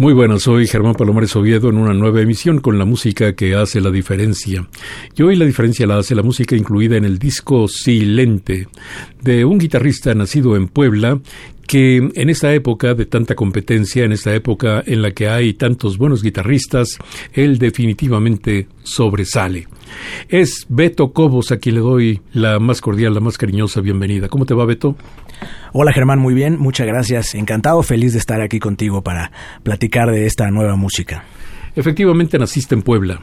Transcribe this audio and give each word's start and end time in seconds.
Muy 0.00 0.14
buenas, 0.14 0.44
soy 0.44 0.66
Germán 0.66 0.94
Palomares 0.94 1.36
Oviedo 1.36 1.68
en 1.68 1.76
una 1.76 1.92
nueva 1.92 2.22
emisión 2.22 2.60
con 2.60 2.78
la 2.78 2.86
música 2.86 3.34
que 3.34 3.54
hace 3.54 3.82
la 3.82 3.90
diferencia. 3.90 4.66
Y 5.14 5.22
hoy 5.22 5.36
la 5.36 5.44
diferencia 5.44 5.86
la 5.86 5.98
hace 5.98 6.14
la 6.14 6.22
música 6.22 6.56
incluida 6.56 6.96
en 6.96 7.04
el 7.04 7.18
disco 7.18 7.68
Silente 7.68 8.66
de 9.20 9.44
un 9.44 9.58
guitarrista 9.58 10.14
nacido 10.14 10.56
en 10.56 10.68
Puebla 10.68 11.20
que 11.70 11.98
en 11.98 12.28
esta 12.28 12.52
época 12.52 12.94
de 12.94 13.06
tanta 13.06 13.36
competencia, 13.36 14.04
en 14.04 14.10
esta 14.10 14.34
época 14.34 14.82
en 14.84 15.02
la 15.02 15.12
que 15.12 15.28
hay 15.28 15.54
tantos 15.54 15.98
buenos 15.98 16.20
guitarristas, 16.20 16.98
él 17.32 17.58
definitivamente 17.58 18.66
sobresale. 18.82 19.68
Es 20.28 20.66
Beto 20.68 21.12
Cobos 21.12 21.52
a 21.52 21.58
quien 21.58 21.76
le 21.76 21.80
doy 21.82 22.22
la 22.32 22.58
más 22.58 22.80
cordial, 22.80 23.14
la 23.14 23.20
más 23.20 23.38
cariñosa 23.38 23.82
bienvenida. 23.82 24.28
¿Cómo 24.28 24.46
te 24.46 24.54
va, 24.54 24.64
Beto? 24.64 24.96
Hola 25.72 25.92
Germán, 25.92 26.18
muy 26.18 26.34
bien, 26.34 26.58
muchas 26.58 26.88
gracias. 26.88 27.36
Encantado, 27.36 27.84
feliz 27.84 28.14
de 28.14 28.18
estar 28.18 28.40
aquí 28.40 28.58
contigo 28.58 29.04
para 29.04 29.30
platicar 29.62 30.10
de 30.10 30.26
esta 30.26 30.50
nueva 30.50 30.74
música. 30.74 31.22
Efectivamente 31.76 32.36
naciste 32.36 32.74
en 32.74 32.82
Puebla. 32.82 33.20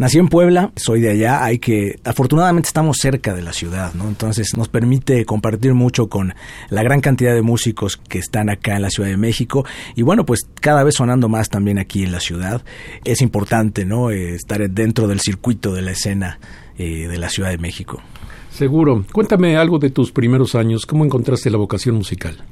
Nací 0.00 0.16
en 0.16 0.28
Puebla, 0.28 0.72
soy 0.76 1.02
de 1.02 1.10
allá, 1.10 1.44
hay 1.44 1.58
que, 1.58 2.00
afortunadamente 2.04 2.68
estamos 2.68 2.96
cerca 2.96 3.34
de 3.34 3.42
la 3.42 3.52
ciudad, 3.52 3.92
¿no? 3.92 4.08
Entonces 4.08 4.56
nos 4.56 4.68
permite 4.68 5.26
compartir 5.26 5.74
mucho 5.74 6.08
con 6.08 6.32
la 6.70 6.82
gran 6.82 7.02
cantidad 7.02 7.34
de 7.34 7.42
músicos 7.42 7.98
que 7.98 8.16
están 8.16 8.48
acá 8.48 8.76
en 8.76 8.80
la 8.80 8.88
Ciudad 8.88 9.10
de 9.10 9.18
México 9.18 9.66
y 9.94 10.00
bueno, 10.00 10.24
pues 10.24 10.48
cada 10.58 10.84
vez 10.84 10.94
sonando 10.94 11.28
más 11.28 11.50
también 11.50 11.78
aquí 11.78 12.02
en 12.02 12.12
la 12.12 12.20
ciudad. 12.20 12.62
Es 13.04 13.20
importante, 13.20 13.84
¿no? 13.84 14.10
Eh, 14.10 14.36
estar 14.36 14.70
dentro 14.70 15.06
del 15.06 15.20
circuito 15.20 15.74
de 15.74 15.82
la 15.82 15.90
escena 15.90 16.40
eh, 16.78 17.06
de 17.06 17.18
la 17.18 17.28
Ciudad 17.28 17.50
de 17.50 17.58
México. 17.58 18.00
Seguro. 18.50 19.04
Cuéntame 19.12 19.58
algo 19.58 19.78
de 19.78 19.90
tus 19.90 20.12
primeros 20.12 20.54
años. 20.54 20.86
¿Cómo 20.86 21.04
encontraste 21.04 21.50
la 21.50 21.58
vocación 21.58 21.96
musical? 21.96 22.42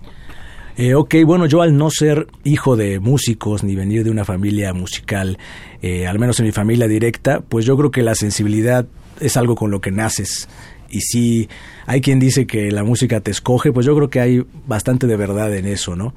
Eh, 0.78 0.94
ok, 0.94 1.16
bueno, 1.26 1.46
yo 1.46 1.60
al 1.60 1.76
no 1.76 1.90
ser 1.90 2.28
hijo 2.44 2.76
de 2.76 3.00
músicos 3.00 3.64
ni 3.64 3.74
venir 3.74 4.04
de 4.04 4.12
una 4.12 4.24
familia 4.24 4.72
musical, 4.72 5.36
eh, 5.82 6.06
al 6.06 6.20
menos 6.20 6.38
en 6.38 6.46
mi 6.46 6.52
familia 6.52 6.86
directa, 6.86 7.40
pues 7.40 7.66
yo 7.66 7.76
creo 7.76 7.90
que 7.90 8.04
la 8.04 8.14
sensibilidad 8.14 8.86
es 9.18 9.36
algo 9.36 9.56
con 9.56 9.72
lo 9.72 9.80
que 9.80 9.90
naces. 9.90 10.48
Y 10.88 11.00
si 11.00 11.48
hay 11.84 12.00
quien 12.00 12.20
dice 12.20 12.46
que 12.46 12.70
la 12.70 12.84
música 12.84 13.20
te 13.20 13.32
escoge, 13.32 13.72
pues 13.72 13.86
yo 13.86 13.96
creo 13.96 14.08
que 14.08 14.20
hay 14.20 14.46
bastante 14.68 15.08
de 15.08 15.16
verdad 15.16 15.52
en 15.56 15.66
eso, 15.66 15.96
¿no? 15.96 16.14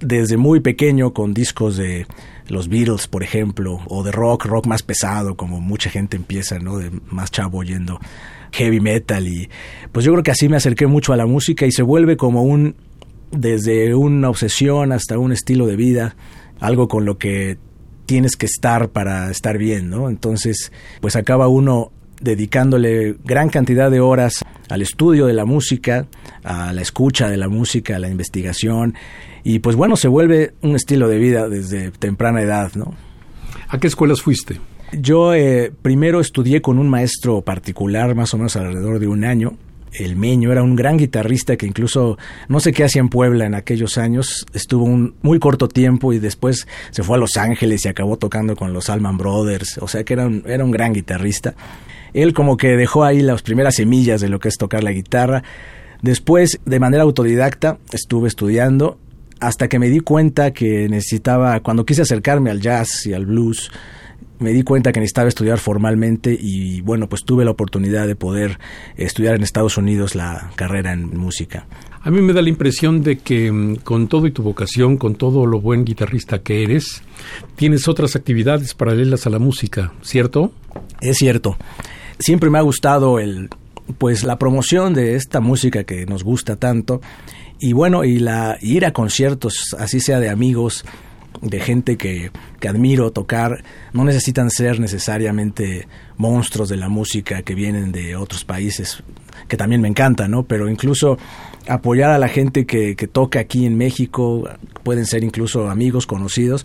Desde 0.00 0.36
muy 0.36 0.60
pequeño 0.60 1.14
con 1.14 1.32
discos 1.32 1.78
de 1.78 2.06
los 2.48 2.68
Beatles, 2.68 3.08
por 3.08 3.22
ejemplo, 3.22 3.80
o 3.86 4.02
de 4.02 4.12
rock, 4.12 4.44
rock 4.44 4.66
más 4.66 4.82
pesado, 4.82 5.34
como 5.34 5.62
mucha 5.62 5.88
gente 5.88 6.18
empieza, 6.18 6.58
¿no? 6.58 6.76
De 6.76 6.90
más 7.08 7.30
chavo 7.30 7.56
oyendo 7.56 7.98
heavy 8.52 8.80
metal 8.80 9.26
y 9.26 9.48
pues 9.90 10.04
yo 10.04 10.12
creo 10.12 10.22
que 10.22 10.30
así 10.30 10.48
me 10.48 10.56
acerqué 10.56 10.86
mucho 10.86 11.12
a 11.12 11.16
la 11.16 11.26
música 11.26 11.66
y 11.66 11.72
se 11.72 11.82
vuelve 11.82 12.16
como 12.16 12.44
un 12.44 12.76
desde 13.36 13.94
una 13.94 14.30
obsesión 14.30 14.92
hasta 14.92 15.18
un 15.18 15.32
estilo 15.32 15.66
de 15.66 15.76
vida, 15.76 16.16
algo 16.60 16.88
con 16.88 17.04
lo 17.04 17.18
que 17.18 17.58
tienes 18.06 18.36
que 18.36 18.46
estar 18.46 18.90
para 18.90 19.30
estar 19.30 19.58
bien, 19.58 19.90
¿no? 19.90 20.08
Entonces, 20.08 20.72
pues 21.00 21.16
acaba 21.16 21.48
uno 21.48 21.92
dedicándole 22.20 23.16
gran 23.24 23.48
cantidad 23.48 23.90
de 23.90 24.00
horas 24.00 24.44
al 24.68 24.82
estudio 24.82 25.26
de 25.26 25.34
la 25.34 25.44
música, 25.44 26.06
a 26.42 26.72
la 26.72 26.80
escucha 26.80 27.28
de 27.28 27.36
la 27.36 27.48
música, 27.48 27.96
a 27.96 27.98
la 27.98 28.08
investigación, 28.08 28.94
y 29.42 29.58
pues 29.58 29.76
bueno, 29.76 29.96
se 29.96 30.08
vuelve 30.08 30.54
un 30.62 30.74
estilo 30.74 31.08
de 31.08 31.18
vida 31.18 31.48
desde 31.48 31.90
temprana 31.90 32.40
edad, 32.40 32.72
¿no? 32.74 32.94
¿A 33.68 33.78
qué 33.78 33.86
escuelas 33.86 34.22
fuiste? 34.22 34.58
Yo 34.92 35.34
eh, 35.34 35.72
primero 35.82 36.20
estudié 36.20 36.62
con 36.62 36.78
un 36.78 36.88
maestro 36.88 37.42
particular, 37.42 38.14
más 38.14 38.32
o 38.32 38.38
menos 38.38 38.56
alrededor 38.56 39.00
de 39.00 39.08
un 39.08 39.24
año, 39.24 39.56
el 39.94 40.16
Meño, 40.16 40.52
era 40.52 40.62
un 40.62 40.76
gran 40.76 40.96
guitarrista 40.96 41.56
que 41.56 41.66
incluso 41.66 42.18
no 42.48 42.60
sé 42.60 42.72
qué 42.72 42.84
hacía 42.84 43.00
en 43.00 43.08
Puebla 43.08 43.46
en 43.46 43.54
aquellos 43.54 43.98
años, 43.98 44.46
estuvo 44.52 44.84
un 44.84 45.14
muy 45.22 45.38
corto 45.38 45.68
tiempo 45.68 46.12
y 46.12 46.18
después 46.18 46.66
se 46.90 47.02
fue 47.02 47.16
a 47.16 47.20
Los 47.20 47.36
Ángeles 47.36 47.84
y 47.84 47.88
acabó 47.88 48.16
tocando 48.16 48.56
con 48.56 48.72
los 48.72 48.90
Alman 48.90 49.16
Brothers, 49.16 49.78
o 49.78 49.88
sea 49.88 50.04
que 50.04 50.14
era 50.14 50.26
un, 50.26 50.42
era 50.46 50.64
un 50.64 50.70
gran 50.70 50.92
guitarrista. 50.92 51.54
Él 52.12 52.32
como 52.32 52.56
que 52.56 52.76
dejó 52.76 53.04
ahí 53.04 53.22
las 53.22 53.42
primeras 53.42 53.74
semillas 53.76 54.20
de 54.20 54.28
lo 54.28 54.38
que 54.38 54.48
es 54.48 54.56
tocar 54.56 54.84
la 54.84 54.92
guitarra. 54.92 55.42
Después, 56.00 56.60
de 56.64 56.78
manera 56.78 57.02
autodidacta, 57.02 57.78
estuve 57.92 58.28
estudiando 58.28 58.98
hasta 59.40 59.68
que 59.68 59.78
me 59.78 59.90
di 59.90 60.00
cuenta 60.00 60.52
que 60.52 60.88
necesitaba, 60.88 61.60
cuando 61.60 61.84
quise 61.84 62.02
acercarme 62.02 62.50
al 62.50 62.60
jazz 62.60 63.06
y 63.06 63.12
al 63.12 63.26
blues, 63.26 63.70
me 64.38 64.52
di 64.52 64.62
cuenta 64.62 64.92
que 64.92 65.00
necesitaba 65.00 65.28
estudiar 65.28 65.58
formalmente 65.58 66.36
y 66.38 66.80
bueno, 66.80 67.08
pues 67.08 67.24
tuve 67.24 67.44
la 67.44 67.52
oportunidad 67.52 68.06
de 68.06 68.16
poder 68.16 68.58
estudiar 68.96 69.34
en 69.34 69.42
Estados 69.42 69.76
Unidos 69.76 70.14
la 70.14 70.50
carrera 70.56 70.92
en 70.92 71.16
música. 71.16 71.66
A 72.02 72.10
mí 72.10 72.20
me 72.20 72.32
da 72.32 72.42
la 72.42 72.48
impresión 72.48 73.02
de 73.02 73.18
que 73.18 73.50
mm, 73.50 73.76
con 73.76 74.08
todo 74.08 74.26
y 74.26 74.30
tu 74.30 74.42
vocación, 74.42 74.96
con 74.96 75.14
todo 75.14 75.46
lo 75.46 75.60
buen 75.60 75.84
guitarrista 75.84 76.40
que 76.40 76.62
eres, 76.62 77.02
tienes 77.56 77.88
otras 77.88 78.16
actividades 78.16 78.74
paralelas 78.74 79.26
a 79.26 79.30
la 79.30 79.38
música, 79.38 79.92
¿cierto? 80.02 80.52
Es 81.00 81.16
cierto. 81.18 81.56
Siempre 82.18 82.50
me 82.50 82.58
ha 82.58 82.62
gustado 82.62 83.18
el 83.18 83.48
pues 83.98 84.24
la 84.24 84.38
promoción 84.38 84.94
de 84.94 85.14
esta 85.14 85.40
música 85.40 85.84
que 85.84 86.06
nos 86.06 86.24
gusta 86.24 86.56
tanto 86.56 87.02
y 87.58 87.72
bueno, 87.72 88.04
y 88.04 88.18
la 88.18 88.58
ir 88.60 88.84
a 88.84 88.92
conciertos, 88.92 89.74
así 89.78 90.00
sea 90.00 90.20
de 90.20 90.28
amigos, 90.28 90.84
de 91.40 91.60
gente 91.60 91.96
que, 91.96 92.30
que, 92.60 92.68
admiro 92.68 93.10
tocar, 93.12 93.62
no 93.92 94.04
necesitan 94.04 94.50
ser 94.50 94.80
necesariamente 94.80 95.86
monstruos 96.16 96.68
de 96.68 96.76
la 96.76 96.88
música 96.88 97.42
que 97.42 97.54
vienen 97.54 97.92
de 97.92 98.16
otros 98.16 98.44
países, 98.44 99.02
que 99.48 99.56
también 99.56 99.80
me 99.80 99.88
encanta, 99.88 100.28
¿no? 100.28 100.44
Pero 100.44 100.68
incluso 100.68 101.18
apoyar 101.68 102.10
a 102.10 102.18
la 102.18 102.28
gente 102.28 102.66
que, 102.66 102.96
que 102.96 103.06
toca 103.06 103.40
aquí 103.40 103.66
en 103.66 103.76
México, 103.76 104.48
pueden 104.82 105.06
ser 105.06 105.24
incluso 105.24 105.68
amigos, 105.70 106.06
conocidos, 106.06 106.64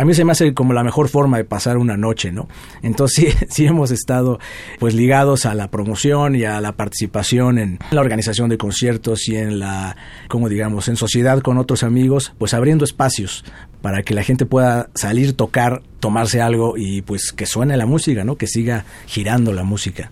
a 0.00 0.04
mí 0.04 0.14
se 0.14 0.24
me 0.24 0.32
hace 0.32 0.54
como 0.54 0.72
la 0.72 0.82
mejor 0.82 1.08
forma 1.08 1.36
de 1.36 1.44
pasar 1.44 1.76
una 1.76 1.96
noche, 1.96 2.32
¿no? 2.32 2.48
Entonces 2.82 3.34
sí, 3.40 3.46
sí 3.50 3.66
hemos 3.66 3.90
estado 3.90 4.38
pues 4.78 4.94
ligados 4.94 5.46
a 5.46 5.54
la 5.54 5.70
promoción 5.70 6.36
y 6.36 6.44
a 6.44 6.60
la 6.60 6.72
participación 6.72 7.58
en 7.58 7.78
la 7.90 8.00
organización 8.00 8.48
de 8.48 8.56
conciertos 8.56 9.28
y 9.28 9.36
en 9.36 9.58
la, 9.58 9.96
como 10.28 10.48
digamos, 10.48 10.88
en 10.88 10.96
sociedad 10.96 11.40
con 11.40 11.58
otros 11.58 11.82
amigos, 11.82 12.32
pues 12.38 12.54
abriendo 12.54 12.84
espacios 12.84 13.44
para 13.82 14.02
que 14.02 14.14
la 14.14 14.22
gente 14.22 14.46
pueda 14.46 14.90
salir, 14.94 15.34
tocar, 15.34 15.82
tomarse 16.00 16.40
algo 16.40 16.76
y 16.76 17.02
pues 17.02 17.32
que 17.32 17.46
suene 17.46 17.76
la 17.76 17.86
música, 17.86 18.24
¿no? 18.24 18.36
Que 18.36 18.46
siga 18.46 18.84
girando 19.06 19.52
la 19.52 19.64
música. 19.64 20.10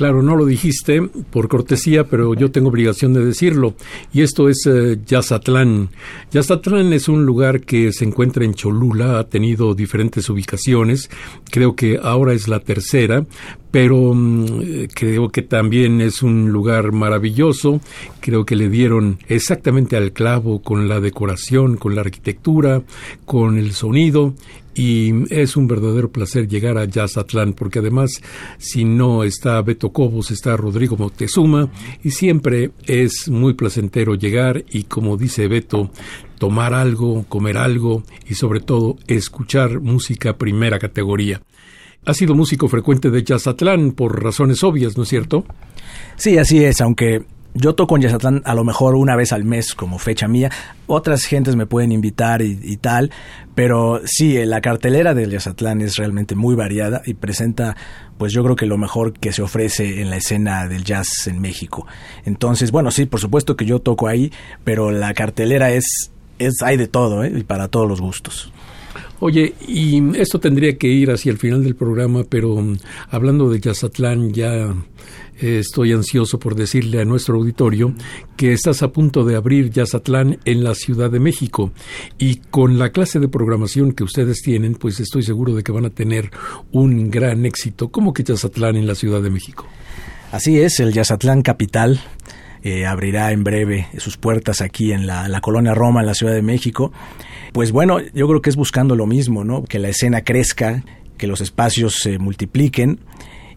Claro, 0.00 0.22
no 0.22 0.34
lo 0.34 0.46
dijiste 0.46 1.02
por 1.02 1.48
cortesía, 1.48 2.04
pero 2.04 2.32
yo 2.32 2.50
tengo 2.50 2.70
obligación 2.70 3.12
de 3.12 3.22
decirlo. 3.22 3.74
Y 4.14 4.22
esto 4.22 4.48
es 4.48 4.64
eh, 4.66 4.98
Yazatlán. 5.04 5.90
Yazatlán 6.30 6.94
es 6.94 7.06
un 7.06 7.26
lugar 7.26 7.60
que 7.60 7.92
se 7.92 8.06
encuentra 8.06 8.46
en 8.46 8.54
Cholula, 8.54 9.18
ha 9.18 9.24
tenido 9.24 9.74
diferentes 9.74 10.30
ubicaciones, 10.30 11.10
creo 11.50 11.76
que 11.76 12.00
ahora 12.02 12.32
es 12.32 12.48
la 12.48 12.60
tercera, 12.60 13.26
pero 13.70 14.14
mm, 14.14 14.88
creo 14.94 15.28
que 15.28 15.42
también 15.42 16.00
es 16.00 16.22
un 16.22 16.50
lugar 16.50 16.92
maravilloso, 16.92 17.80
creo 18.20 18.44
que 18.44 18.56
le 18.56 18.68
dieron 18.68 19.18
exactamente 19.28 19.96
al 19.96 20.12
clavo 20.12 20.62
con 20.62 20.88
la 20.88 21.00
decoración, 21.00 21.76
con 21.76 21.94
la 21.94 22.02
arquitectura, 22.02 22.82
con 23.24 23.58
el 23.58 23.72
sonido 23.72 24.34
y 24.74 25.12
es 25.34 25.56
un 25.56 25.66
verdadero 25.66 26.10
placer 26.10 26.48
llegar 26.48 26.78
a 26.78 26.84
Yazatlán 26.84 27.54
porque 27.54 27.80
además 27.80 28.22
si 28.58 28.84
no 28.84 29.24
está 29.24 29.60
Beto 29.62 29.90
Cobos 29.90 30.30
está 30.30 30.56
Rodrigo 30.56 30.96
Moctezuma 30.96 31.70
y 32.02 32.12
siempre 32.12 32.70
es 32.86 33.28
muy 33.28 33.54
placentero 33.54 34.14
llegar 34.14 34.64
y 34.70 34.84
como 34.84 35.16
dice 35.16 35.48
Beto 35.48 35.90
tomar 36.38 36.72
algo, 36.72 37.24
comer 37.28 37.58
algo 37.58 38.04
y 38.28 38.34
sobre 38.34 38.60
todo 38.60 38.96
escuchar 39.06 39.80
música 39.80 40.38
primera 40.38 40.78
categoría. 40.78 41.42
Ha 42.06 42.14
sido 42.14 42.34
músico 42.34 42.68
frecuente 42.68 43.10
de 43.10 43.22
Yazatlán 43.22 43.92
por 43.92 44.22
razones 44.22 44.64
obvias, 44.64 44.96
¿no 44.96 45.02
es 45.02 45.08
cierto? 45.08 45.44
Sí, 46.16 46.38
así 46.38 46.64
es, 46.64 46.80
aunque 46.80 47.26
yo 47.54 47.74
toco 47.74 47.96
en 47.96 48.02
Yazatlán 48.02 48.42
a 48.44 48.54
lo 48.54 48.64
mejor 48.64 48.94
una 48.94 49.16
vez 49.16 49.32
al 49.32 49.44
mes 49.44 49.74
como 49.74 49.98
fecha 49.98 50.28
mía. 50.28 50.50
Otras 50.86 51.24
gentes 51.24 51.56
me 51.56 51.66
pueden 51.66 51.92
invitar 51.92 52.42
y, 52.42 52.76
tal, 52.76 53.10
pero 53.54 54.00
sí, 54.04 54.42
la 54.44 54.60
cartelera 54.60 55.14
del 55.14 55.30
Yazatlán 55.30 55.80
es 55.80 55.96
realmente 55.96 56.34
muy 56.34 56.54
variada 56.54 57.02
y 57.04 57.14
presenta, 57.14 57.76
pues 58.18 58.32
yo 58.32 58.42
creo 58.44 58.56
que 58.56 58.66
lo 58.66 58.78
mejor 58.78 59.12
que 59.12 59.32
se 59.32 59.42
ofrece 59.42 60.00
en 60.00 60.10
la 60.10 60.16
escena 60.16 60.68
del 60.68 60.84
jazz 60.84 61.26
en 61.26 61.40
México. 61.40 61.86
Entonces, 62.24 62.70
bueno, 62.70 62.90
sí, 62.90 63.06
por 63.06 63.20
supuesto 63.20 63.56
que 63.56 63.66
yo 63.66 63.80
toco 63.80 64.08
ahí, 64.08 64.32
pero 64.64 64.90
la 64.90 65.12
cartelera 65.14 65.70
es, 65.70 66.12
es 66.38 66.62
hay 66.62 66.76
de 66.76 66.88
todo, 66.88 67.24
¿eh? 67.24 67.32
y 67.36 67.42
para 67.42 67.68
todos 67.68 67.88
los 67.88 68.00
gustos. 68.00 68.52
Oye, 69.20 69.54
y 69.68 70.16
esto 70.18 70.40
tendría 70.40 70.78
que 70.78 70.88
ir 70.88 71.10
hacia 71.10 71.30
el 71.30 71.36
final 71.36 71.62
del 71.62 71.76
programa, 71.76 72.24
pero 72.28 72.56
mm, 72.56 72.78
hablando 73.10 73.50
de 73.50 73.60
Yazatlán 73.60 74.32
ya 74.32 74.74
estoy 75.38 75.92
ansioso 75.92 76.38
por 76.38 76.54
decirle 76.54 77.00
a 77.00 77.04
nuestro 77.04 77.36
auditorio 77.36 77.94
que 78.36 78.52
estás 78.52 78.82
a 78.82 78.92
punto 78.92 79.24
de 79.24 79.36
abrir 79.36 79.70
Yazatlán 79.70 80.38
en 80.44 80.64
la 80.64 80.74
Ciudad 80.74 81.10
de 81.10 81.20
México 81.20 81.70
y 82.18 82.36
con 82.36 82.78
la 82.78 82.90
clase 82.90 83.20
de 83.20 83.28
programación 83.28 83.92
que 83.92 84.04
ustedes 84.04 84.40
tienen, 84.42 84.74
pues 84.74 85.00
estoy 85.00 85.22
seguro 85.22 85.54
de 85.54 85.62
que 85.62 85.72
van 85.72 85.86
a 85.86 85.90
tener 85.90 86.30
un 86.72 87.10
gran 87.10 87.44
éxito. 87.44 87.90
¿Cómo 87.90 88.12
que 88.12 88.24
Yazatlán 88.24 88.76
en 88.76 88.86
la 88.86 88.94
Ciudad 88.94 89.22
de 89.22 89.30
México? 89.30 89.66
Así 90.32 90.60
es, 90.60 90.80
el 90.80 90.92
Yazatlán 90.92 91.42
Capital 91.42 92.00
eh, 92.62 92.86
abrirá 92.86 93.32
en 93.32 93.44
breve 93.44 93.88
sus 93.98 94.16
puertas 94.16 94.60
aquí 94.60 94.92
en 94.92 95.06
la, 95.06 95.28
la, 95.28 95.40
colonia 95.40 95.74
Roma, 95.74 96.00
en 96.00 96.06
la 96.06 96.14
Ciudad 96.14 96.34
de 96.34 96.42
México. 96.42 96.92
Pues 97.52 97.72
bueno, 97.72 98.00
yo 98.00 98.28
creo 98.28 98.42
que 98.42 98.50
es 98.50 98.56
buscando 98.56 98.96
lo 98.96 99.06
mismo, 99.06 99.44
¿no? 99.44 99.64
Que 99.64 99.78
la 99.78 99.88
escena 99.88 100.22
crezca, 100.22 100.84
que 101.16 101.26
los 101.26 101.40
espacios 101.40 101.94
se 101.94 102.18
multipliquen 102.18 103.00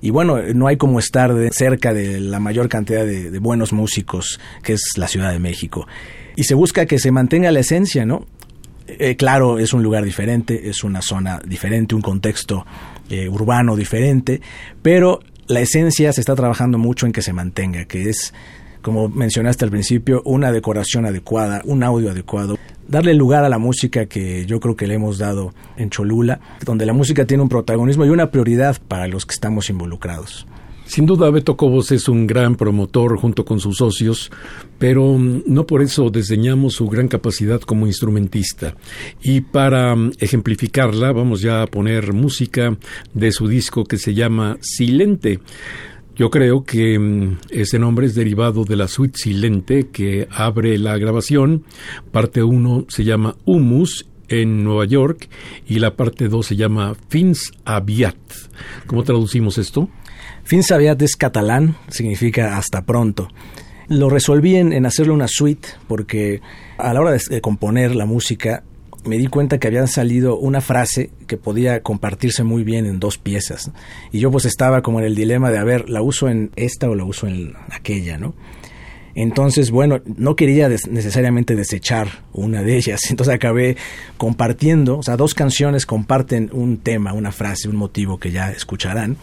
y 0.03 0.09
bueno, 0.09 0.41
no 0.53 0.67
hay 0.67 0.75
como 0.75 0.99
estar 0.99 1.33
de 1.33 1.49
cerca 1.51 1.93
de 1.93 2.19
la 2.19 2.41
mayor 2.41 2.67
cantidad 2.67 3.05
de, 3.05 3.39
buenos 3.39 3.71
músicos 3.71 4.37
que 4.61 4.73
es 4.73 4.81
la 4.97 5.07
Ciudad 5.07 5.31
de 5.31 5.39
México. 5.39 5.87
Y 6.35 6.43
se 6.43 6.55
busca 6.55 6.85
que 6.85 6.99
se 6.99 7.09
mantenga 7.09 7.53
la 7.53 7.61
esencia, 7.61 8.05
¿no? 8.05 8.27
Eh, 8.85 9.15
claro, 9.15 9.59
es 9.59 9.71
un 9.71 9.81
lugar 9.81 10.03
diferente, 10.03 10.67
es 10.67 10.83
una 10.83 11.01
zona 11.01 11.39
diferente, 11.47 11.95
un 11.95 12.01
contexto 12.01 12.65
eh, 13.09 13.29
urbano 13.29 13.77
diferente, 13.77 14.41
pero 14.81 15.21
la 15.47 15.61
esencia 15.61 16.11
se 16.11 16.19
está 16.19 16.35
trabajando 16.35 16.77
mucho 16.77 17.05
en 17.05 17.13
que 17.13 17.21
se 17.21 17.31
mantenga, 17.31 17.85
que 17.85 18.09
es, 18.09 18.33
como 18.83 19.09
mencionaste 19.09 19.65
al 19.65 19.71
principio, 19.71 20.21
una 20.25 20.51
decoración 20.51 21.07
adecuada, 21.07 21.61
un 21.65 21.81
audio 21.81 22.11
adecuado, 22.11 22.59
darle 22.87 23.15
lugar 23.15 23.43
a 23.43 23.49
la 23.49 23.57
música 23.57 24.05
que 24.05 24.45
yo 24.45 24.59
creo 24.59 24.75
que 24.75 24.85
le 24.85 24.95
hemos 24.95 25.17
dado 25.17 25.53
en 25.77 25.89
Cholula, 25.89 26.39
donde 26.63 26.85
la 26.85 26.93
música 26.93 27.25
tiene 27.25 27.41
un 27.41 27.49
protagonismo 27.49 28.05
y 28.05 28.09
una 28.09 28.29
prioridad 28.29 28.77
para 28.87 29.07
los 29.07 29.25
que 29.25 29.33
estamos 29.33 29.69
involucrados. 29.71 30.45
Sin 30.85 31.05
duda, 31.05 31.31
Beto 31.31 31.55
Cobos 31.55 31.91
es 31.91 32.09
un 32.09 32.27
gran 32.27 32.55
promotor 32.55 33.17
junto 33.17 33.45
con 33.45 33.59
sus 33.59 33.77
socios, 33.77 34.29
pero 34.77 35.17
mm, 35.17 35.43
no 35.47 35.65
por 35.65 35.81
eso 35.81 36.09
desdeñamos 36.09 36.73
su 36.73 36.87
gran 36.87 37.07
capacidad 37.07 37.61
como 37.61 37.87
instrumentista. 37.87 38.75
Y 39.23 39.41
para 39.41 39.95
mm, 39.95 40.11
ejemplificarla, 40.19 41.13
vamos 41.13 41.41
ya 41.41 41.63
a 41.63 41.67
poner 41.67 42.13
música 42.13 42.77
de 43.13 43.31
su 43.31 43.47
disco 43.47 43.85
que 43.85 43.97
se 43.97 44.13
llama 44.13 44.57
Silente. 44.59 45.39
Yo 46.15 46.29
creo 46.29 46.63
que 46.63 46.99
mm, 46.99 47.37
ese 47.49 47.79
nombre 47.79 48.05
es 48.05 48.13
derivado 48.13 48.65
de 48.65 48.75
la 48.75 48.87
suite 48.87 49.17
silente 49.17 49.89
que 49.91 50.27
abre 50.31 50.77
la 50.77 50.97
grabación. 50.97 51.63
Parte 52.11 52.43
1 52.43 52.85
se 52.89 53.03
llama 53.03 53.35
Humus 53.45 54.07
en 54.27 54.63
Nueva 54.63 54.85
York 54.85 55.27
y 55.67 55.79
la 55.79 55.95
parte 55.95 56.27
2 56.27 56.45
se 56.45 56.55
llama 56.55 56.95
Fins 57.09 57.51
Aviat. 57.65 58.15
¿Cómo 58.85 59.03
traducimos 59.03 59.57
esto? 59.57 59.89
Fins 60.43 60.71
Aviat 60.71 61.01
es 61.01 61.15
catalán, 61.15 61.77
significa 61.89 62.57
hasta 62.57 62.85
pronto. 62.85 63.29
Lo 63.87 64.09
resolví 64.09 64.55
en, 64.55 64.71
en 64.71 64.85
hacerle 64.85 65.13
una 65.13 65.27
suite 65.27 65.67
porque 65.87 66.41
a 66.77 66.93
la 66.93 67.01
hora 67.01 67.11
de 67.11 67.41
componer 67.41 67.95
la 67.95 68.05
música 68.05 68.63
me 69.05 69.17
di 69.17 69.27
cuenta 69.27 69.57
que 69.57 69.67
había 69.67 69.85
salido 69.87 70.37
una 70.37 70.61
frase 70.61 71.11
que 71.27 71.37
podía 71.37 71.81
compartirse 71.81 72.43
muy 72.43 72.63
bien 72.63 72.85
en 72.85 72.99
dos 72.99 73.17
piezas. 73.17 73.71
Y 74.11 74.19
yo 74.19 74.31
pues 74.31 74.45
estaba 74.45 74.81
como 74.81 74.99
en 74.99 75.05
el 75.05 75.15
dilema 75.15 75.51
de, 75.51 75.57
a 75.57 75.63
ver, 75.63 75.89
¿la 75.89 76.01
uso 76.01 76.29
en 76.29 76.51
esta 76.55 76.89
o 76.89 76.95
la 76.95 77.03
uso 77.03 77.27
en 77.27 77.53
aquella, 77.71 78.17
no? 78.17 78.33
Entonces, 79.15 79.69
bueno, 79.69 80.01
no 80.17 80.35
quería 80.35 80.69
necesariamente 80.69 81.55
desechar 81.55 82.23
una 82.33 82.63
de 82.63 82.77
ellas. 82.77 83.01
Entonces 83.09 83.33
acabé 83.33 83.77
compartiendo, 84.17 84.97
o 84.97 85.03
sea, 85.03 85.17
dos 85.17 85.33
canciones 85.33 85.85
comparten 85.85 86.49
un 86.51 86.77
tema, 86.77 87.13
una 87.13 87.31
frase, 87.31 87.69
un 87.69 87.75
motivo 87.75 88.19
que 88.19 88.31
ya 88.31 88.51
escucharán. 88.51 89.17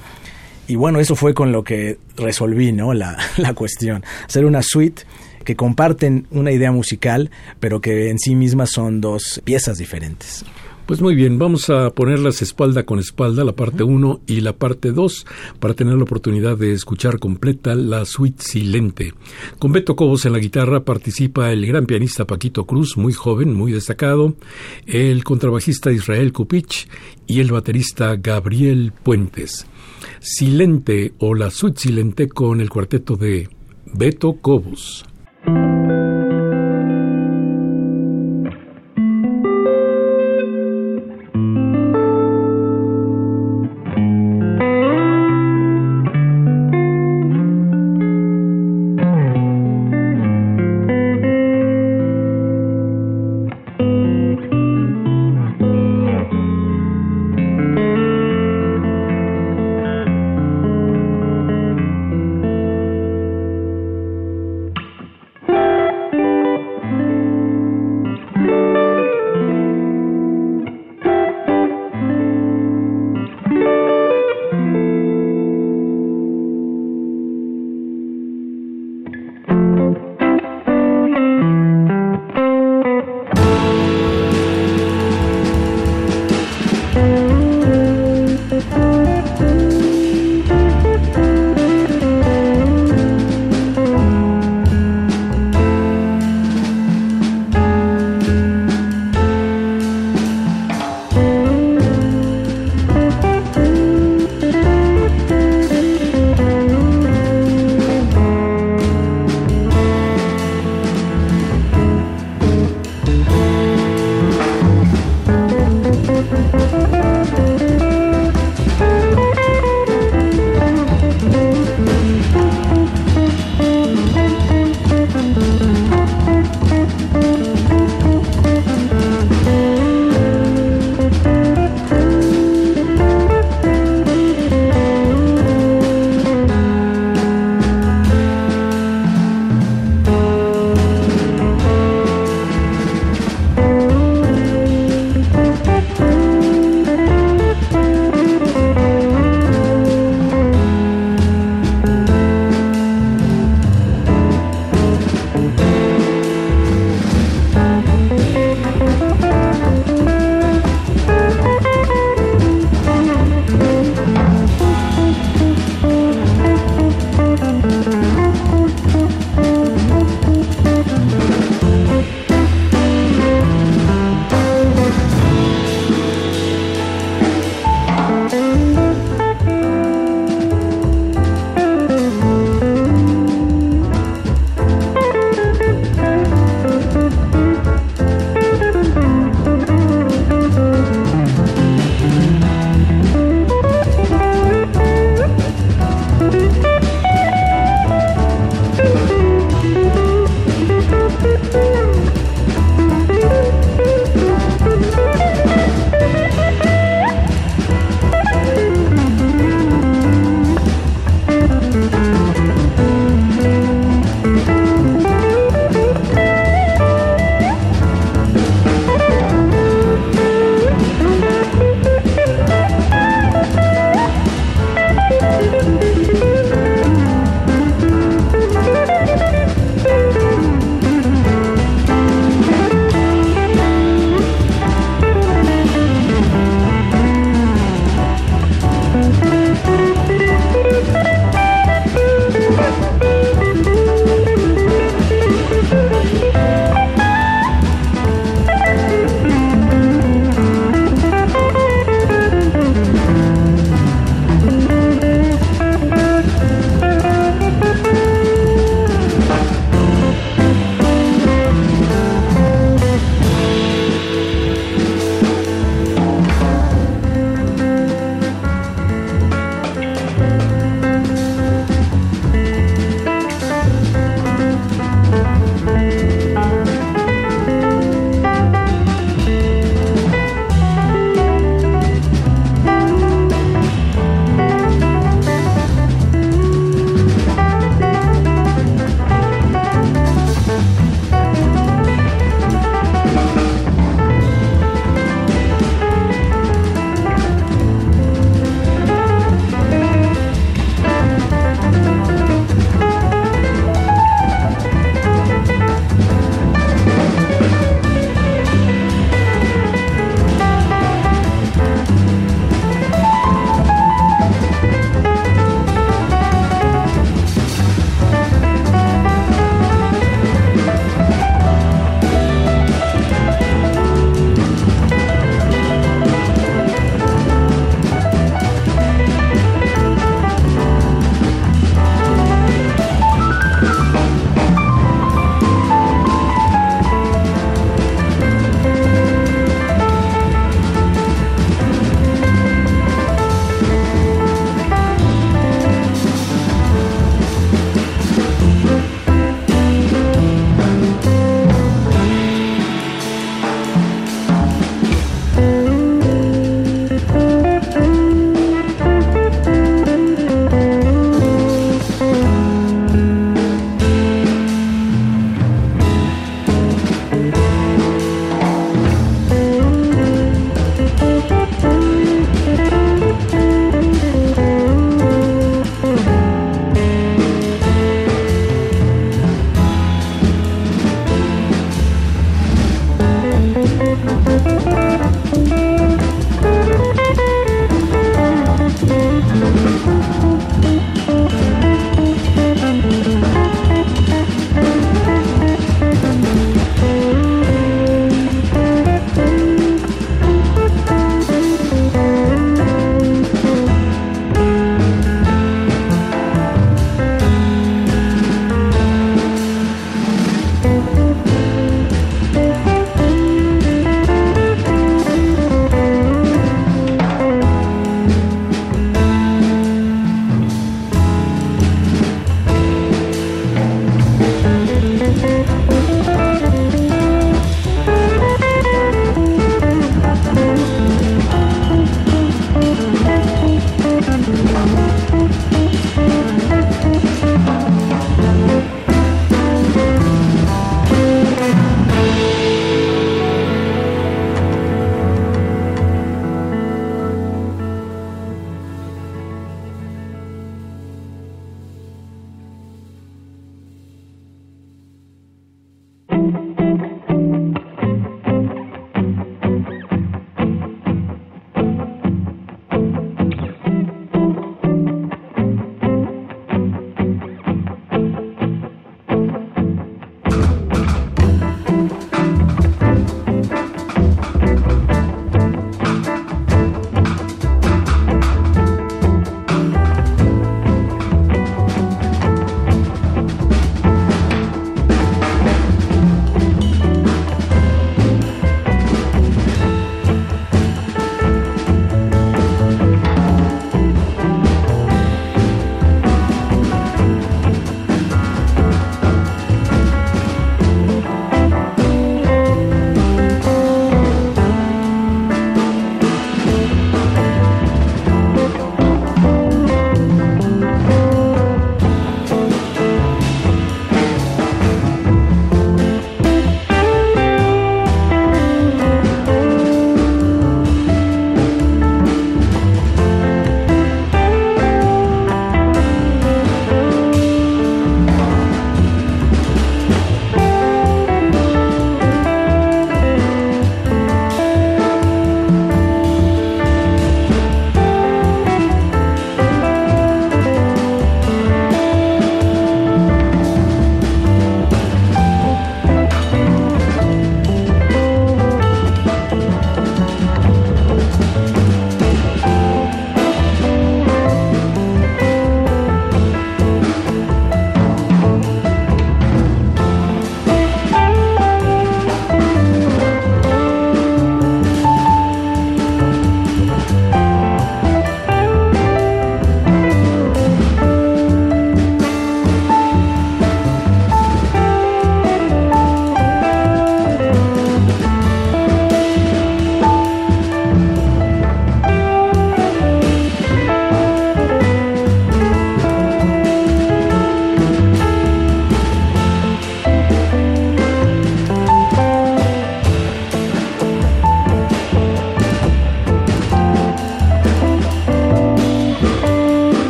Y 0.69 0.77
bueno, 0.77 1.01
eso 1.01 1.17
fue 1.17 1.35
con 1.35 1.51
lo 1.51 1.65
que 1.65 1.99
resolví, 2.17 2.71
¿no? 2.71 2.95
La, 2.95 3.19
la 3.37 3.55
cuestión. 3.55 4.05
Hacer 4.27 4.45
una 4.45 4.63
suite 4.63 5.03
que 5.45 5.57
comparten 5.57 6.27
una 6.31 6.53
idea 6.53 6.73
musical, 6.73 7.31
pero 7.59 7.81
que 7.81 8.11
en 8.11 8.19
sí 8.19 8.35
mismas 8.35 8.71
son 8.71 9.01
dos 9.01 9.41
piezas 9.45 9.79
diferentes. 9.79 10.45
Pues 10.91 11.01
muy 11.01 11.15
bien, 11.15 11.39
vamos 11.39 11.71
a 11.71 11.91
ponerlas 11.91 12.43
espalda 12.43 12.83
con 12.83 12.99
espalda, 12.99 13.45
la 13.45 13.55
parte 13.55 13.85
1 13.85 14.23
y 14.27 14.41
la 14.41 14.55
parte 14.55 14.91
2, 14.91 15.25
para 15.61 15.75
tener 15.75 15.95
la 15.95 16.03
oportunidad 16.03 16.59
de 16.59 16.73
escuchar 16.73 17.21
completa 17.21 17.77
la 17.77 18.05
suite 18.05 18.43
silente. 18.43 19.15
Con 19.61 19.71
Beto 19.71 19.95
Cobos 19.95 20.27
en 20.27 20.33
la 20.33 20.41
guitarra 20.41 20.85
participa 20.85 21.53
el 21.53 21.65
gran 21.65 21.87
pianista 21.87 22.27
Paquito 22.27 22.67
Cruz, 22.67 22.97
muy 22.97 23.13
joven, 23.13 23.55
muy 23.55 23.71
destacado, 23.71 24.35
el 24.85 25.23
contrabajista 25.23 25.93
Israel 25.93 26.33
Kupich 26.33 26.89
y 27.29 27.39
el 27.39 27.53
baterista 27.53 28.17
Gabriel 28.17 28.93
Puentes. 29.05 29.69
Silente 30.19 31.13
o 31.21 31.37
la 31.37 31.51
suite 31.51 31.83
silente 31.83 32.29
con 32.29 32.61
el 32.61 32.69
cuarteto 32.69 33.15
de 33.15 33.49
Beto 33.95 34.33
Cobos. 34.41 35.05
Thank 35.47 35.91
you. 35.91 36.00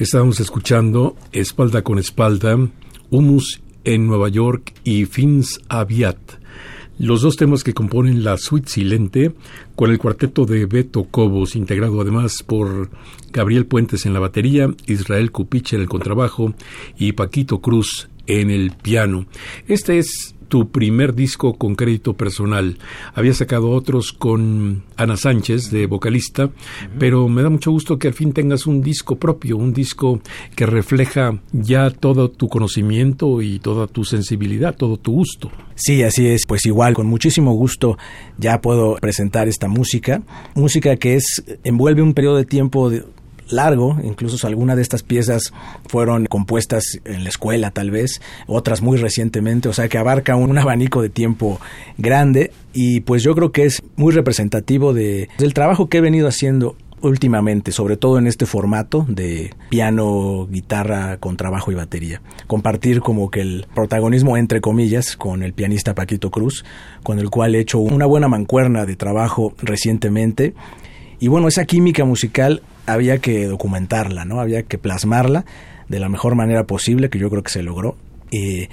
Estábamos 0.00 0.40
escuchando 0.40 1.14
Espalda 1.30 1.82
con 1.82 1.98
Espalda, 1.98 2.56
Humus 3.10 3.60
en 3.84 4.06
Nueva 4.06 4.30
York 4.30 4.72
y 4.82 5.04
Fins 5.04 5.60
Aviat. 5.68 6.16
Los 6.98 7.20
dos 7.20 7.36
temas 7.36 7.62
que 7.62 7.74
componen 7.74 8.24
la 8.24 8.38
suite 8.38 8.70
silente 8.70 9.34
con 9.76 9.90
el 9.90 9.98
cuarteto 9.98 10.46
de 10.46 10.64
Beto 10.64 11.04
Cobos, 11.04 11.54
integrado 11.54 12.00
además 12.00 12.42
por 12.42 12.88
Gabriel 13.30 13.66
Puentes 13.66 14.06
en 14.06 14.14
la 14.14 14.20
batería, 14.20 14.74
Israel 14.86 15.32
Cupich 15.32 15.74
en 15.74 15.82
el 15.82 15.88
contrabajo 15.90 16.54
y 16.96 17.12
Paquito 17.12 17.60
Cruz 17.60 18.08
en 18.26 18.50
el 18.50 18.70
piano. 18.70 19.26
Este 19.68 19.98
es 19.98 20.34
tu 20.50 20.68
primer 20.68 21.14
disco 21.14 21.54
con 21.54 21.76
crédito 21.76 22.12
personal. 22.12 22.76
Había 23.14 23.32
sacado 23.32 23.70
otros 23.70 24.12
con 24.12 24.82
Ana 24.96 25.16
Sánchez 25.16 25.70
de 25.70 25.86
vocalista, 25.86 26.50
pero 26.98 27.28
me 27.28 27.42
da 27.42 27.48
mucho 27.48 27.70
gusto 27.70 27.98
que 27.98 28.08
al 28.08 28.14
fin 28.14 28.34
tengas 28.34 28.66
un 28.66 28.82
disco 28.82 29.16
propio, 29.16 29.56
un 29.56 29.72
disco 29.72 30.20
que 30.56 30.66
refleja 30.66 31.38
ya 31.52 31.90
todo 31.90 32.30
tu 32.30 32.48
conocimiento 32.48 33.40
y 33.40 33.60
toda 33.60 33.86
tu 33.86 34.04
sensibilidad, 34.04 34.76
todo 34.76 34.98
tu 34.98 35.12
gusto. 35.12 35.50
Sí, 35.76 36.02
así 36.02 36.26
es. 36.26 36.44
Pues 36.46 36.66
igual, 36.66 36.92
con 36.94 37.06
muchísimo 37.06 37.54
gusto 37.54 37.96
ya 38.36 38.60
puedo 38.60 38.96
presentar 38.96 39.48
esta 39.48 39.68
música. 39.68 40.20
Música 40.54 40.96
que 40.96 41.14
es 41.14 41.42
envuelve 41.64 42.02
un 42.02 42.12
periodo 42.12 42.36
de 42.36 42.44
tiempo 42.44 42.90
de, 42.90 43.04
largo, 43.52 43.98
incluso 44.02 44.46
algunas 44.46 44.76
de 44.76 44.82
estas 44.82 45.02
piezas 45.02 45.52
fueron 45.88 46.26
compuestas 46.26 47.00
en 47.04 47.24
la 47.24 47.30
escuela 47.30 47.70
tal 47.70 47.90
vez, 47.90 48.20
otras 48.46 48.82
muy 48.82 48.98
recientemente, 48.98 49.68
o 49.68 49.72
sea 49.72 49.88
que 49.88 49.98
abarca 49.98 50.36
un, 50.36 50.56
abanico 50.58 51.00
de 51.00 51.08
tiempo 51.08 51.60
grande 51.96 52.52
y 52.72 53.00
pues 53.00 53.22
yo 53.22 53.34
creo 53.34 53.52
que 53.52 53.64
es 53.64 53.82
muy 53.96 54.12
representativo 54.12 54.92
de, 54.92 55.28
del 55.38 55.54
trabajo 55.54 55.88
que 55.88 55.98
he 55.98 56.00
venido 56.00 56.28
haciendo 56.28 56.76
últimamente, 57.02 57.72
sobre 57.72 57.96
todo 57.96 58.18
en 58.18 58.26
este 58.26 58.46
formato 58.46 59.06
de 59.08 59.54
piano, 59.68 60.46
guitarra 60.50 61.16
con 61.18 61.36
trabajo 61.36 61.72
y 61.72 61.74
batería. 61.74 62.20
Compartir 62.46 63.00
como 63.00 63.30
que 63.30 63.40
el 63.40 63.66
protagonismo 63.74 64.36
entre 64.36 64.60
comillas 64.60 65.16
con 65.16 65.42
el 65.42 65.52
pianista 65.52 65.94
Paquito 65.94 66.30
Cruz, 66.30 66.64
con 67.02 67.18
el 67.18 67.30
cual 67.30 67.54
he 67.54 67.60
hecho 67.60 67.78
una 67.78 68.06
buena 68.06 68.28
mancuerna 68.28 68.86
de 68.86 68.96
trabajo 68.96 69.54
recientemente. 69.62 70.54
Y 71.18 71.28
bueno, 71.28 71.48
esa 71.48 71.64
química 71.64 72.04
musical 72.04 72.62
había 72.92 73.18
que 73.18 73.46
documentarla, 73.46 74.24
¿no? 74.24 74.40
Había 74.40 74.62
que 74.62 74.78
plasmarla 74.78 75.44
de 75.88 76.00
la 76.00 76.08
mejor 76.08 76.34
manera 76.34 76.66
posible, 76.66 77.10
que 77.10 77.18
yo 77.18 77.30
creo 77.30 77.42
que 77.42 77.50
se 77.50 77.62
logró. 77.62 77.96
Y 78.30 78.68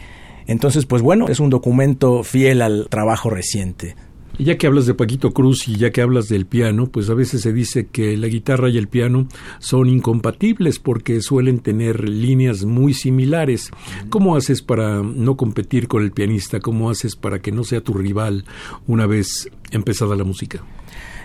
entonces, 0.45 0.85
pues 0.85 1.01
bueno, 1.01 1.27
es 1.27 1.39
un 1.39 1.49
documento 1.49 2.23
fiel 2.23 2.61
al 2.61 2.87
trabajo 2.89 3.29
reciente. 3.29 3.95
Y 4.39 4.43
ya 4.43 4.57
que 4.57 4.67
hablas 4.67 4.85
de 4.85 4.93
Paquito 4.93 5.31
Cruz 5.33 5.67
y 5.67 5.77
ya 5.77 5.91
que 5.91 6.01
hablas 6.01 6.27
del 6.27 6.45
piano, 6.45 6.87
pues 6.87 7.09
a 7.09 7.15
veces 7.15 7.41
se 7.41 7.53
dice 7.53 7.87
que 7.87 8.15
la 8.17 8.27
guitarra 8.27 8.69
y 8.69 8.77
el 8.77 8.87
piano 8.87 9.27
son 9.59 9.89
incompatibles 9.89 10.77
porque 10.77 11.21
suelen 11.21 11.59
tener 11.59 12.07
líneas 12.07 12.63
muy 12.63 12.93
similares. 12.93 13.71
¿Cómo 14.09 14.35
haces 14.35 14.61
para 14.61 15.01
no 15.01 15.37
competir 15.37 15.87
con 15.87 16.03
el 16.03 16.11
pianista? 16.11 16.59
¿Cómo 16.59 16.91
haces 16.91 17.15
para 17.15 17.39
que 17.39 17.51
no 17.51 17.63
sea 17.63 17.81
tu 17.81 17.93
rival 17.93 18.45
una 18.85 19.07
vez 19.07 19.49
empezada 19.71 20.15
la 20.15 20.23
música? 20.23 20.63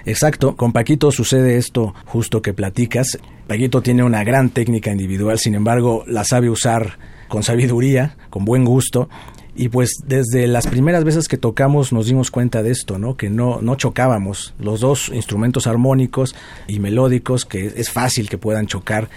Exacto, 0.04 0.56
con 0.56 0.72
Paquito 0.72 1.12
sucede 1.12 1.56
esto 1.56 1.94
justo 2.06 2.42
que 2.42 2.54
platicas. 2.54 3.18
Paquito 3.46 3.82
tiene 3.82 4.02
una 4.02 4.24
gran 4.24 4.50
técnica 4.50 4.90
individual, 4.90 5.38
sin 5.38 5.54
embargo 5.54 6.04
la 6.06 6.24
sabe 6.24 6.50
usar 6.50 6.98
con 7.28 7.42
sabiduría, 7.42 8.16
con 8.30 8.44
buen 8.44 8.64
gusto. 8.64 9.08
Y 9.54 9.68
pues 9.68 10.02
desde 10.06 10.46
las 10.46 10.66
primeras 10.66 11.04
veces 11.04 11.28
que 11.28 11.36
tocamos 11.36 11.92
nos 11.92 12.06
dimos 12.06 12.30
cuenta 12.30 12.62
de 12.62 12.70
esto, 12.70 12.98
¿no? 12.98 13.16
Que 13.16 13.28
no, 13.28 13.60
no 13.60 13.74
chocábamos. 13.74 14.54
Los 14.58 14.80
dos 14.80 15.10
instrumentos 15.12 15.66
armónicos 15.66 16.34
y 16.66 16.78
melódicos, 16.78 17.44
que 17.44 17.66
es 17.76 17.90
fácil 17.90 18.30
que 18.30 18.38
puedan 18.38 18.66
chocar. 18.66 19.10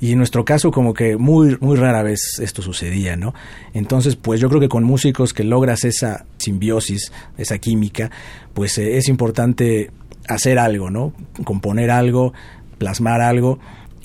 Y 0.00 0.12
en 0.12 0.18
nuestro 0.18 0.44
caso 0.44 0.70
como 0.70 0.94
que 0.94 1.16
muy, 1.16 1.58
muy 1.60 1.76
rara 1.76 2.02
vez 2.02 2.38
esto 2.40 2.62
sucedía, 2.62 3.16
¿no? 3.16 3.34
Entonces, 3.74 4.16
pues 4.16 4.40
yo 4.40 4.48
creo 4.48 4.60
que 4.60 4.68
con 4.68 4.84
músicos 4.84 5.34
que 5.34 5.44
logras 5.44 5.84
esa 5.84 6.24
simbiosis, 6.38 7.12
esa 7.36 7.58
química, 7.58 8.10
pues 8.54 8.78
eh, 8.78 8.96
es 8.96 9.08
importante 9.08 9.90
hacer 10.30 10.58
algo, 10.58 10.90
¿no? 10.90 11.12
Componer 11.44 11.90
algo, 11.90 12.32
plasmar 12.78 13.20
algo. 13.20 13.58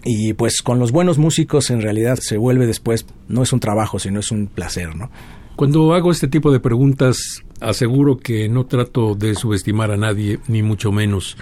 Y 0.03 0.33
pues 0.33 0.61
con 0.61 0.77
los 0.77 0.91
buenos 0.91 1.17
músicos 1.17 1.71
en 1.71 1.81
realidad 1.81 2.17
se 2.21 2.37
vuelve 2.37 2.67
después, 2.67 3.05
no 3.27 3.41
es 3.41 3.53
un 3.53 3.59
trabajo, 3.59 3.97
sino 3.97 4.19
es 4.19 4.31
un 4.31 4.47
placer, 4.47 4.95
¿no? 4.95 5.09
Cuando 5.55 5.93
hago 5.93 6.11
este 6.11 6.27
tipo 6.27 6.51
de 6.51 6.59
preguntas, 6.59 7.41
aseguro 7.61 8.17
que 8.17 8.49
no 8.49 8.65
trato 8.65 9.15
de 9.15 9.35
subestimar 9.35 9.89
a 9.89 9.95
nadie, 9.95 10.39
ni 10.49 10.61
mucho 10.61 10.91
menos. 10.91 11.37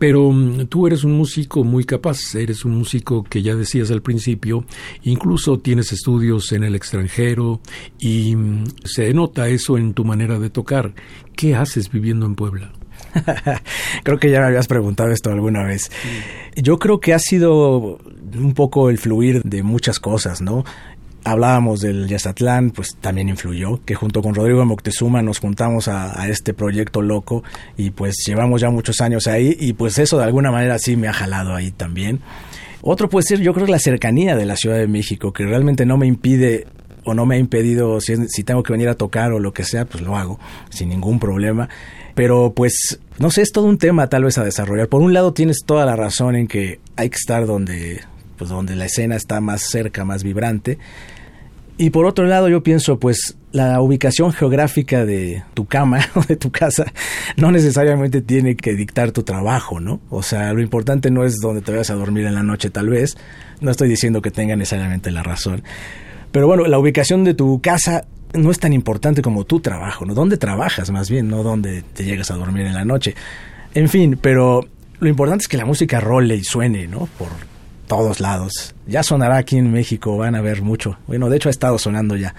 Pero 0.00 0.32
mm, 0.32 0.66
tú 0.66 0.88
eres 0.88 1.04
un 1.04 1.12
músico 1.12 1.62
muy 1.62 1.84
capaz, 1.84 2.34
eres 2.34 2.64
un 2.64 2.76
músico 2.76 3.22
que 3.22 3.40
ya 3.40 3.54
decías 3.54 3.92
al 3.92 4.02
principio, 4.02 4.64
incluso 5.04 5.60
tienes 5.60 5.92
estudios 5.92 6.50
en 6.50 6.64
el 6.64 6.74
extranjero 6.74 7.60
y 8.00 8.34
mm, 8.34 8.64
se 8.84 9.14
nota 9.14 9.48
eso 9.48 9.78
en 9.78 9.94
tu 9.94 10.04
manera 10.04 10.40
de 10.40 10.50
tocar. 10.50 10.92
¿Qué 11.36 11.54
haces 11.54 11.88
viviendo 11.88 12.26
en 12.26 12.34
Puebla? 12.34 12.72
creo 14.02 14.18
que 14.18 14.30
ya 14.30 14.40
me 14.40 14.46
habías 14.46 14.66
preguntado 14.66 15.10
esto 15.10 15.30
alguna 15.30 15.64
vez. 15.64 15.90
Yo 16.56 16.78
creo 16.78 17.00
que 17.00 17.14
ha 17.14 17.18
sido 17.18 17.98
un 18.34 18.54
poco 18.54 18.90
el 18.90 18.98
fluir 18.98 19.42
de 19.42 19.62
muchas 19.62 20.00
cosas, 20.00 20.40
¿no? 20.40 20.64
Hablábamos 21.24 21.80
del 21.80 22.08
Yazatlán, 22.08 22.72
pues 22.72 22.96
también 23.00 23.28
influyó, 23.28 23.80
que 23.84 23.94
junto 23.94 24.22
con 24.22 24.34
Rodrigo 24.34 24.64
Moctezuma 24.64 25.22
nos 25.22 25.38
juntamos 25.38 25.86
a, 25.86 26.28
este 26.28 26.52
proyecto 26.52 27.00
loco 27.00 27.44
y 27.76 27.90
pues 27.90 28.16
llevamos 28.26 28.60
ya 28.60 28.70
muchos 28.70 29.00
años 29.00 29.28
ahí 29.28 29.56
y 29.60 29.74
pues 29.74 29.98
eso 29.98 30.18
de 30.18 30.24
alguna 30.24 30.50
manera 30.50 30.80
sí 30.80 30.96
me 30.96 31.06
ha 31.06 31.12
jalado 31.12 31.54
ahí 31.54 31.70
también. 31.70 32.20
Otro 32.80 33.08
puede 33.08 33.24
ser, 33.24 33.40
yo 33.40 33.54
creo, 33.54 33.68
la 33.68 33.78
cercanía 33.78 34.34
de 34.34 34.44
la 34.44 34.56
Ciudad 34.56 34.76
de 34.76 34.88
México, 34.88 35.32
que 35.32 35.44
realmente 35.44 35.86
no 35.86 35.96
me 35.96 36.08
impide 36.08 36.66
o 37.04 37.14
no 37.14 37.26
me 37.26 37.36
ha 37.36 37.38
impedido, 37.38 38.00
si, 38.00 38.28
si 38.28 38.44
tengo 38.44 38.62
que 38.62 38.72
venir 38.72 38.88
a 38.88 38.94
tocar 38.94 39.32
o 39.32 39.38
lo 39.38 39.52
que 39.52 39.64
sea, 39.64 39.84
pues 39.84 40.02
lo 40.02 40.16
hago 40.16 40.38
sin 40.70 40.88
ningún 40.88 41.18
problema. 41.18 41.68
Pero 42.14 42.52
pues, 42.54 43.00
no 43.18 43.30
sé, 43.30 43.42
es 43.42 43.52
todo 43.52 43.66
un 43.66 43.78
tema 43.78 44.08
tal 44.08 44.24
vez 44.24 44.38
a 44.38 44.44
desarrollar. 44.44 44.88
Por 44.88 45.02
un 45.02 45.12
lado 45.12 45.32
tienes 45.32 45.58
toda 45.64 45.86
la 45.86 45.96
razón 45.96 46.36
en 46.36 46.46
que 46.46 46.80
hay 46.96 47.10
que 47.10 47.16
estar 47.16 47.46
donde, 47.46 48.02
pues 48.36 48.50
donde 48.50 48.76
la 48.76 48.86
escena 48.86 49.16
está 49.16 49.40
más 49.40 49.62
cerca, 49.62 50.04
más 50.04 50.22
vibrante. 50.22 50.78
Y 51.78 51.90
por 51.90 52.04
otro 52.04 52.26
lado 52.26 52.48
yo 52.48 52.62
pienso, 52.62 52.98
pues 52.98 53.36
la 53.50 53.80
ubicación 53.80 54.32
geográfica 54.32 55.04
de 55.04 55.42
tu 55.54 55.66
cama 55.66 56.00
o 56.14 56.22
de 56.22 56.36
tu 56.36 56.50
casa 56.50 56.92
no 57.36 57.50
necesariamente 57.50 58.20
tiene 58.20 58.56
que 58.56 58.74
dictar 58.74 59.12
tu 59.12 59.22
trabajo, 59.22 59.80
¿no? 59.80 60.00
O 60.10 60.22
sea, 60.22 60.52
lo 60.52 60.60
importante 60.60 61.10
no 61.10 61.24
es 61.24 61.36
donde 61.40 61.62
te 61.62 61.72
vayas 61.72 61.90
a 61.90 61.94
dormir 61.94 62.26
en 62.26 62.34
la 62.34 62.42
noche 62.42 62.70
tal 62.70 62.88
vez. 62.88 63.16
No 63.60 63.70
estoy 63.70 63.88
diciendo 63.88 64.22
que 64.22 64.30
tenga 64.30 64.54
necesariamente 64.54 65.10
la 65.10 65.22
razón. 65.22 65.62
Pero 66.32 66.46
bueno, 66.46 66.66
la 66.66 66.78
ubicación 66.78 67.24
de 67.24 67.34
tu 67.34 67.60
casa 67.60 68.06
no 68.34 68.50
es 68.50 68.58
tan 68.58 68.72
importante 68.72 69.22
como 69.22 69.44
tu 69.44 69.60
trabajo, 69.60 70.04
¿no? 70.06 70.14
¿Dónde 70.14 70.38
trabajas 70.38 70.90
más 70.90 71.10
bien, 71.10 71.28
no 71.28 71.42
dónde 71.42 71.82
te 71.82 72.04
llegas 72.04 72.30
a 72.30 72.34
dormir 72.34 72.66
en 72.66 72.74
la 72.74 72.84
noche? 72.84 73.14
En 73.74 73.88
fin, 73.88 74.18
pero 74.20 74.66
lo 74.98 75.08
importante 75.08 75.42
es 75.42 75.48
que 75.48 75.56
la 75.56 75.66
música 75.66 76.00
role 76.00 76.36
y 76.36 76.44
suene, 76.44 76.86
¿no? 76.86 77.08
Por 77.18 77.28
todos 77.86 78.20
lados. 78.20 78.74
Ya 78.86 79.02
sonará 79.02 79.36
aquí 79.36 79.58
en 79.58 79.70
México, 79.70 80.16
van 80.16 80.34
a 80.34 80.40
ver 80.40 80.62
mucho. 80.62 80.96
Bueno, 81.06 81.28
de 81.28 81.36
hecho 81.36 81.48
ha 81.48 81.50
estado 81.50 81.78
sonando 81.78 82.16
ya. 82.16 82.34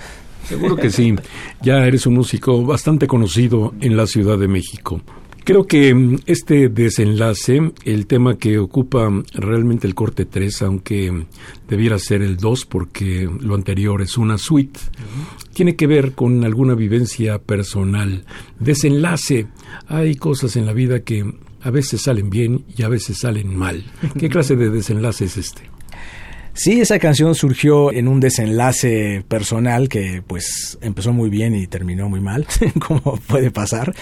Seguro 0.47 0.75
que 0.75 0.89
sí. 0.89 1.15
Ya 1.61 1.85
eres 1.85 2.05
un 2.05 2.15
músico 2.15 2.63
bastante 2.63 3.07
conocido 3.07 3.73
en 3.79 3.95
la 3.95 4.07
Ciudad 4.07 4.37
de 4.37 4.47
México. 4.47 4.99
Creo 5.43 5.65
que 5.67 5.93
mm, 5.93 6.19
este 6.25 6.69
desenlace, 6.69 7.73
el 7.83 8.07
tema 8.07 8.37
que 8.37 8.59
ocupa 8.59 9.09
realmente 9.33 9.87
el 9.87 9.95
corte 9.95 10.25
3, 10.25 10.61
aunque 10.61 11.25
debiera 11.67 11.99
ser 11.99 12.21
el 12.21 12.37
2 12.37 12.65
porque 12.65 13.29
lo 13.41 13.55
anterior 13.55 14.01
es 14.01 14.17
una 14.17 14.37
suite, 14.37 14.79
tiene 15.53 15.75
que 15.75 15.87
ver 15.87 16.13
con 16.13 16.43
alguna 16.45 16.75
vivencia 16.75 17.39
personal. 17.39 18.25
Desenlace, 18.59 19.47
hay 19.87 20.15
cosas 20.15 20.55
en 20.55 20.65
la 20.65 20.73
vida 20.73 21.01
que 21.01 21.25
a 21.61 21.71
veces 21.71 22.01
salen 22.01 22.29
bien 22.29 22.65
y 22.77 22.83
a 22.83 22.89
veces 22.89 23.19
salen 23.19 23.55
mal. 23.55 23.83
¿Qué 24.17 24.29
clase 24.29 24.55
de 24.55 24.69
desenlace 24.69 25.25
es 25.25 25.37
este? 25.37 25.72
Sí, 26.55 26.79
esa 26.79 26.99
canción 26.99 27.33
surgió 27.33 27.91
en 27.91 28.07
un 28.07 28.19
desenlace 28.19 29.25
personal 29.27 29.89
que 29.89 30.21
pues 30.25 30.77
empezó 30.81 31.11
muy 31.11 31.31
bien 31.31 31.55
y 31.55 31.65
terminó 31.65 32.09
muy 32.09 32.21
mal, 32.21 32.45
como 32.87 33.17
puede 33.27 33.49
pasar. 33.49 33.95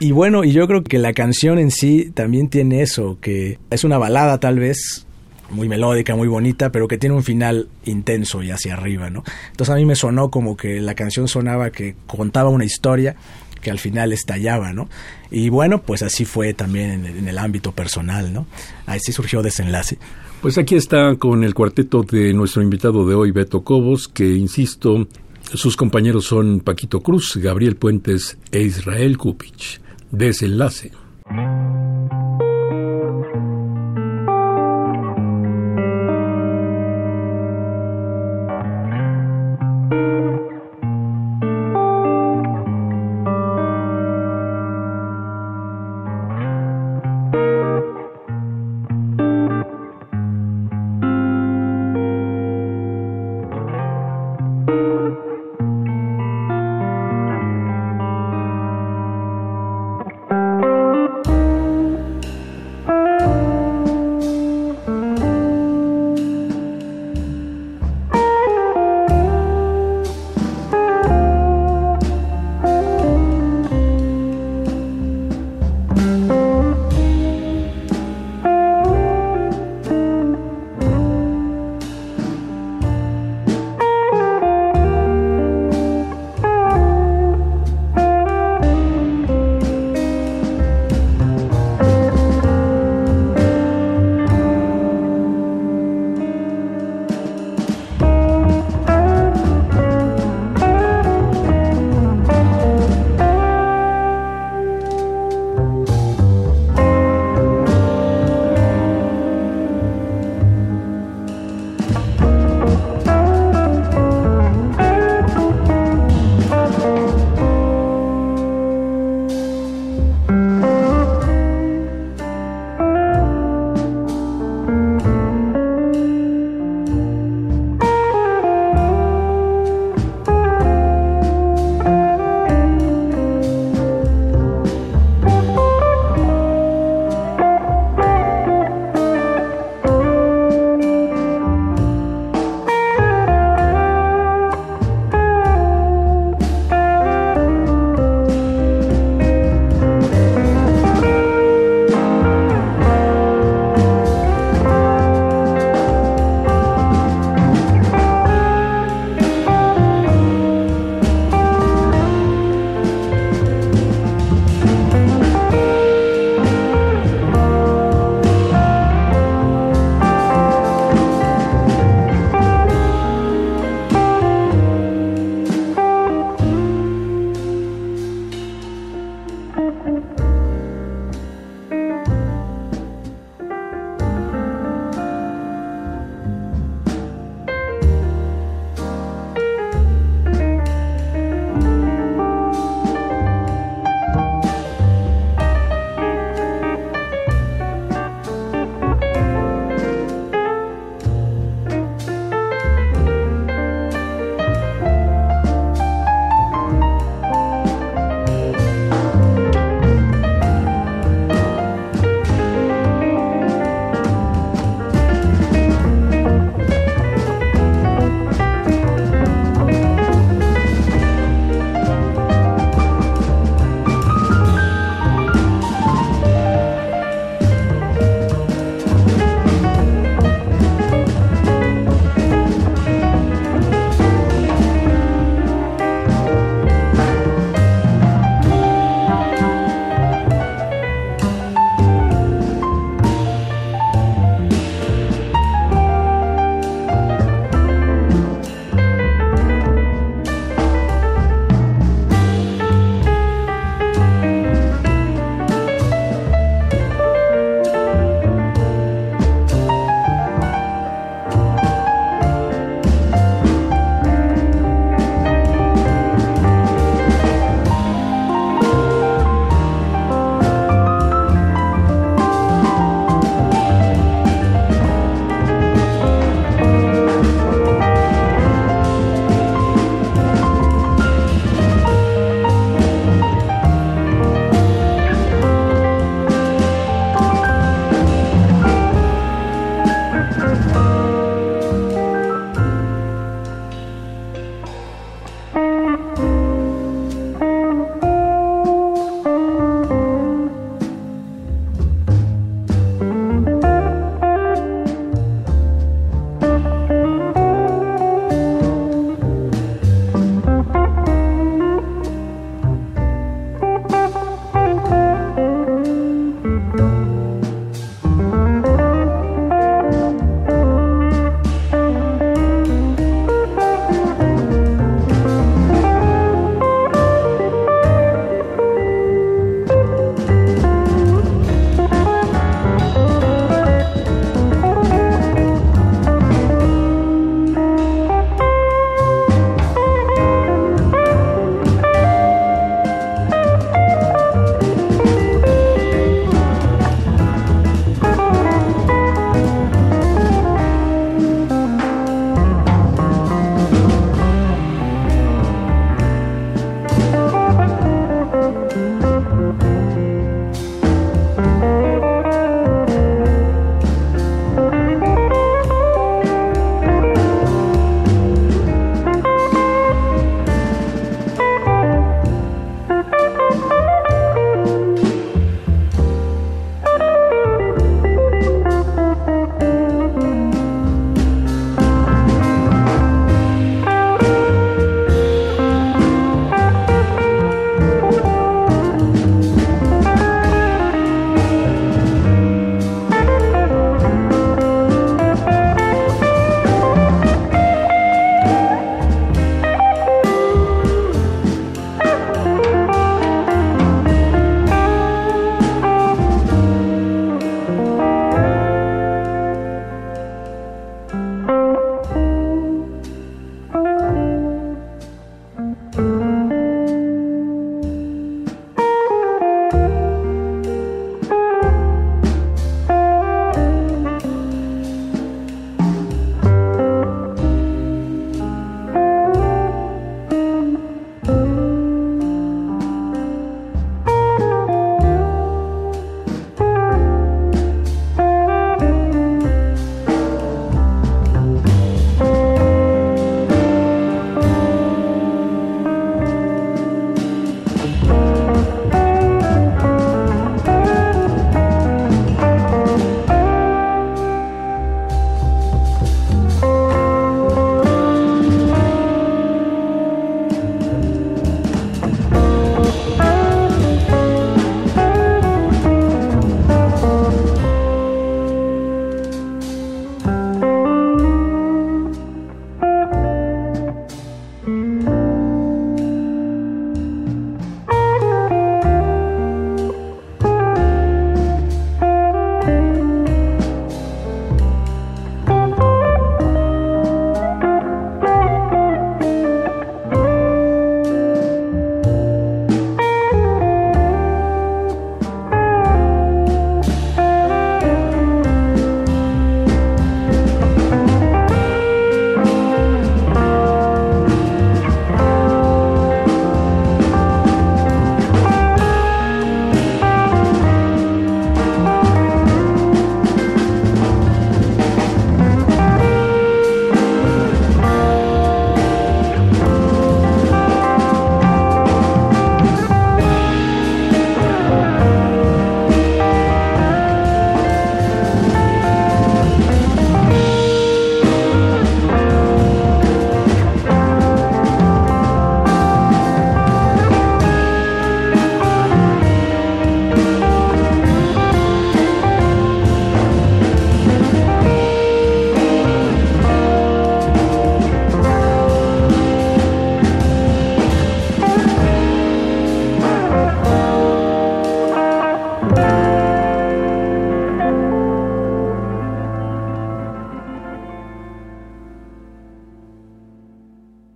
Y 0.00 0.12
bueno, 0.12 0.42
y 0.42 0.52
yo 0.52 0.66
creo 0.66 0.82
que 0.82 0.98
la 0.98 1.12
canción 1.12 1.58
en 1.58 1.70
sí 1.70 2.10
también 2.14 2.48
tiene 2.48 2.80
eso, 2.80 3.18
que 3.20 3.58
es 3.70 3.84
una 3.84 3.98
balada 3.98 4.40
tal 4.40 4.58
vez 4.58 5.06
muy 5.50 5.68
melódica, 5.68 6.16
muy 6.16 6.28
bonita, 6.28 6.72
pero 6.72 6.88
que 6.88 6.96
tiene 6.96 7.14
un 7.14 7.24
final 7.24 7.68
intenso 7.84 8.42
y 8.42 8.50
hacia 8.50 8.72
arriba, 8.72 9.10
¿no? 9.10 9.22
Entonces 9.50 9.74
a 9.74 9.76
mí 9.76 9.84
me 9.84 9.94
sonó 9.94 10.30
como 10.30 10.56
que 10.56 10.80
la 10.80 10.94
canción 10.94 11.28
sonaba 11.28 11.70
que 11.70 11.94
contaba 12.06 12.48
una 12.48 12.64
historia 12.64 13.16
que 13.60 13.70
al 13.70 13.78
final 13.78 14.14
estallaba, 14.14 14.72
¿no? 14.72 14.88
Y 15.30 15.50
bueno, 15.50 15.82
pues 15.82 16.02
así 16.02 16.24
fue 16.24 16.54
también 16.54 16.90
en 16.90 17.06
el, 17.06 17.18
en 17.18 17.28
el 17.28 17.36
ámbito 17.36 17.72
personal, 17.72 18.32
¿no? 18.32 18.46
Así 18.86 19.12
surgió 19.12 19.42
desenlace. 19.42 19.98
Pues 20.42 20.58
aquí 20.58 20.74
está 20.74 21.14
con 21.14 21.44
el 21.44 21.54
cuarteto 21.54 22.02
de 22.02 22.34
nuestro 22.34 22.62
invitado 22.62 23.06
de 23.06 23.14
hoy, 23.14 23.30
Beto 23.30 23.62
Cobos, 23.62 24.08
que, 24.08 24.28
insisto, 24.28 25.06
sus 25.54 25.76
compañeros 25.76 26.24
son 26.24 26.58
Paquito 26.58 27.00
Cruz, 27.00 27.36
Gabriel 27.36 27.76
Puentes 27.76 28.36
e 28.50 28.62
Israel 28.62 29.16
Kupich. 29.18 29.80
Desenlace. 30.10 30.90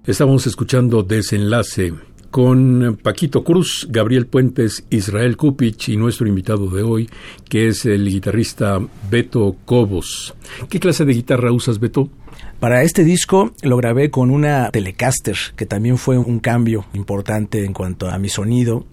Estamos 0.07 0.47
escuchando 0.47 1.03
Desenlace 1.03 1.93
con 2.31 2.97
Paquito 3.03 3.43
Cruz, 3.43 3.89
Gabriel 3.91 4.29
Puentes, 4.29 4.85
Israel 4.89 5.37
Kupich 5.37 5.89
y 5.89 5.97
nuestro 5.97 6.29
invitado 6.29 6.69
de 6.69 6.85
hoy, 6.85 7.11
que 7.49 7.67
es 7.67 7.85
el 7.87 8.09
guitarrista 8.09 8.79
Beto 9.11 9.57
Cobos. 9.65 10.33
¿Qué 10.71 10.79
clase 10.79 11.05
de 11.05 11.13
guitarra 11.13 11.51
usas, 11.51 11.81
Beto? 11.81 12.09
Para 12.61 12.85
este 12.85 13.03
disco 13.03 13.51
lo 13.63 13.77
grabé 13.79 14.13
con 14.13 14.31
una 14.31 14.71
Telecaster, 14.71 15.37
que 15.57 15.67
también 15.67 15.99
fue 15.99 16.19
un 16.19 16.39
cambio 16.39 16.85
importante 16.95 17.65
en 17.65 17.73
cuanto 17.73 18.09
a 18.09 18.17
mi 18.21 18.29
sonido. 18.29 18.87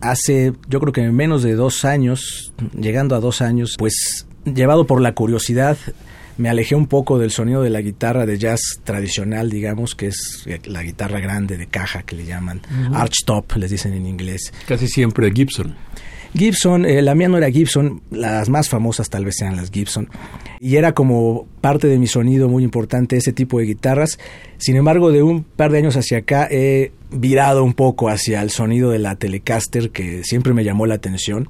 Hace, 0.00 0.54
yo 0.70 0.80
creo 0.80 0.94
que 0.94 1.02
menos 1.12 1.42
de 1.42 1.56
dos 1.56 1.84
años, 1.84 2.54
llegando 2.72 3.14
a 3.14 3.20
dos 3.20 3.42
años, 3.42 3.74
pues 3.78 4.26
llevado 4.46 4.86
por 4.86 5.02
la 5.02 5.12
curiosidad, 5.12 5.76
me 6.36 6.48
alejé 6.48 6.74
un 6.74 6.86
poco 6.86 7.18
del 7.18 7.30
sonido 7.30 7.62
de 7.62 7.70
la 7.70 7.80
guitarra 7.80 8.26
de 8.26 8.38
jazz 8.38 8.80
tradicional, 8.84 9.50
digamos, 9.50 9.94
que 9.94 10.08
es 10.08 10.46
la 10.66 10.82
guitarra 10.82 11.20
grande 11.20 11.56
de 11.56 11.66
caja 11.66 12.02
que 12.02 12.16
le 12.16 12.24
llaman, 12.24 12.60
archtop, 12.92 13.56
les 13.56 13.70
dicen 13.70 13.92
en 13.94 14.06
inglés. 14.06 14.52
Casi 14.66 14.88
siempre 14.88 15.30
Gibson. 15.32 15.74
Gibson, 16.36 16.84
eh, 16.84 17.00
la 17.00 17.14
mía 17.14 17.28
no 17.28 17.38
era 17.38 17.48
Gibson, 17.48 18.02
las 18.10 18.48
más 18.48 18.68
famosas 18.68 19.08
tal 19.08 19.24
vez 19.24 19.36
sean 19.38 19.54
las 19.54 19.70
Gibson, 19.70 20.08
y 20.58 20.76
era 20.76 20.92
como 20.92 21.46
parte 21.60 21.86
de 21.86 21.96
mi 21.96 22.08
sonido 22.08 22.48
muy 22.48 22.64
importante 22.64 23.16
ese 23.16 23.32
tipo 23.32 23.60
de 23.60 23.66
guitarras. 23.66 24.18
Sin 24.58 24.74
embargo, 24.74 25.12
de 25.12 25.22
un 25.22 25.44
par 25.44 25.70
de 25.70 25.78
años 25.78 25.96
hacia 25.96 26.18
acá 26.18 26.48
he 26.50 26.90
virado 27.12 27.62
un 27.62 27.74
poco 27.74 28.08
hacia 28.08 28.42
el 28.42 28.50
sonido 28.50 28.90
de 28.90 28.98
la 28.98 29.14
Telecaster 29.14 29.90
que 29.90 30.24
siempre 30.24 30.52
me 30.54 30.64
llamó 30.64 30.86
la 30.86 30.94
atención 30.94 31.48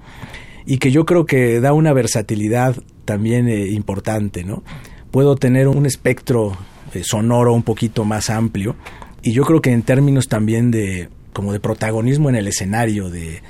y 0.66 0.76
que 0.76 0.91
yo 0.91 1.07
creo 1.07 1.24
que 1.24 1.61
da 1.61 1.72
una 1.72 1.95
versatilidad 1.95 2.76
también 3.05 3.49
eh, 3.49 3.69
importante, 3.69 4.45
¿no? 4.45 4.63
Puedo 5.11 5.37
tener 5.37 5.69
un 5.69 5.87
espectro 5.87 6.57
eh, 6.93 7.03
sonoro 7.05 7.53
un 7.53 7.63
poquito 7.63 8.05
más 8.05 8.31
amplio 8.31 8.77
y 9.23 9.33
yo 9.33 9.45
creo 9.45 9.61
que 9.63 9.73
en 9.73 9.83
términos 9.83 10.29
también 10.29 10.71
de 10.71 11.09
como 11.33 11.53
de 11.53 11.61
protagonismo 11.61 12.29
en 12.29 12.37
el 12.37 12.47
escenario, 12.47 13.11
de 13.11 13.43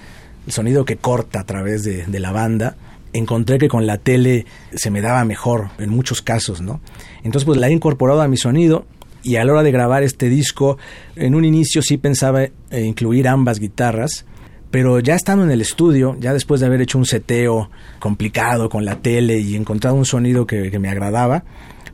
sonido 0.49 0.85
que 0.85 0.97
corta 0.97 1.41
a 1.41 1.45
través 1.45 1.85
de, 1.85 2.07
de 2.07 2.21
la 2.21 2.33
banda, 2.33 2.77
encontré 3.13 3.59
que 3.59 3.69
con 3.69 3.87
la 3.87 3.99
tele 3.99 4.47
se 4.75 4.91
me 4.91 5.01
daba 5.01 5.25
mejor 5.25 5.69
en 5.79 5.91
muchos 5.91 6.23
casos, 6.23 6.61
¿no? 6.61 6.81
Entonces 7.23 7.45
pues 7.45 7.59
la 7.59 7.69
he 7.69 7.73
incorporado 7.73 8.23
a 8.23 8.29
mi 8.29 8.37
sonido 8.37 8.87
y 9.23 9.37
a 9.37 9.45
la 9.45 9.53
hora 9.53 9.63
de 9.63 9.73
grabar 9.73 10.03
este 10.03 10.29
disco, 10.29 10.77
en 11.17 11.35
un 11.35 11.45
inicio 11.45 11.81
sí 11.81 11.97
pensaba 11.97 12.45
eh, 12.45 12.53
incluir 12.73 13.27
ambas 13.27 13.59
guitarras, 13.59 14.27
pero 14.75 14.99
ya 14.99 15.15
estando 15.15 15.45
en 15.45 15.53
el 15.53 15.61
estudio, 15.61 16.17
ya 16.19 16.33
después 16.33 16.61
de 16.61 16.67
haber 16.67 16.81
hecho 16.81 16.99
un 16.99 17.07
seteo 17.07 17.71
complicado 18.01 18.69
con 18.69 18.85
la 18.85 18.97
tele 18.97 19.39
y 19.39 19.55
encontrado 19.55 19.95
un 19.95 20.05
sonido 20.05 20.49
que, 20.49 20.77
me 20.81 20.89
agradaba, 20.89 21.45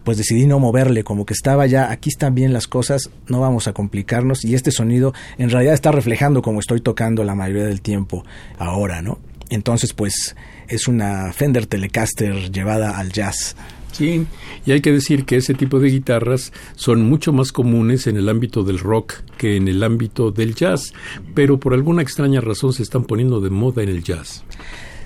pues 0.02 0.16
decidí 0.16 0.46
no 0.46 0.58
moverle, 0.58 1.04
como 1.04 1.26
que 1.26 1.34
estaba 1.34 1.66
ya, 1.66 1.90
aquí 1.90 2.08
están 2.08 2.34
bien 2.34 2.54
las 2.54 2.66
cosas, 2.66 3.10
no 3.28 3.38
vamos 3.38 3.68
a 3.68 3.74
complicarnos 3.74 4.46
y 4.46 4.54
este 4.54 4.70
sonido 4.70 5.12
en 5.36 5.50
realidad 5.50 5.74
está 5.74 5.92
reflejando 5.92 6.40
como 6.40 6.58
estoy 6.58 6.80
tocando 6.80 7.22
la 7.22 7.34
mayoría 7.34 7.64
del 7.64 7.82
tiempo 7.82 8.24
ahora, 8.56 9.02
¿no? 9.02 9.18
Entonces 9.50 9.92
pues 9.92 10.34
es 10.66 10.88
una 10.88 11.34
Fender 11.34 11.66
Telecaster 11.66 12.50
llevada 12.50 12.96
al 12.96 13.12
jazz. 13.12 13.56
Sí, 13.92 14.26
y 14.64 14.72
hay 14.72 14.80
que 14.80 14.92
decir 14.92 15.24
que 15.24 15.36
ese 15.36 15.54
tipo 15.54 15.78
de 15.78 15.90
guitarras 15.90 16.52
son 16.76 17.02
mucho 17.02 17.32
más 17.32 17.52
comunes 17.52 18.06
en 18.06 18.16
el 18.16 18.28
ámbito 18.28 18.62
del 18.62 18.78
rock 18.78 19.14
que 19.36 19.56
en 19.56 19.68
el 19.68 19.82
ámbito 19.82 20.30
del 20.30 20.54
jazz, 20.54 20.92
pero 21.34 21.58
por 21.58 21.74
alguna 21.74 22.02
extraña 22.02 22.40
razón 22.40 22.72
se 22.72 22.82
están 22.82 23.04
poniendo 23.04 23.40
de 23.40 23.50
moda 23.50 23.82
en 23.82 23.88
el 23.88 24.02
jazz. 24.02 24.44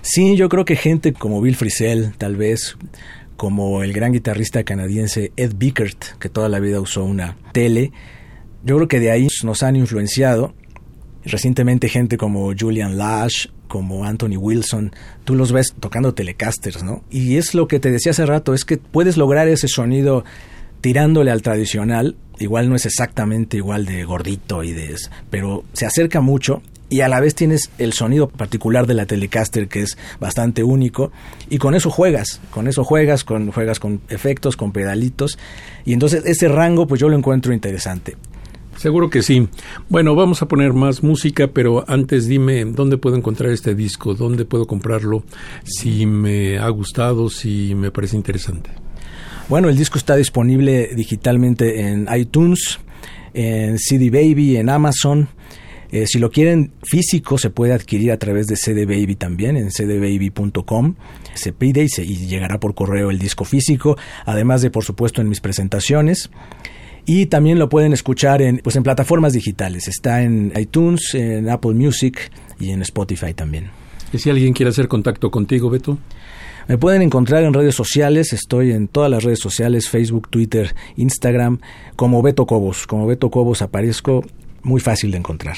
Sí, 0.03 0.37
yo 0.37 0.49
creo 0.49 0.65
que 0.65 0.77
gente 0.77 1.13
como 1.15 1.41
Bill 1.41 1.57
Frisell, 1.57 2.13
tal 2.19 2.37
vez, 2.37 2.77
como 3.37 3.83
el 3.83 3.93
gran 3.93 4.13
guitarrista 4.13 4.63
canadiense 4.63 5.33
Ed 5.37 5.55
Bickert, 5.57 6.19
que 6.19 6.29
toda 6.29 6.49
la 6.49 6.61
vida 6.61 6.81
usó 6.81 7.05
una 7.05 7.37
tele, 7.53 7.91
yo 8.65 8.77
creo 8.77 8.89
que 8.89 9.01
de 9.01 9.11
ahí 9.11 9.29
nos 9.43 9.63
han 9.63 9.77
influenciado. 9.77 10.55
Recientemente 11.25 11.89
gente 11.89 12.19
como 12.19 12.53
Julian 12.59 12.99
Lash 12.99 13.47
como 13.69 14.05
Anthony 14.05 14.37
Wilson, 14.37 14.93
tú 15.25 15.35
los 15.35 15.53
ves 15.53 15.75
tocando 15.79 16.15
telecasters, 16.15 16.83
¿no? 16.83 17.03
Y 17.11 17.37
es 17.37 17.55
lo 17.55 17.69
que 17.69 17.81
te 17.81 17.91
decía 17.91 18.13
hace 18.13 18.27
rato, 18.27 18.55
es 18.55 18.65
que 18.65 18.77
puedes 18.77 19.17
lograr 19.17 19.49
ese 19.49 19.69
sonido 19.69 20.25
tirándole 20.81 21.31
al 21.31 21.43
tradicional, 21.43 22.17
igual 22.39 22.69
no 22.69 22.77
es 22.77 22.85
exactamente 22.87 23.57
igual 23.57 23.87
de 23.87 24.05
gordito 24.05 24.63
y 24.63 24.73
de 24.73 24.95
pero 25.31 25.65
se 25.73 25.87
acerca 25.87 26.21
mucho 26.21 26.63
y 26.91 27.01
a 27.01 27.09
la 27.09 27.21
vez 27.21 27.35
tienes 27.35 27.71
el 27.79 27.93
sonido 27.93 28.29
particular 28.29 28.87
de 28.87 28.95
la 28.95 29.07
Telecaster 29.07 29.69
que 29.69 29.81
es 29.81 29.97
bastante 30.21 30.63
único 30.63 31.11
y 31.49 31.59
con 31.59 31.75
eso 31.75 31.91
juegas, 31.91 32.41
con 32.51 32.69
eso 32.69 32.85
juegas, 32.85 33.25
con 33.25 33.51
juegas 33.51 33.81
con 33.81 34.03
efectos, 34.11 34.57
con 34.57 34.73
pedalitos 34.73 35.39
y 35.85 35.95
entonces 35.95 36.25
ese 36.27 36.49
rango 36.49 36.87
pues 36.87 37.01
yo 37.01 37.09
lo 37.09 37.17
encuentro 37.17 37.53
interesante. 37.53 38.17
Seguro 38.85 39.09
que 39.09 39.23
sí. 39.23 39.49
Bueno, 39.89 40.15
vamos 40.15 40.43
a 40.43 40.47
poner 40.47 40.75
más 40.75 41.03
música, 41.03 41.47
pero 41.47 41.87
antes 41.89 42.27
dime 42.27 42.67
dónde 42.67 42.99
puedo 42.99 43.17
encontrar 43.17 43.51
este 43.51 43.75
disco, 43.75 44.13
dónde 44.13 44.45
puedo 44.45 44.67
comprarlo, 44.67 45.25
si 45.65 46.05
me 46.05 46.59
ha 46.59 46.69
gustado, 46.69 47.31
si 47.31 47.75
me 47.75 47.91
parece 47.91 48.17
interesante. 48.17 48.69
Bueno, 49.49 49.71
el 49.71 49.79
disco 49.79 49.97
está 49.97 50.17
disponible 50.17 50.91
digitalmente 50.95 51.81
en 51.81 52.07
iTunes, 52.15 52.79
en 53.33 53.79
CD 53.79 54.11
Baby, 54.11 54.59
en 54.59 54.69
Amazon. 54.69 55.29
Eh, 55.91 56.07
si 56.07 56.19
lo 56.19 56.31
quieren 56.31 56.73
físico, 56.83 57.39
se 57.39 57.49
puede 57.49 57.73
adquirir 57.73 58.13
a 58.13 58.19
través 58.19 58.49
de 58.49 58.57
CD 58.57 58.85
Baby 58.85 59.17
también, 59.17 59.57
en 59.57 59.71
cdbaby.com. 59.71 60.97
Se 61.33 61.55
pide 61.55 61.85
y, 61.85 62.03
y 62.03 62.27
llegará 62.27 62.61
por 62.61 62.75
correo 62.75 63.09
el 63.09 63.19
disco 63.19 63.47
físico, 63.47 63.97
además 64.27 64.61
de, 64.61 64.69
por 64.69 64.85
supuesto, 64.85 65.23
en 65.23 65.31
mis 65.31 65.41
presentaciones 65.41 66.29
y 67.07 67.27
también 67.27 67.59
lo 67.59 67.69
pueden 67.69 67.93
escuchar 67.93 68.43
en, 68.43 68.59
pues 68.59 68.77
en 68.77 68.83
plataformas 68.83 69.33
digitales. 69.33 69.89
Está 69.89 70.23
en 70.23 70.53
iTunes, 70.57 71.15
en 71.15 71.49
Apple 71.49 71.75
Music 71.75 72.31
y 72.59 72.71
en 72.71 72.83
Spotify 72.83 73.35
también. 73.35 73.71
¿Y 74.13 74.19
si 74.19 74.31
alguien 74.31 74.53
quiere 74.53 74.71
hacer 74.71 74.89
contacto 74.89 75.31
contigo, 75.31 75.71
Beto? 75.71 75.99
Me 76.67 76.79
pueden 76.79 77.03
encontrar 77.03 77.43
en 77.43 77.53
redes 77.53 77.75
sociales, 77.75 78.33
estoy 78.33 78.73
en 78.73 78.89
todas 78.89 79.11
las 79.11 79.23
redes 79.23 79.41
sociales, 79.41 79.89
Facebook, 79.89 80.29
Twitter, 80.31 80.75
Instagram, 80.97 81.61
como 81.95 82.23
Beto 82.23 82.47
Cobos. 82.47 82.87
Como 82.87 83.07
Beto 83.07 83.31
Cobos 83.31 83.61
aparezco, 83.61 84.25
muy 84.63 84.81
fácil 84.81 85.11
de 85.11 85.19
encontrar. 85.19 85.57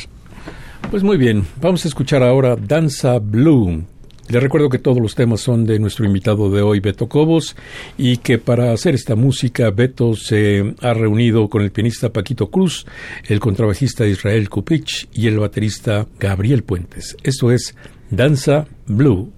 Pues 0.91 1.03
muy 1.03 1.17
bien, 1.17 1.45
vamos 1.61 1.85
a 1.85 1.89
escuchar 1.89 2.23
ahora 2.23 2.57
Danza 2.57 3.19
Blue 3.19 3.85
les 4.29 4.43
recuerdo 4.43 4.69
que 4.69 4.79
todos 4.79 5.01
los 5.01 5.15
temas 5.15 5.41
son 5.41 5.65
de 5.67 5.79
nuestro 5.79 6.05
invitado 6.05 6.51
de 6.51 6.63
hoy, 6.63 6.81
Beto 6.81 7.09
Cobos, 7.09 7.57
y 7.97 8.19
que 8.19 8.39
para 8.39 8.73
hacer 8.73 8.95
esta 8.95 9.15
música, 9.15 9.71
Beto 9.71 10.17
se 10.17 10.75
ha 10.81 10.95
reunido 10.95 11.49
con 11.49 11.63
el 11.63 11.71
pianista 11.71 12.13
Paquito 12.13 12.51
Cruz, 12.51 12.87
el 13.27 13.41
contrabajista 13.41 14.07
Israel 14.07 14.49
Kupich 14.49 15.09
y 15.13 15.29
el 15.29 15.39
baterista 15.39 16.07
Gabriel 16.19 16.65
Puentes. 16.65 17.17
Esto 17.23 17.53
es 17.53 17.75
Danza 18.11 18.67
Blue. 18.87 19.33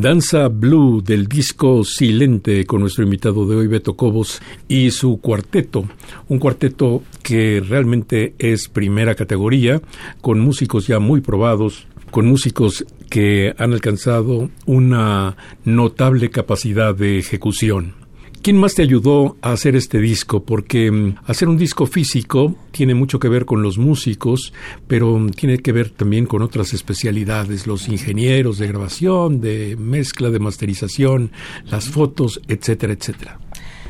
Danza 0.00 0.48
Blue 0.48 1.02
del 1.02 1.26
disco 1.26 1.84
Silente 1.84 2.64
con 2.64 2.80
nuestro 2.80 3.04
invitado 3.04 3.46
de 3.46 3.54
hoy, 3.54 3.66
Beto 3.66 3.96
Cobos, 3.96 4.40
y 4.66 4.92
su 4.92 5.20
cuarteto. 5.20 5.84
Un 6.28 6.38
cuarteto 6.38 7.02
que 7.22 7.60
realmente 7.60 8.34
es 8.38 8.68
primera 8.68 9.14
categoría, 9.14 9.82
con 10.22 10.40
músicos 10.40 10.86
ya 10.86 11.00
muy 11.00 11.20
probados, 11.20 11.86
con 12.10 12.26
músicos 12.26 12.86
que 13.10 13.54
han 13.58 13.74
alcanzado 13.74 14.48
una 14.64 15.36
notable 15.64 16.30
capacidad 16.30 16.94
de 16.94 17.18
ejecución. 17.18 17.99
¿Quién 18.42 18.56
más 18.56 18.74
te 18.74 18.80
ayudó 18.80 19.36
a 19.42 19.52
hacer 19.52 19.76
este 19.76 20.00
disco? 20.00 20.42
Porque 20.44 20.90
mm, 20.90 21.16
hacer 21.26 21.46
un 21.46 21.58
disco 21.58 21.84
físico 21.84 22.54
tiene 22.70 22.94
mucho 22.94 23.18
que 23.18 23.28
ver 23.28 23.44
con 23.44 23.62
los 23.62 23.76
músicos, 23.76 24.54
pero 24.86 25.18
mm, 25.18 25.32
tiene 25.32 25.58
que 25.58 25.72
ver 25.72 25.90
también 25.90 26.24
con 26.24 26.40
otras 26.40 26.72
especialidades, 26.72 27.66
los 27.66 27.86
ingenieros 27.88 28.56
de 28.56 28.68
grabación, 28.68 29.42
de 29.42 29.76
mezcla, 29.76 30.30
de 30.30 30.38
masterización, 30.38 31.32
las 31.66 31.90
fotos, 31.90 32.40
etcétera, 32.48 32.94
etcétera. 32.94 33.38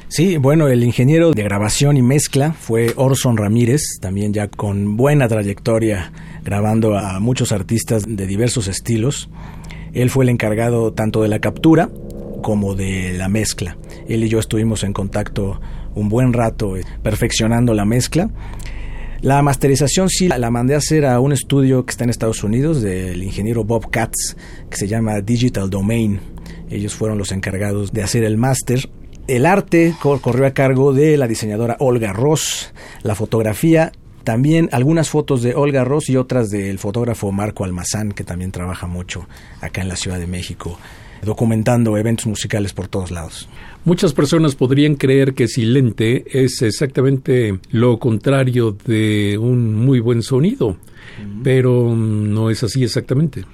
Sí, 0.09 0.37
bueno, 0.37 0.67
el 0.67 0.83
ingeniero 0.83 1.31
de 1.31 1.45
grabación 1.45 1.97
y 1.97 2.03
mezcla 2.03 2.53
fue 2.53 2.93
Orson 2.97 3.37
Ramírez, 3.37 4.01
también 4.01 4.33
ya 4.33 4.49
con 4.49 4.97
buena 4.97 5.29
trayectoria 5.29 6.13
grabando 6.43 6.99
a 6.99 7.21
muchos 7.21 7.53
artistas 7.53 8.03
de 8.05 8.27
diversos 8.27 8.67
estilos. 8.67 9.31
Él 9.93 10.11
fue 10.11 10.25
el 10.25 10.31
encargado 10.31 10.93
tanto 10.93 11.23
de 11.23 11.29
la 11.29 11.39
captura 11.39 11.89
como 12.43 12.75
de 12.75 13.13
la 13.17 13.29
mezcla. 13.29 13.77
Él 14.09 14.25
y 14.25 14.29
yo 14.29 14.39
estuvimos 14.39 14.85
en 14.85 14.93
contacto 14.93 15.61
un 15.95 16.09
buen 16.09 16.33
rato 16.33 16.77
eh, 16.77 16.85
perfeccionando 17.03 17.75
la 17.75 17.85
mezcla. 17.85 18.31
La 19.23 19.43
masterización 19.43 20.09
sí 20.09 20.29
la 20.29 20.51
mandé 20.51 20.75
a 20.75 20.79
hacer 20.79 21.05
a 21.05 21.21
un 21.21 21.33
estudio 21.33 21.85
que 21.85 21.91
está 21.91 22.05
en 22.05 22.11
Estados 22.11 22.43
Unidos 22.43 22.81
del 22.81 23.23
ingeniero 23.23 23.65
Bob 23.65 23.91
Katz, 23.91 24.37
que 24.71 24.77
se 24.79 24.89
llama 24.89 25.21
Digital 25.21 25.69
Domain. 25.69 26.21
Ellos 26.71 26.95
fueron 26.95 27.19
los 27.19 27.31
encargados 27.31 27.93
de 27.93 28.03
hacer 28.03 28.25
el 28.25 28.39
máster. 28.39 28.89
El 29.27 29.45
arte 29.45 29.95
corrió 30.01 30.47
a 30.47 30.53
cargo 30.53 30.95
de 30.95 31.19
la 31.19 31.29
diseñadora 31.29 31.77
Olga 31.81 32.13
Ross, 32.13 32.73
la 33.03 33.15
fotografía 33.15 33.93
también 34.25 34.69
algunas 34.73 35.09
fotos 35.09 35.43
de 35.43 35.55
Olga 35.55 35.83
Ross 35.83 36.11
y 36.11 36.17
otras 36.17 36.51
del 36.51 36.79
fotógrafo 36.79 37.33
Marco 37.33 37.65
Almazán, 37.65 38.13
que 38.13 38.23
también 38.23 38.53
trabaja 38.53 38.87
mucho 38.87 39.27
acá 39.61 39.81
en 39.81 39.89
la 39.89 39.97
Ciudad 39.97 40.19
de 40.19 40.27
México 40.27 40.79
documentando 41.25 41.97
eventos 41.97 42.27
musicales 42.27 42.73
por 42.73 42.89
todos 42.89 43.11
lados. 43.11 43.49
Muchas 43.85 44.13
personas 44.13 44.55
podrían 44.55 44.95
creer 44.95 45.35
que 45.35 45.49
silente 45.49 46.25
es 46.33 46.61
exactamente 46.63 47.59
lo 47.71 47.99
contrario 47.99 48.77
de 48.87 49.39
un 49.39 49.75
muy 49.75 50.01
buen 50.01 50.23
sonido, 50.23 50.77
pero 51.43 51.95
no 51.97 52.51
es 52.51 52.63
así 52.63 52.85
exactamente. 52.85 53.45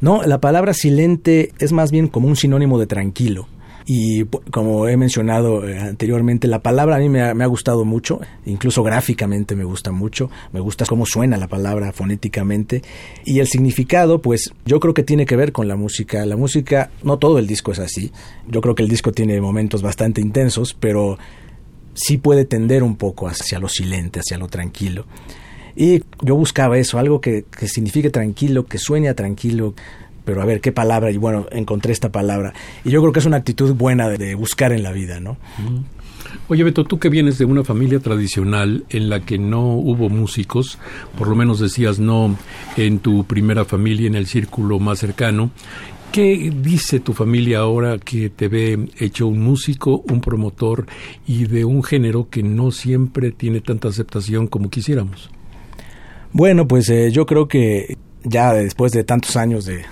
No, 0.00 0.22
la 0.22 0.40
palabra 0.40 0.74
silente 0.74 1.52
es 1.58 1.72
más 1.72 1.90
bien 1.90 2.08
como 2.08 2.28
un 2.28 2.36
sinónimo 2.36 2.78
de 2.78 2.86
tranquilo. 2.86 3.48
Y 3.88 4.24
como 4.50 4.88
he 4.88 4.96
mencionado 4.96 5.66
eh, 5.66 5.78
anteriormente, 5.78 6.48
la 6.48 6.60
palabra 6.60 6.96
a 6.96 6.98
mí 6.98 7.08
me 7.08 7.20
ha, 7.22 7.46
gustado 7.46 7.84
mucho, 7.84 8.20
incluso 8.44 8.82
gráficamente 8.82 9.54
me 9.54 9.62
gusta 9.62 9.92
mucho, 9.92 10.28
me 10.52 10.58
gusta 10.58 10.84
cómo 10.86 11.06
suena 11.06 11.36
la 11.36 11.46
palabra 11.46 11.92
fonéticamente. 11.92 12.82
Y 13.24 13.38
el 13.38 13.46
significado, 13.46 14.20
pues 14.20 14.52
yo 14.64 14.80
creo 14.80 14.92
que 14.92 15.04
tiene 15.04 15.24
que 15.24 15.36
ver 15.36 15.52
con 15.52 15.68
la 15.68 15.76
música. 15.76 16.26
La 16.26 16.36
música, 16.36 16.90
no 17.04 17.18
todo 17.18 17.38
el 17.38 17.46
disco 17.46 17.70
es 17.70 17.78
así. 17.78 18.10
Yo 18.48 18.60
creo 18.60 18.74
que 18.74 18.82
el 18.82 18.88
disco 18.88 19.12
tiene 19.12 19.40
momentos 19.40 19.82
bastante 19.82 20.20
intensos, 20.20 20.74
pero 20.74 21.16
sí 21.94 22.18
puede 22.18 22.44
tender 22.44 22.82
un 22.82 22.96
poco 22.96 23.28
hacia 23.28 23.60
lo 23.60 23.68
silente, 23.68 24.18
hacia 24.18 24.36
lo 24.36 24.48
tranquilo. 24.48 25.06
Y 25.76 26.02
yo 26.22 26.34
buscaba 26.34 26.76
eso, 26.78 26.98
algo 26.98 27.20
que, 27.20 27.44
que 27.44 27.68
signifique 27.68 28.10
tranquilo, 28.10 28.66
que 28.66 28.78
sueña 28.78 29.14
tranquilo, 29.14 29.74
pero 30.26 30.42
a 30.42 30.44
ver 30.44 30.60
qué 30.60 30.72
palabra, 30.72 31.10
y 31.10 31.16
bueno, 31.16 31.46
encontré 31.52 31.92
esta 31.92 32.10
palabra. 32.10 32.52
Y 32.84 32.90
yo 32.90 33.00
creo 33.00 33.12
que 33.12 33.20
es 33.20 33.26
una 33.26 33.38
actitud 33.38 33.72
buena 33.74 34.08
de, 34.10 34.34
buscar 34.34 34.72
en 34.72 34.82
la 34.82 34.92
vida, 34.92 35.20
¿no? 35.20 35.38
Oye, 36.48 36.64
Beto, 36.64 36.84
tú 36.84 36.98
que 36.98 37.08
vienes 37.08 37.38
de 37.38 37.44
una 37.44 37.62
familia 37.62 38.00
tradicional 38.00 38.84
en 38.90 39.08
la 39.08 39.20
que 39.20 39.38
no 39.38 39.74
hubo 39.74 40.08
músicos, 40.08 40.78
por 41.16 41.28
lo 41.28 41.36
menos 41.36 41.60
decías 41.60 42.00
no 42.00 42.36
en 42.76 42.98
tu 42.98 43.24
primera 43.24 43.64
familia, 43.64 44.08
en 44.08 44.16
el 44.16 44.26
círculo 44.26 44.78
más 44.80 44.98
cercano, 44.98 45.52
¿Qué 46.12 46.50
dice 46.62 47.00
tu 47.00 47.12
familia 47.12 47.58
ahora 47.58 47.98
que 47.98 48.30
te 48.30 48.48
ve 48.48 48.88
hecho 48.98 49.26
un 49.26 49.40
músico, 49.40 50.02
un 50.08 50.22
promotor 50.22 50.86
y 51.26 51.44
de 51.44 51.66
un 51.66 51.82
género 51.82 52.30
que 52.30 52.42
no 52.42 52.70
siempre 52.70 53.32
tiene 53.32 53.60
tanta 53.60 53.88
aceptación 53.88 54.46
como 54.46 54.70
quisiéramos? 54.70 55.30
Bueno, 56.32 56.66
pues 56.66 56.88
eh, 56.88 57.10
yo 57.10 57.26
creo 57.26 57.48
que 57.48 57.98
ya 58.26 58.52
después 58.52 58.92
de 58.92 59.04
tantos 59.04 59.36
años 59.36 59.64
de, 59.66 59.84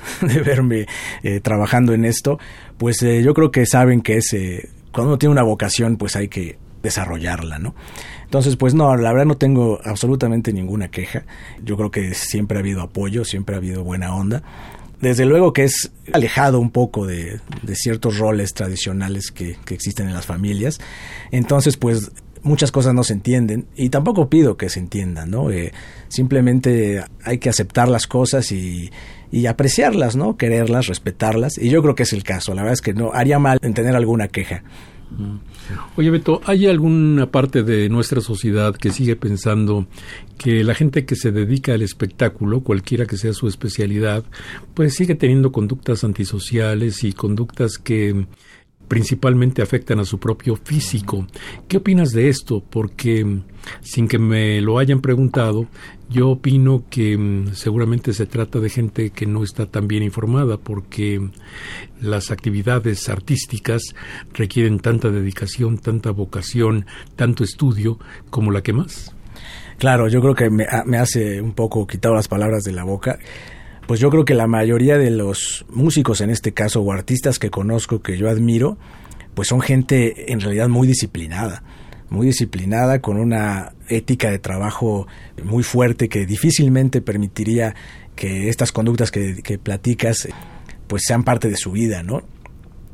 verme 0.44 0.86
eh, 1.22 1.40
trabajando 1.40 1.92
en 1.94 2.04
esto, 2.04 2.38
pues 2.76 3.02
eh, 3.02 3.22
yo 3.22 3.34
creo 3.34 3.50
que 3.50 3.66
saben 3.66 4.02
que 4.02 4.16
es, 4.18 4.36
cuando 4.92 5.12
uno 5.12 5.18
tiene 5.18 5.32
una 5.32 5.42
vocación, 5.42 5.96
pues 5.96 6.16
hay 6.16 6.28
que 6.28 6.58
desarrollarla, 6.82 7.58
¿no? 7.58 7.74
Entonces, 8.24 8.56
pues 8.56 8.74
no, 8.74 8.94
la 8.96 9.12
verdad 9.12 9.26
no 9.26 9.36
tengo 9.36 9.80
absolutamente 9.84 10.52
ninguna 10.52 10.88
queja. 10.88 11.24
Yo 11.62 11.76
creo 11.76 11.90
que 11.90 12.14
siempre 12.14 12.58
ha 12.58 12.60
habido 12.60 12.82
apoyo, 12.82 13.24
siempre 13.24 13.54
ha 13.54 13.58
habido 13.58 13.84
buena 13.84 14.14
onda. 14.14 14.42
Desde 15.00 15.24
luego 15.24 15.52
que 15.52 15.64
es 15.64 15.92
alejado 16.12 16.60
un 16.60 16.70
poco 16.70 17.06
de, 17.06 17.40
ciertos 17.74 18.18
roles 18.18 18.54
tradicionales 18.54 19.30
que, 19.30 19.56
que, 19.64 19.74
existen 19.74 20.08
en 20.08 20.14
las 20.14 20.26
familias. 20.26 20.80
Entonces, 21.30 21.76
pues 21.76 22.10
muchas 22.44 22.70
cosas 22.70 22.94
no 22.94 23.02
se 23.02 23.14
entienden 23.14 23.66
y 23.74 23.88
tampoco 23.88 24.28
pido 24.28 24.56
que 24.56 24.68
se 24.68 24.78
entiendan, 24.78 25.30
¿no? 25.30 25.50
Eh, 25.50 25.72
simplemente 26.08 27.02
hay 27.24 27.38
que 27.38 27.48
aceptar 27.48 27.88
las 27.88 28.06
cosas 28.06 28.52
y, 28.52 28.90
y 29.32 29.46
apreciarlas, 29.46 30.14
¿no? 30.14 30.36
Quererlas, 30.36 30.86
respetarlas 30.86 31.58
y 31.58 31.70
yo 31.70 31.82
creo 31.82 31.94
que 31.94 32.04
es 32.04 32.12
el 32.12 32.22
caso. 32.22 32.54
La 32.54 32.62
verdad 32.62 32.74
es 32.74 32.82
que 32.82 32.94
no 32.94 33.12
haría 33.12 33.38
mal 33.38 33.58
en 33.62 33.74
tener 33.74 33.96
alguna 33.96 34.28
queja. 34.28 34.62
Oye 35.96 36.10
Beto, 36.10 36.40
¿hay 36.44 36.66
alguna 36.66 37.30
parte 37.30 37.62
de 37.62 37.88
nuestra 37.88 38.20
sociedad 38.20 38.74
que 38.74 38.90
sigue 38.90 39.16
pensando 39.16 39.86
que 40.38 40.64
la 40.64 40.74
gente 40.74 41.04
que 41.04 41.14
se 41.14 41.30
dedica 41.30 41.72
al 41.72 41.82
espectáculo, 41.82 42.60
cualquiera 42.60 43.06
que 43.06 43.16
sea 43.16 43.32
su 43.32 43.46
especialidad, 43.46 44.24
pues 44.74 44.94
sigue 44.94 45.14
teniendo 45.14 45.52
conductas 45.52 46.04
antisociales 46.04 47.04
y 47.04 47.12
conductas 47.12 47.78
que 47.78 48.26
principalmente 48.88 49.62
afectan 49.62 50.00
a 50.00 50.04
su 50.04 50.18
propio 50.18 50.56
físico. 50.56 51.26
¿Qué 51.68 51.78
opinas 51.78 52.10
de 52.10 52.28
esto? 52.28 52.62
Porque 52.68 53.24
mm, 53.24 53.42
sin 53.80 54.08
que 54.08 54.18
me 54.18 54.60
lo 54.60 54.78
hayan 54.78 55.00
preguntado, 55.00 55.66
yo 56.10 56.30
opino 56.30 56.84
que 56.90 57.16
mm, 57.16 57.54
seguramente 57.54 58.12
se 58.12 58.26
trata 58.26 58.60
de 58.60 58.70
gente 58.70 59.10
que 59.10 59.26
no 59.26 59.42
está 59.42 59.66
tan 59.66 59.88
bien 59.88 60.02
informada 60.02 60.58
porque 60.58 61.18
mm, 61.18 61.30
las 62.00 62.30
actividades 62.30 63.08
artísticas 63.08 63.82
requieren 64.32 64.78
tanta 64.80 65.10
dedicación, 65.10 65.78
tanta 65.78 66.10
vocación, 66.10 66.86
tanto 67.16 67.44
estudio 67.44 67.98
como 68.30 68.50
la 68.50 68.62
que 68.62 68.72
más. 68.72 69.14
Claro, 69.78 70.08
yo 70.08 70.20
creo 70.20 70.34
que 70.34 70.50
me, 70.50 70.66
hace 70.98 71.40
un 71.40 71.52
poco 71.52 71.86
quitado 71.86 72.14
las 72.14 72.28
palabras 72.28 72.62
de 72.62 72.72
la 72.72 72.84
boca 72.84 73.18
pues 73.86 74.00
yo 74.00 74.10
creo 74.10 74.24
que 74.24 74.34
la 74.34 74.46
mayoría 74.46 74.98
de 74.98 75.10
los 75.10 75.66
músicos 75.68 76.20
en 76.20 76.30
este 76.30 76.52
caso 76.52 76.80
o 76.80 76.92
artistas 76.92 77.38
que 77.38 77.50
conozco 77.50 78.00
que 78.00 78.16
yo 78.16 78.28
admiro, 78.28 78.78
pues 79.34 79.48
son 79.48 79.60
gente 79.60 80.32
en 80.32 80.40
realidad 80.40 80.68
muy 80.68 80.86
disciplinada, 80.86 81.62
muy 82.08 82.26
disciplinada 82.26 83.00
con 83.00 83.18
una 83.18 83.72
ética 83.88 84.30
de 84.30 84.38
trabajo 84.38 85.06
muy 85.42 85.62
fuerte 85.62 86.08
que 86.08 86.24
difícilmente 86.24 87.02
permitiría 87.02 87.74
que 88.14 88.48
estas 88.48 88.72
conductas 88.72 89.10
que, 89.10 89.58
platicas 89.62 90.28
pues 90.86 91.02
sean 91.06 91.24
parte 91.24 91.48
de 91.48 91.56
su 91.56 91.72
vida, 91.72 92.02
¿no? 92.02 92.22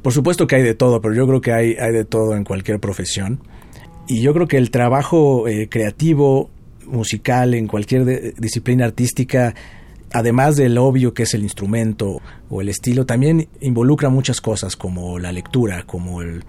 Por 0.02 0.12
supuesto 0.12 0.46
que 0.46 0.56
hay 0.56 0.62
de 0.62 0.74
todo, 0.74 1.00
pero 1.00 1.14
yo 1.14 1.26
creo 1.26 1.40
que 1.40 1.52
hay, 1.52 1.74
hay 1.74 1.92
de 1.92 2.04
todo 2.04 2.34
en 2.34 2.44
cualquier 2.44 2.80
profesión. 2.80 3.40
Y 4.08 4.22
yo 4.22 4.32
creo 4.32 4.48
que 4.48 4.56
el 4.56 4.70
trabajo 4.70 5.46
eh, 5.46 5.68
creativo, 5.68 6.50
musical, 6.86 7.52
en 7.54 7.66
cualquier 7.66 8.34
disciplina 8.36 8.86
artística, 8.86 9.54
además 10.12 10.56
del 10.56 10.78
obvio 10.78 11.14
que 11.14 11.24
es 11.24 11.34
el 11.34 11.42
instrumento 11.42 12.20
o 12.48 12.60
el 12.60 12.68
estilo, 12.68 13.06
también 13.06 13.48
involucra 13.60 14.08
muchas 14.08 14.40
cosas 14.40 14.76
como 14.76 15.18
la 15.18 15.32
lectura, 15.32 15.84
como 15.84 16.22
el, 16.22 16.44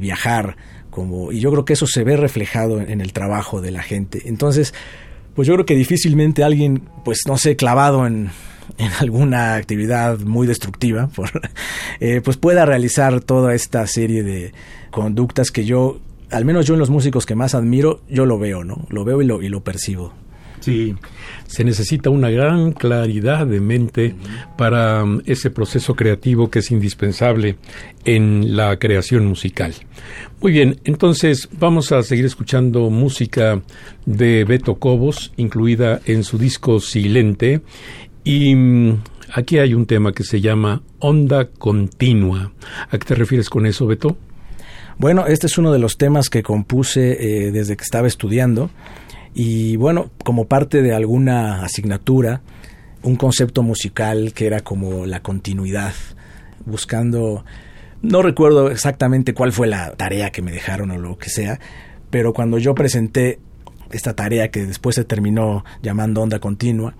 viajar, 0.00 0.56
como 0.90 1.32
y 1.32 1.40
yo 1.40 1.50
creo 1.50 1.64
que 1.64 1.74
eso 1.74 1.86
se 1.86 2.04
ve 2.04 2.16
reflejado 2.16 2.80
en, 2.80 3.00
el 3.00 3.12
trabajo 3.12 3.60
de 3.60 3.70
la 3.70 3.82
gente. 3.82 4.22
Entonces, 4.26 4.74
pues 5.34 5.48
yo 5.48 5.54
creo 5.54 5.66
que 5.66 5.74
difícilmente 5.74 6.44
alguien, 6.44 6.88
pues 7.04 7.20
no 7.26 7.38
sé, 7.38 7.56
clavado 7.56 8.06
en, 8.06 8.30
alguna 9.00 9.54
actividad 9.54 10.18
muy 10.18 10.46
destructiva, 10.46 11.08
eh, 12.00 12.20
pues 12.22 12.36
pueda 12.36 12.66
realizar 12.66 13.20
toda 13.20 13.54
esta 13.54 13.86
serie 13.86 14.22
de 14.22 14.52
conductas 14.90 15.50
que 15.50 15.64
yo, 15.64 16.00
al 16.30 16.44
menos 16.44 16.66
yo 16.66 16.74
en 16.74 16.80
los 16.80 16.90
músicos 16.90 17.26
que 17.26 17.34
más 17.34 17.54
admiro, 17.54 18.00
yo 18.08 18.26
lo 18.26 18.38
veo, 18.38 18.64
¿no? 18.64 18.86
Lo 18.90 19.04
veo 19.04 19.22
y 19.22 19.26
lo, 19.26 19.42
y 19.42 19.48
lo 19.48 19.62
percibo. 19.62 20.25
Sí, 20.66 20.96
se 21.46 21.62
necesita 21.62 22.10
una 22.10 22.28
gran 22.28 22.72
claridad 22.72 23.46
de 23.46 23.60
mente 23.60 24.16
para 24.58 25.04
um, 25.04 25.20
ese 25.24 25.48
proceso 25.48 25.94
creativo 25.94 26.50
que 26.50 26.58
es 26.58 26.72
indispensable 26.72 27.54
en 28.04 28.56
la 28.56 28.76
creación 28.76 29.26
musical. 29.26 29.74
Muy 30.40 30.50
bien, 30.50 30.80
entonces 30.82 31.48
vamos 31.56 31.92
a 31.92 32.02
seguir 32.02 32.24
escuchando 32.24 32.90
música 32.90 33.62
de 34.06 34.42
Beto 34.42 34.80
Cobos, 34.80 35.32
incluida 35.36 36.00
en 36.04 36.24
su 36.24 36.36
disco 36.36 36.80
Silente. 36.80 37.60
Y 38.24 38.56
mm, 38.56 38.98
Aquí 39.34 39.58
hay 39.58 39.72
un 39.72 39.86
tema 39.86 40.12
que 40.12 40.24
se 40.24 40.40
llama 40.40 40.82
onda 40.98 41.46
continua. 41.46 42.52
¿A 42.90 42.98
qué 42.98 43.04
te 43.06 43.14
refieres 43.14 43.50
con 43.50 43.66
eso, 43.66 43.86
Beto? 43.86 44.16
Bueno, 44.98 45.26
este 45.28 45.46
es 45.46 45.58
uno 45.58 45.72
de 45.72 45.78
los 45.78 45.96
temas 45.96 46.28
que 46.28 46.42
compuse 46.42 47.12
eh, 47.20 47.52
desde 47.52 47.76
que 47.76 47.84
estaba 47.84 48.08
estudiando 48.08 48.70
y 49.38 49.76
bueno, 49.76 50.08
como 50.24 50.46
parte 50.46 50.80
de 50.80 50.94
alguna 50.94 51.62
asignatura, 51.62 52.40
un 53.02 53.16
concepto 53.16 53.62
musical 53.62 54.32
que 54.32 54.46
era 54.46 54.60
como 54.60 55.04
la 55.04 55.20
continuidad, 55.20 55.92
buscando, 56.64 57.44
no 58.00 58.22
recuerdo 58.22 58.70
exactamente 58.70 59.34
cuál 59.34 59.52
fue 59.52 59.66
la 59.66 59.92
tarea 59.92 60.30
que 60.30 60.40
me 60.40 60.52
dejaron 60.52 60.90
o 60.90 60.96
lo 60.96 61.18
que 61.18 61.28
sea, 61.28 61.60
pero 62.08 62.32
cuando 62.32 62.56
yo 62.56 62.74
presenté 62.74 63.38
esta 63.90 64.14
tarea 64.14 64.50
que 64.50 64.64
después 64.64 64.96
se 64.96 65.04
terminó 65.04 65.66
llamando 65.82 66.22
onda 66.22 66.38
continua, 66.38 66.94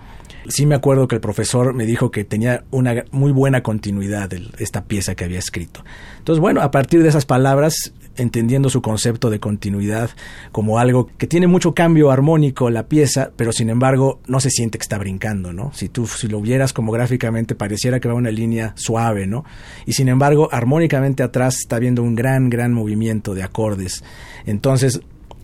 sí 0.46 0.66
me 0.66 0.74
acuerdo 0.74 1.08
que 1.08 1.14
el 1.14 1.22
profesor 1.22 1.72
me 1.72 1.86
dijo 1.86 2.10
que 2.10 2.24
tenía 2.24 2.64
una 2.70 3.02
muy 3.12 3.32
buena 3.32 3.62
continuidad 3.62 4.30
esta 4.58 4.84
pieza 4.84 5.14
que 5.14 5.24
había 5.24 5.38
escrito. 5.38 5.82
Entonces, 6.18 6.42
bueno, 6.42 6.60
a 6.60 6.70
partir 6.70 7.02
de 7.02 7.08
esas 7.08 7.24
palabras, 7.24 7.94
entendiendo 8.16 8.70
su 8.70 8.82
concepto 8.82 9.30
de 9.30 9.40
continuidad 9.40 10.10
como 10.52 10.78
algo 10.78 11.08
que 11.18 11.26
tiene 11.26 11.46
mucho 11.46 11.74
cambio 11.74 12.10
armónico 12.10 12.70
la 12.70 12.88
pieza, 12.88 13.30
pero 13.36 13.52
sin 13.52 13.70
embargo 13.70 14.20
no 14.26 14.40
se 14.40 14.50
siente 14.50 14.78
que 14.78 14.82
está 14.82 14.98
brincando, 14.98 15.52
¿no? 15.52 15.72
Si 15.74 15.88
tú 15.88 16.06
si 16.06 16.28
lo 16.28 16.40
vieras 16.40 16.72
como 16.72 16.92
gráficamente 16.92 17.54
pareciera 17.54 18.00
que 18.00 18.08
va 18.08 18.14
una 18.14 18.30
línea 18.30 18.72
suave, 18.76 19.26
¿no? 19.26 19.44
Y 19.86 19.92
sin 19.92 20.08
embargo, 20.08 20.48
armónicamente 20.52 21.22
atrás 21.22 21.56
está 21.58 21.78
viendo 21.78 22.02
un 22.02 22.14
gran 22.14 22.50
gran 22.50 22.72
movimiento 22.72 23.34
de 23.34 23.42
acordes. 23.42 24.02
Entonces, 24.46 25.00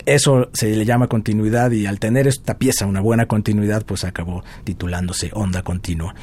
eso 0.06 0.50
se 0.52 0.74
le 0.74 0.84
llama 0.84 1.08
continuidad 1.08 1.70
y 1.70 1.86
al 1.86 2.00
tener 2.00 2.26
esta 2.26 2.58
pieza 2.58 2.86
una 2.86 3.00
buena 3.00 3.26
continuidad, 3.26 3.84
pues 3.84 4.04
acabó 4.04 4.42
titulándose 4.64 5.30
Onda 5.32 5.62
Continua. 5.62 6.14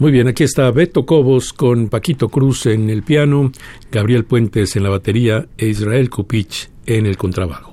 Muy 0.00 0.12
bien, 0.12 0.28
aquí 0.28 0.44
está 0.44 0.70
Beto 0.70 1.04
Cobos 1.04 1.52
con 1.52 1.90
Paquito 1.90 2.30
Cruz 2.30 2.64
en 2.64 2.88
el 2.88 3.02
piano, 3.02 3.52
Gabriel 3.92 4.24
Puentes 4.24 4.74
en 4.74 4.84
la 4.84 4.88
batería 4.88 5.46
e 5.58 5.66
Israel 5.66 6.08
Kupich 6.08 6.70
en 6.86 7.04
el 7.04 7.18
contrabajo. 7.18 7.69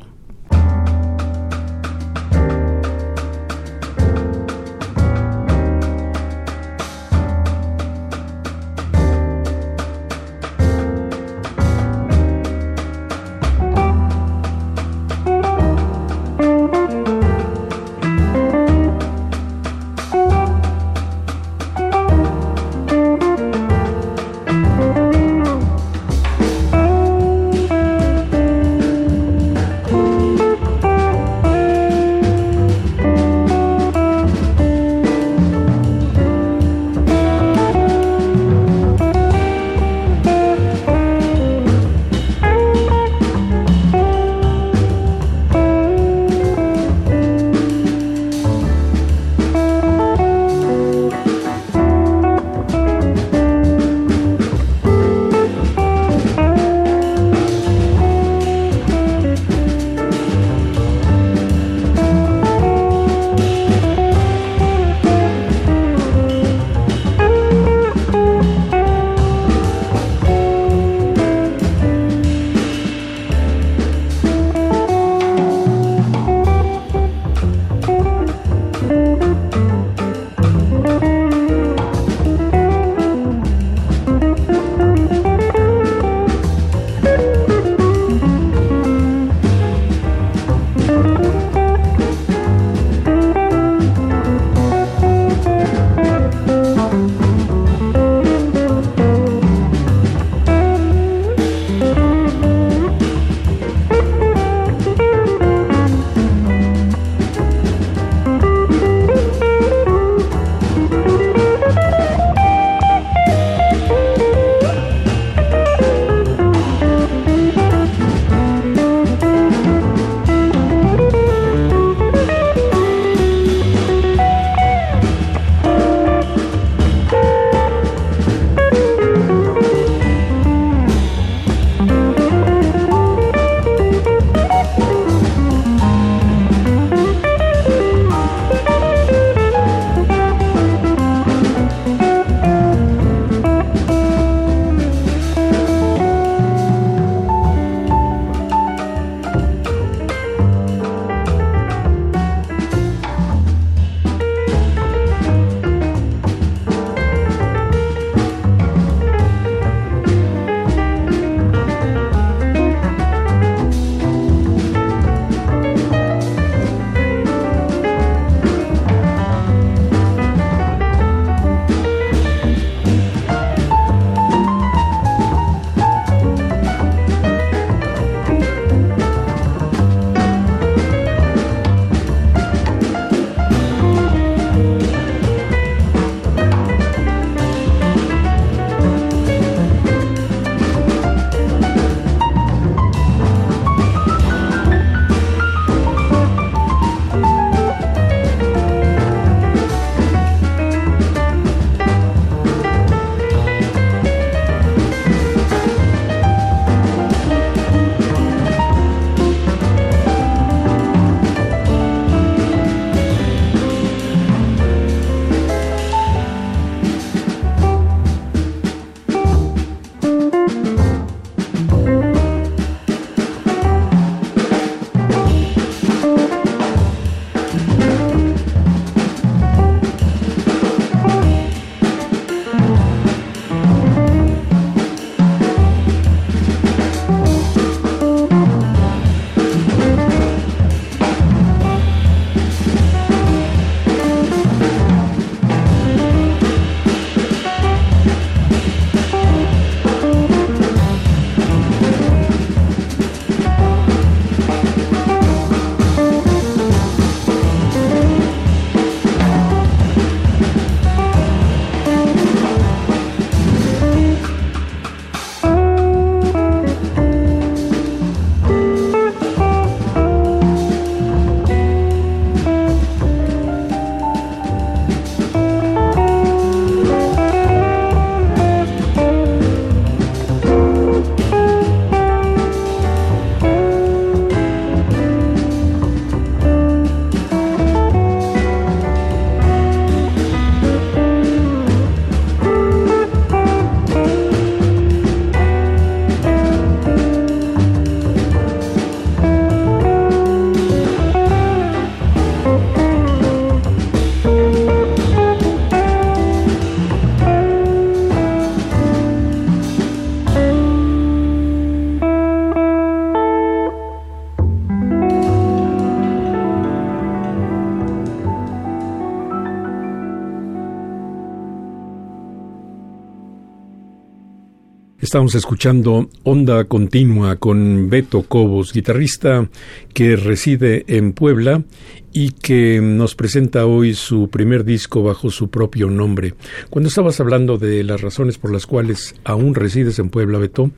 Estamos 325.08 325.36
escuchando 325.36 326.10
Onda 326.24 326.66
Continua 326.66 327.38
con 327.38 327.90
Beto 327.90 328.24
Cobos, 328.24 328.74
guitarrista 328.74 329.50
que 329.94 330.18
reside 330.18 330.84
en 330.90 331.14
Puebla 331.14 331.64
y 332.12 332.32
que 332.32 332.82
nos 332.82 333.16
presenta 333.16 333.66
hoy 333.66 333.94
su 333.94 334.28
primer 334.30 334.66
disco 334.66 335.04
bajo 335.04 335.32
su 335.32 335.50
propio 335.50 335.90
nombre. 335.90 336.34
Cuando 336.70 336.90
estabas 336.90 337.22
hablando 337.22 337.58
de 337.58 337.86
las 337.86 338.02
razones 338.02 338.38
por 338.38 338.52
las 338.52 338.66
cuales 338.66 339.16
aún 339.24 339.56
resides 339.56 339.98
en 340.00 340.10
Puebla, 340.10 340.40
Beto, 340.40 340.72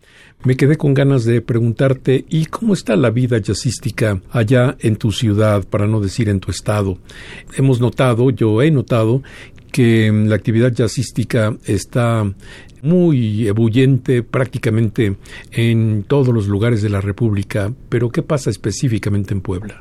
me 0.44 0.56
quedé 0.56 0.78
con 0.78 0.94
ganas 0.94 1.26
de 1.26 1.42
preguntarte 1.42 2.26
¿y 2.30 2.46
cómo 2.46 2.74
está 2.74 2.96
la 2.96 3.10
vida 3.10 3.40
jazzística 3.40 4.22
allá 4.30 4.78
en 4.80 4.98
tu 4.98 5.12
ciudad, 5.12 5.66
para 5.68 5.88
no 5.88 6.02
decir 6.02 6.30
en 6.30 6.40
tu 6.40 6.52
estado? 6.52 7.00
Hemos 7.58 7.82
notado, 7.82 8.30
yo 8.30 8.62
he 8.62 8.70
notado, 8.70 9.24
que 9.72 10.12
la 10.12 10.36
actividad 10.36 10.74
jazzística 10.74 11.56
está 11.66 12.32
muy 12.82 13.48
ebulliente 13.48 14.24
prácticamente 14.24 15.18
en 15.52 16.04
todos 16.08 16.34
los 16.34 16.48
lugares 16.48 16.82
de 16.82 16.90
la 16.90 17.02
República, 17.02 17.74
pero 17.90 18.10
¿qué 18.10 18.24
pasa 18.24 18.50
específicamente 18.50 19.34
en 19.34 19.42
Puebla? 19.42 19.80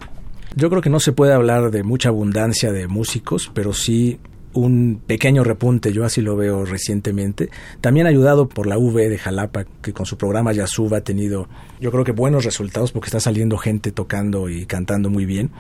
Yo 0.56 0.70
creo 0.70 0.82
que 0.82 0.90
no 0.90 0.98
se 0.98 1.12
puede 1.12 1.32
hablar 1.32 1.70
de 1.70 1.82
mucha 1.82 2.08
abundancia 2.08 2.72
de 2.72 2.88
músicos, 2.88 3.50
pero 3.54 3.72
sí 3.72 4.18
un 4.54 5.00
pequeño 5.06 5.44
repunte, 5.44 5.92
yo 5.92 6.04
así 6.04 6.20
lo 6.20 6.36
veo 6.36 6.64
recientemente. 6.64 7.50
También 7.80 8.06
ayudado 8.06 8.48
por 8.48 8.66
la 8.66 8.78
V 8.78 9.08
de 9.08 9.18
Jalapa, 9.18 9.64
que 9.82 9.92
con 9.92 10.06
su 10.06 10.16
programa 10.16 10.52
Yasub 10.52 10.94
ha 10.94 11.02
tenido, 11.02 11.48
yo 11.80 11.90
creo 11.90 12.04
que 12.04 12.12
buenos 12.12 12.44
resultados 12.44 12.92
porque 12.92 13.06
está 13.06 13.20
saliendo 13.20 13.58
gente 13.58 13.92
tocando 13.92 14.48
y 14.48 14.66
cantando 14.66 15.10
muy 15.10 15.26
bien. 15.26 15.50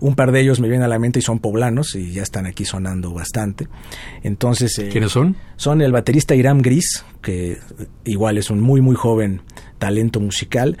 Un 0.00 0.14
par 0.14 0.32
de 0.32 0.40
ellos 0.40 0.60
me 0.60 0.68
vienen 0.68 0.84
a 0.84 0.88
la 0.88 0.98
mente 0.98 1.18
y 1.18 1.22
son 1.22 1.38
poblanos 1.38 1.94
y 1.94 2.12
ya 2.12 2.22
están 2.22 2.46
aquí 2.46 2.64
sonando 2.64 3.12
bastante. 3.12 3.68
Entonces, 4.22 4.78
eh, 4.78 4.88
¿quiénes 4.90 5.12
son? 5.12 5.36
Son 5.56 5.80
el 5.80 5.92
baterista 5.92 6.34
Iram 6.34 6.60
Gris, 6.60 7.04
que 7.22 7.58
igual 8.04 8.38
es 8.38 8.50
un 8.50 8.60
muy 8.60 8.80
muy 8.80 8.94
joven 8.94 9.42
talento 9.78 10.20
musical. 10.20 10.76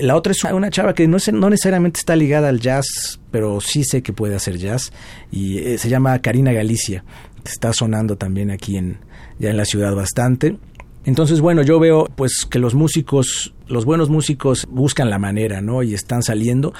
La 0.00 0.16
otra 0.16 0.32
es 0.32 0.42
una 0.44 0.70
chava 0.70 0.94
que 0.94 1.06
no, 1.06 1.18
no 1.32 1.50
necesariamente 1.50 2.00
está 2.00 2.16
ligada 2.16 2.48
al 2.48 2.60
jazz, 2.60 3.20
pero 3.30 3.60
sí 3.60 3.84
sé 3.84 4.02
que 4.02 4.12
puede 4.12 4.34
hacer 4.34 4.58
jazz 4.58 4.92
y 5.30 5.58
eh, 5.58 5.78
se 5.78 5.88
llama 5.88 6.18
Karina 6.20 6.52
Galicia. 6.52 7.04
Está 7.44 7.72
sonando 7.72 8.16
también 8.16 8.50
aquí 8.50 8.76
en 8.76 8.98
ya 9.38 9.50
en 9.50 9.56
la 9.56 9.64
ciudad 9.64 9.94
bastante. 9.94 10.56
Entonces, 11.04 11.40
bueno, 11.40 11.62
yo 11.62 11.80
veo 11.80 12.06
pues 12.14 12.46
que 12.48 12.58
los 12.58 12.74
músicos, 12.74 13.54
los 13.66 13.84
buenos 13.84 14.10
músicos 14.10 14.66
buscan 14.70 15.08
la 15.08 15.18
manera, 15.18 15.62
¿no? 15.62 15.82
Y 15.82 15.94
están 15.94 16.22
saliendo. 16.22 16.74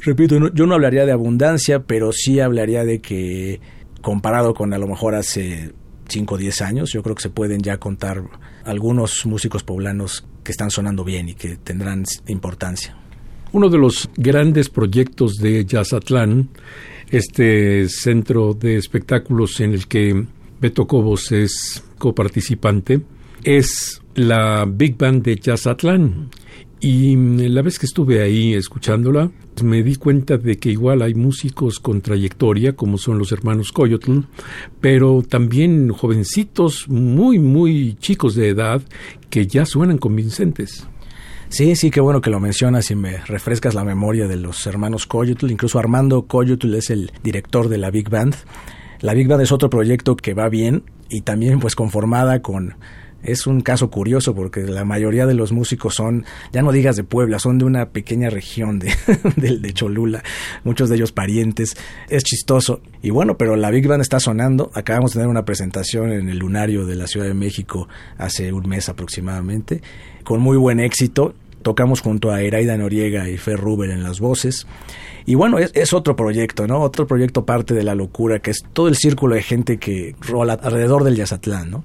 Repito, 0.00 0.52
yo 0.54 0.66
no 0.66 0.74
hablaría 0.74 1.04
de 1.04 1.12
abundancia, 1.12 1.80
pero 1.80 2.12
sí 2.12 2.40
hablaría 2.40 2.84
de 2.84 3.00
que 3.00 3.60
comparado 4.00 4.54
con 4.54 4.72
a 4.72 4.78
lo 4.78 4.86
mejor 4.86 5.14
hace 5.14 5.72
5 6.08 6.34
o 6.34 6.38
10 6.38 6.62
años, 6.62 6.92
yo 6.92 7.02
creo 7.02 7.14
que 7.14 7.22
se 7.22 7.30
pueden 7.30 7.60
ya 7.60 7.78
contar 7.78 8.22
algunos 8.64 9.26
músicos 9.26 9.62
poblanos 9.62 10.24
que 10.42 10.52
están 10.52 10.70
sonando 10.70 11.04
bien 11.04 11.28
y 11.28 11.34
que 11.34 11.56
tendrán 11.56 12.04
importancia. 12.26 12.96
Uno 13.52 13.68
de 13.68 13.78
los 13.78 14.10
grandes 14.16 14.68
proyectos 14.68 15.36
de 15.36 15.64
Jazzatlán, 15.64 16.50
este 17.10 17.88
centro 17.88 18.54
de 18.54 18.76
espectáculos 18.76 19.60
en 19.60 19.72
el 19.72 19.86
que 19.86 20.26
Beto 20.60 20.86
Cobos 20.86 21.32
es 21.32 21.82
coparticipante, 21.98 23.00
es 23.44 24.02
la 24.14 24.66
Big 24.66 24.96
Band 24.98 25.22
de 25.22 25.36
Jazzatlán. 25.36 26.30
Y 26.80 27.16
la 27.16 27.62
vez 27.62 27.78
que 27.78 27.86
estuve 27.86 28.22
ahí 28.22 28.54
escuchándola, 28.54 29.30
me 29.64 29.82
di 29.82 29.96
cuenta 29.96 30.38
de 30.38 30.58
que 30.58 30.70
igual 30.70 31.02
hay 31.02 31.14
músicos 31.14 31.80
con 31.80 32.00
trayectoria, 32.00 32.76
como 32.76 32.98
son 32.98 33.18
los 33.18 33.32
hermanos 33.32 33.72
Coyotl, 33.72 34.20
pero 34.80 35.22
también 35.28 35.90
jovencitos 35.90 36.88
muy, 36.88 37.40
muy 37.40 37.96
chicos 37.98 38.36
de 38.36 38.50
edad 38.50 38.80
que 39.28 39.46
ya 39.48 39.66
suenan 39.66 39.98
convincentes. 39.98 40.86
Sí, 41.48 41.74
sí, 41.76 41.90
qué 41.90 42.00
bueno 42.00 42.20
que 42.20 42.30
lo 42.30 42.40
mencionas 42.40 42.90
y 42.90 42.94
me 42.94 43.18
refrescas 43.24 43.74
la 43.74 43.82
memoria 43.82 44.28
de 44.28 44.36
los 44.36 44.66
hermanos 44.66 45.06
Coyotl. 45.06 45.50
Incluso 45.50 45.78
Armando 45.78 46.26
Coyotl 46.26 46.74
es 46.74 46.90
el 46.90 47.10
director 47.24 47.68
de 47.68 47.78
la 47.78 47.90
Big 47.90 48.10
Band. 48.10 48.36
La 49.00 49.14
Big 49.14 49.26
Band 49.26 49.42
es 49.42 49.50
otro 49.50 49.70
proyecto 49.70 50.14
que 50.14 50.34
va 50.34 50.48
bien 50.48 50.84
y 51.08 51.22
también 51.22 51.58
pues 51.58 51.74
conformada 51.74 52.42
con 52.42 52.74
es 53.22 53.46
un 53.46 53.60
caso 53.60 53.90
curioso 53.90 54.34
porque 54.34 54.62
la 54.62 54.84
mayoría 54.84 55.26
de 55.26 55.34
los 55.34 55.52
músicos 55.52 55.94
son, 55.94 56.24
ya 56.52 56.62
no 56.62 56.72
digas 56.72 56.96
de 56.96 57.04
Puebla, 57.04 57.38
son 57.38 57.58
de 57.58 57.64
una 57.64 57.90
pequeña 57.90 58.30
región 58.30 58.78
de, 58.78 58.92
de, 59.36 59.72
Cholula, 59.72 60.22
muchos 60.64 60.88
de 60.88 60.96
ellos 60.96 61.12
parientes, 61.12 61.76
es 62.08 62.22
chistoso. 62.22 62.80
Y 63.02 63.10
bueno, 63.10 63.36
pero 63.36 63.56
la 63.56 63.70
Big 63.70 63.86
Band 63.86 64.02
está 64.02 64.20
sonando, 64.20 64.70
acabamos 64.74 65.12
de 65.12 65.18
tener 65.18 65.28
una 65.28 65.44
presentación 65.44 66.12
en 66.12 66.28
el 66.28 66.38
Lunario 66.38 66.86
de 66.86 66.94
la 66.94 67.06
Ciudad 67.06 67.26
de 67.26 67.34
México 67.34 67.88
hace 68.18 68.52
un 68.52 68.68
mes 68.68 68.88
aproximadamente, 68.88 69.82
con 70.24 70.40
muy 70.40 70.56
buen 70.56 70.80
éxito. 70.80 71.34
Tocamos 71.62 72.00
junto 72.00 72.30
a 72.30 72.40
Eraida 72.40 72.76
Noriega 72.76 73.28
y 73.28 73.36
Fer 73.36 73.58
Ruber 73.58 73.90
en 73.90 74.04
las 74.04 74.20
voces. 74.20 74.66
Y 75.26 75.34
bueno, 75.34 75.58
es, 75.58 75.72
es, 75.74 75.92
otro 75.92 76.14
proyecto, 76.14 76.66
¿no? 76.68 76.80
Otro 76.80 77.06
proyecto 77.06 77.44
parte 77.44 77.74
de 77.74 77.82
la 77.82 77.96
locura, 77.96 78.38
que 78.38 78.52
es 78.52 78.64
todo 78.72 78.88
el 78.88 78.94
círculo 78.94 79.34
de 79.34 79.42
gente 79.42 79.78
que 79.78 80.14
rola 80.20 80.54
alrededor 80.54 81.02
del 81.02 81.16
Yazatlán, 81.16 81.70
¿no? 81.70 81.84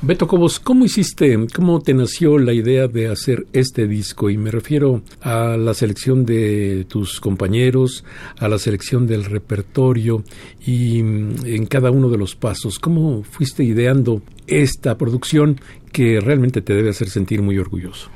Beto 0.00 0.28
Cobos, 0.28 0.60
¿cómo 0.60 0.84
hiciste, 0.84 1.36
cómo 1.52 1.80
te 1.80 1.92
nació 1.92 2.38
la 2.38 2.52
idea 2.52 2.86
de 2.86 3.08
hacer 3.08 3.48
este 3.52 3.88
disco? 3.88 4.30
Y 4.30 4.38
me 4.38 4.52
refiero 4.52 5.02
a 5.22 5.56
la 5.56 5.74
selección 5.74 6.24
de 6.24 6.86
tus 6.88 7.18
compañeros, 7.18 8.04
a 8.38 8.46
la 8.46 8.60
selección 8.60 9.08
del 9.08 9.24
repertorio 9.24 10.22
y 10.64 11.02
mm, 11.02 11.46
en 11.46 11.66
cada 11.66 11.90
uno 11.90 12.10
de 12.10 12.16
los 12.16 12.36
pasos. 12.36 12.78
¿Cómo 12.78 13.24
fuiste 13.24 13.64
ideando 13.64 14.22
esta 14.46 14.96
producción 14.96 15.60
que 15.90 16.20
realmente 16.20 16.62
te 16.62 16.74
debe 16.74 16.90
hacer 16.90 17.08
sentir 17.08 17.42
muy 17.42 17.58
orgulloso? 17.58 18.08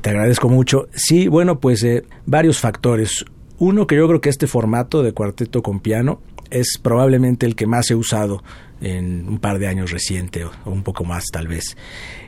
te 0.00 0.10
agradezco 0.10 0.48
mucho. 0.48 0.86
Sí, 0.94 1.26
bueno, 1.26 1.58
pues 1.58 1.82
eh, 1.82 2.04
varios 2.26 2.60
factores. 2.60 3.24
Uno 3.58 3.88
que 3.88 3.96
yo 3.96 4.06
creo 4.06 4.20
que 4.20 4.30
este 4.30 4.46
formato 4.46 5.02
de 5.02 5.12
cuarteto 5.12 5.62
con 5.64 5.80
piano 5.80 6.20
es 6.50 6.78
probablemente 6.80 7.44
el 7.44 7.56
que 7.56 7.66
más 7.66 7.90
he 7.90 7.96
usado 7.96 8.42
en 8.84 9.28
un 9.28 9.38
par 9.38 9.58
de 9.58 9.66
años 9.66 9.90
reciente 9.90 10.44
o, 10.44 10.52
un 10.66 10.82
poco 10.82 11.04
más 11.04 11.24
tal 11.32 11.48
vez. 11.48 11.76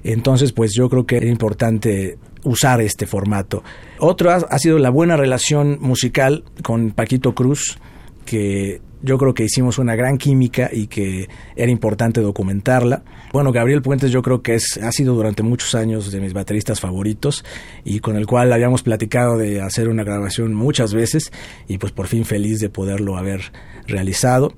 Entonces, 0.03 0.53
pues 0.53 0.73
yo 0.75 0.89
creo 0.89 1.07
que 1.07 1.19
era 1.19 1.27
importante 1.27 2.19
usar 2.45 2.81
este 2.81 3.07
formato. 3.07 3.63
Otro 3.99 4.31
ha, 4.31 4.59
sido 4.59 4.79
la 4.79 4.91
buena 4.91 5.17
relación 5.17 5.79
musical 5.81 6.45
con 6.63 6.93
Paquito 6.93 7.35
Cruz, 7.35 7.79
que 8.25 8.81
yo 9.03 9.19
creo 9.19 9.35
que 9.35 9.45
hicimos 9.45 9.79
una 9.79 9.95
gran 9.95 10.17
química 10.17 10.71
y 10.73 10.87
que 10.87 11.29
era 11.55 11.71
importante 11.71 12.21
documentarla. 12.21 13.03
Bueno, 13.33 13.53
Gabriel 13.53 13.83
Puentes 13.83 14.11
yo 14.11 14.23
creo 14.23 14.43
que 14.43 14.55
es, 14.55 14.79
ha 14.83 14.91
sido 14.91 15.15
durante 15.15 15.43
muchos 15.43 15.75
años 15.75 16.11
de 16.11 16.21
mis 16.21 16.33
bateristas 16.33 16.81
favoritos 16.81 17.45
y 17.85 18.01
con 18.01 18.17
el 18.17 18.27
cual 18.27 18.53
habíamos 18.53 18.83
platicado 18.83 19.37
de 19.37 19.61
hacer 19.61 19.89
una 19.89 20.03
grabación 20.03 20.55
muchas 20.55 20.95
veces 20.95 21.31
y 21.69 21.79
pues 21.79 21.93
por 21.93 22.07
fin 22.07 22.25
feliz 22.25 22.59
de 22.59 22.71
poderlo 22.71 23.17
haber 23.17 23.53
realizado 23.87 24.55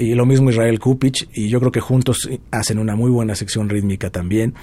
y 0.00 0.14
lo 0.14 0.24
mismo 0.24 0.48
Israel 0.48 0.78
Kupich, 0.80 1.28
y 1.34 1.48
yo 1.48 1.60
creo 1.60 1.72
que 1.72 1.80
juntos 1.80 2.28
hacen 2.50 2.78
una 2.78 2.96
muy 2.96 3.10
buena 3.10 3.34
sección 3.34 3.68
rítmica 3.68 4.08
también. 4.08 4.54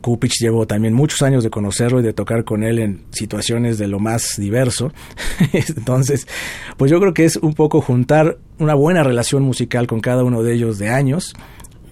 Kupich 0.00 0.40
llevo 0.40 0.66
también 0.66 0.94
muchos 0.94 1.22
años 1.22 1.44
de 1.44 1.50
conocerlo 1.50 2.00
y 2.00 2.02
de 2.02 2.12
tocar 2.12 2.44
con 2.44 2.64
él 2.64 2.80
en 2.80 3.04
situaciones 3.10 3.78
de 3.78 3.86
lo 3.86 4.00
más 4.00 4.34
diverso. 4.36 4.92
Entonces, 5.52 6.26
pues 6.76 6.90
yo 6.90 6.98
creo 6.98 7.14
que 7.14 7.24
es 7.24 7.36
un 7.36 7.54
poco 7.54 7.80
juntar 7.80 8.38
una 8.58 8.74
buena 8.74 9.04
relación 9.04 9.44
musical 9.44 9.86
con 9.86 10.00
cada 10.00 10.24
uno 10.24 10.42
de 10.42 10.54
ellos 10.54 10.78
de 10.78 10.88
años, 10.88 11.34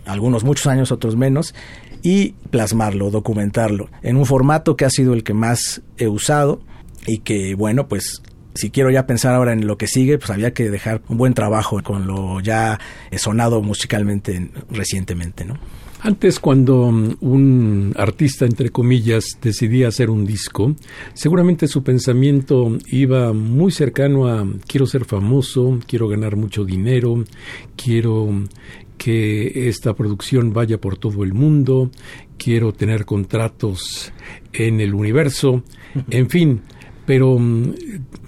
algunos 0.04 0.42
muchos 0.42 0.66
años, 0.66 0.90
otros 0.90 1.14
menos, 1.14 1.54
y 2.02 2.30
plasmarlo, 2.50 3.10
documentarlo, 3.10 3.90
en 4.02 4.16
un 4.16 4.26
formato 4.26 4.76
que 4.76 4.84
ha 4.86 4.90
sido 4.90 5.14
el 5.14 5.22
que 5.22 5.34
más 5.34 5.82
he 5.98 6.08
usado 6.08 6.60
y 7.06 7.18
que, 7.18 7.54
bueno, 7.54 7.86
pues 7.86 8.22
si 8.55 8.70
quiero 8.70 8.90
ya 8.90 9.07
pensar 9.07 9.34
ahora 9.34 9.53
en 9.53 9.66
lo 9.66 9.76
que 9.76 9.86
sigue, 9.86 10.18
pues 10.18 10.30
había 10.30 10.53
que 10.53 10.70
dejar 10.70 11.03
un 11.09 11.16
buen 11.16 11.34
trabajo 11.34 11.82
con 11.82 12.07
lo 12.07 12.40
ya 12.40 12.78
sonado 13.16 13.62
musicalmente 13.62 14.50
recientemente, 14.70 15.44
¿no? 15.44 15.59
Antes, 16.05 16.40
cuando 16.40 16.90
mm, 16.90 17.16
un 17.20 17.94
artista, 17.96 18.44
entre 18.44 18.70
comillas, 18.70 19.38
decidía 19.40 19.86
hacer 19.86 20.11
un 20.11 20.26
disco, 20.26 20.74
seguramente 21.14 21.68
su 21.68 21.84
pensamiento 21.84 22.76
iba 22.88 23.32
muy 23.32 23.70
cercano 23.70 24.26
a 24.26 24.44
quiero 24.66 24.86
ser 24.86 25.05
famoso, 25.05 25.78
quiero 25.86 26.09
ganar 26.09 26.34
mucho 26.34 26.64
dinero, 26.64 27.22
quiero 27.76 28.30
que 28.98 29.68
esta 29.68 29.94
producción 29.94 30.53
vaya 30.53 30.80
por 30.80 30.96
todo 30.96 31.22
el 31.22 31.34
mundo, 31.34 31.92
quiero 32.36 32.72
tener 32.72 33.05
contratos 33.05 34.12
en 34.53 34.80
el 34.80 34.94
universo, 34.94 35.62
en 36.11 36.28
fin, 36.28 36.62
pero 37.07 37.38
mm, 37.38 37.74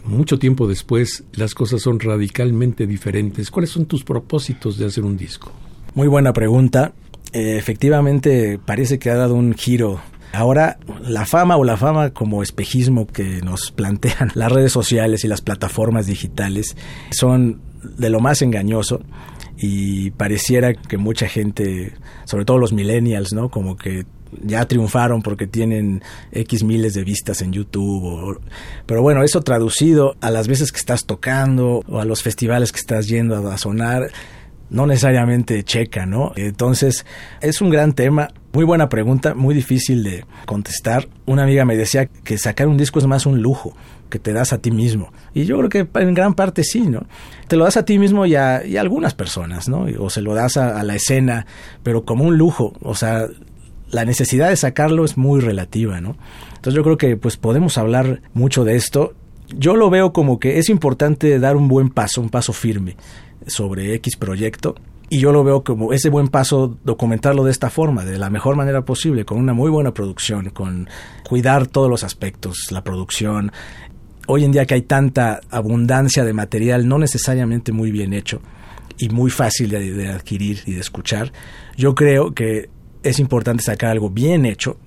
mucho 0.05 0.39
tiempo 0.39 0.67
después 0.67 1.25
las 1.33 1.55
cosas 1.55 1.83
son 1.83 2.01
radicalmente 2.01 2.87
diferentes. 2.87 3.51
¿Cuáles 3.51 3.71
son 3.71 3.87
tus 3.87 4.05
propósitos 4.05 4.79
de 4.79 4.87
hacer 4.87 5.05
un 5.05 5.17
disco? 5.17 5.53
Muy 5.95 6.09
buena 6.09 6.33
pregunta. 6.33 6.93
Eh, 7.33 7.57
efectivamente 7.57 8.59
parece 8.65 8.99
que 8.99 9.11
ha 9.11 9.17
dado 9.17 9.35
un 9.35 9.55
giro. 9.55 10.01
Ahora 10.33 10.79
la 11.03 11.27
fama 11.27 11.57
o 11.57 11.65
la 11.65 11.77
fama 11.77 12.11
como 12.11 12.43
espejismo 12.43 13.07
que 13.07 13.41
nos 13.43 13.71
plantean 13.77 14.33
las 14.35 14.51
redes 14.51 14.73
sociales 14.73 15.25
y 15.25 15.29
las 15.29 15.41
plataformas 15.41 16.07
digitales 16.07 16.77
son 17.11 17.61
de 17.97 18.11
lo 18.11 18.21
más 18.21 18.43
engañoso 18.43 19.03
y 19.57 20.11
pareciera 20.13 20.75
que 20.75 20.97
mucha 20.97 21.29
gente, 21.29 21.93
sobre 22.25 22.45
todo 22.45 22.59
los 22.59 22.73
millennials, 22.73 23.33
¿no? 23.33 23.51
Como 23.51 23.77
que 23.77 24.05
ya 24.43 24.67
triunfaron 24.67 25.23
porque 25.23 25.47
tienen 25.47 26.03
X 26.33 26.65
miles 26.65 26.95
de 26.95 27.05
vistas 27.05 27.43
en 27.43 27.53
YouTube. 27.53 28.41
pero 28.87 29.03
bueno, 29.03 29.23
eso 29.23 29.41
traducido 29.43 30.17
a 30.21 30.31
las 30.31 30.49
veces 30.49 30.73
que 30.73 30.79
estás 30.79 31.05
tocando 31.05 31.83
o 31.89 32.01
a 32.01 32.05
los 32.05 32.23
festivales 32.23 32.73
que 32.73 32.81
estás 32.81 33.09
yendo 33.09 33.49
a 33.49 33.59
sonar, 33.59 34.11
no 34.71 34.87
necesariamente 34.87 35.63
checa, 35.63 36.07
¿no? 36.07 36.33
Entonces, 36.37 37.05
es 37.41 37.61
un 37.61 37.71
gran 37.71 37.93
tema. 37.93 38.31
Muy 38.53 38.65
buena 38.65 38.89
pregunta, 38.89 39.35
muy 39.35 39.55
difícil 39.55 40.03
de 40.03 40.25
contestar. 40.47 41.09
Una 41.27 41.43
amiga 41.43 41.65
me 41.65 41.77
decía 41.77 42.07
que 42.07 42.39
sacar 42.39 42.69
un 42.69 42.77
disco 42.77 42.99
es 42.99 43.07
más 43.07 43.27
un 43.27 43.41
lujo 43.41 43.75
que 44.11 44.19
te 44.19 44.33
das 44.33 44.53
a 44.53 44.59
ti 44.59 44.71
mismo. 44.71 45.13
Y 45.33 45.45
yo 45.45 45.59
creo 45.59 45.69
que 45.69 46.01
en 46.01 46.15
gran 46.15 46.35
parte 46.35 46.63
sí, 46.63 46.83
¿no? 46.83 47.07
Te 47.49 47.57
lo 47.57 47.65
das 47.65 47.77
a 47.77 47.85
ti 47.85 47.99
mismo 47.99 48.27
y 48.27 48.37
a, 48.37 48.63
algunas 48.79 49.15
personas, 49.15 49.69
¿no? 49.69 49.87
O 49.99 50.11
se 50.11 50.23
lo 50.23 50.35
das 50.35 50.57
a, 50.57 50.83
la 50.83 50.95
escena, 50.95 51.47
pero 51.83 52.05
como 52.05 52.25
un 52.25 52.39
lujo. 52.39 52.75
O 52.81 52.95
sea, 52.95 53.27
la 53.95 54.05
necesidad 54.05 54.49
de 54.49 54.57
sacarlo 54.57 55.05
es 55.05 55.17
muy 55.17 55.41
relativa, 55.41 56.01
¿no? 56.01 56.17
Entonces 56.49 56.75
yo 56.75 56.83
creo 56.83 56.99
que 56.99 57.17
pues 57.17 57.37
podemos 57.37 57.79
hablar 57.79 58.23
mucho 58.35 58.65
de 58.65 58.75
esto. 58.75 59.15
Yo 59.57 59.77
lo 59.77 59.89
veo 59.89 60.13
como 60.13 60.41
que 60.41 60.59
es 60.59 60.69
importante 60.69 61.39
dar 61.39 61.57
un 61.57 61.69
buen 61.69 61.91
paso, 61.91 62.21
un 62.21 62.29
paso 62.29 62.53
firme 62.53 62.97
sobre 63.47 63.95
X 63.95 64.17
proyecto 64.17 64.75
y 65.11 65.21
yo 65.21 65.31
lo 65.31 65.45
veo 65.45 65.63
como 65.63 65.93
ese 65.93 66.09
buen 66.09 66.27
paso 66.27 66.77
documentarlo 66.83 67.45
de 67.45 67.53
esta 67.53 67.71
forma, 67.71 68.05
de 68.05 68.19
la 68.19 68.31
mejor 68.31 68.57
manera 68.57 68.85
posible, 68.85 69.25
con 69.25 69.39
una 69.39 69.55
muy 69.55 69.71
buena 69.71 69.95
producción, 69.95 70.51
con 70.51 70.89
cuidar 71.29 71.69
todos 71.69 71.89
los 71.89 72.03
aspectos, 72.03 72.73
la 72.73 72.83
producción. 72.83 73.53
Hoy 74.27 74.45
en 74.45 74.51
día 74.51 74.67
que 74.67 74.75
hay 74.75 74.83
tanta 74.83 75.41
abundancia 75.51 76.25
de 76.25 76.33
material 76.33 76.89
no 76.89 76.99
necesariamente 76.99 77.71
muy 77.71 77.93
bien 77.93 78.13
hecho 78.13 78.41
y 78.99 79.09
muy 79.11 79.31
fácil 79.31 79.71
de, 79.71 79.93
de 79.93 80.09
adquirir 80.09 80.63
y 80.67 80.73
de 80.73 80.81
escuchar, 80.81 81.33
yo 81.77 81.95
creo 81.95 82.35
que 82.35 82.74
es 83.05 83.19
importante 83.21 83.63
sacar 83.63 83.91
algo 83.91 84.11
bien 84.11 84.45
hecho 84.47 84.79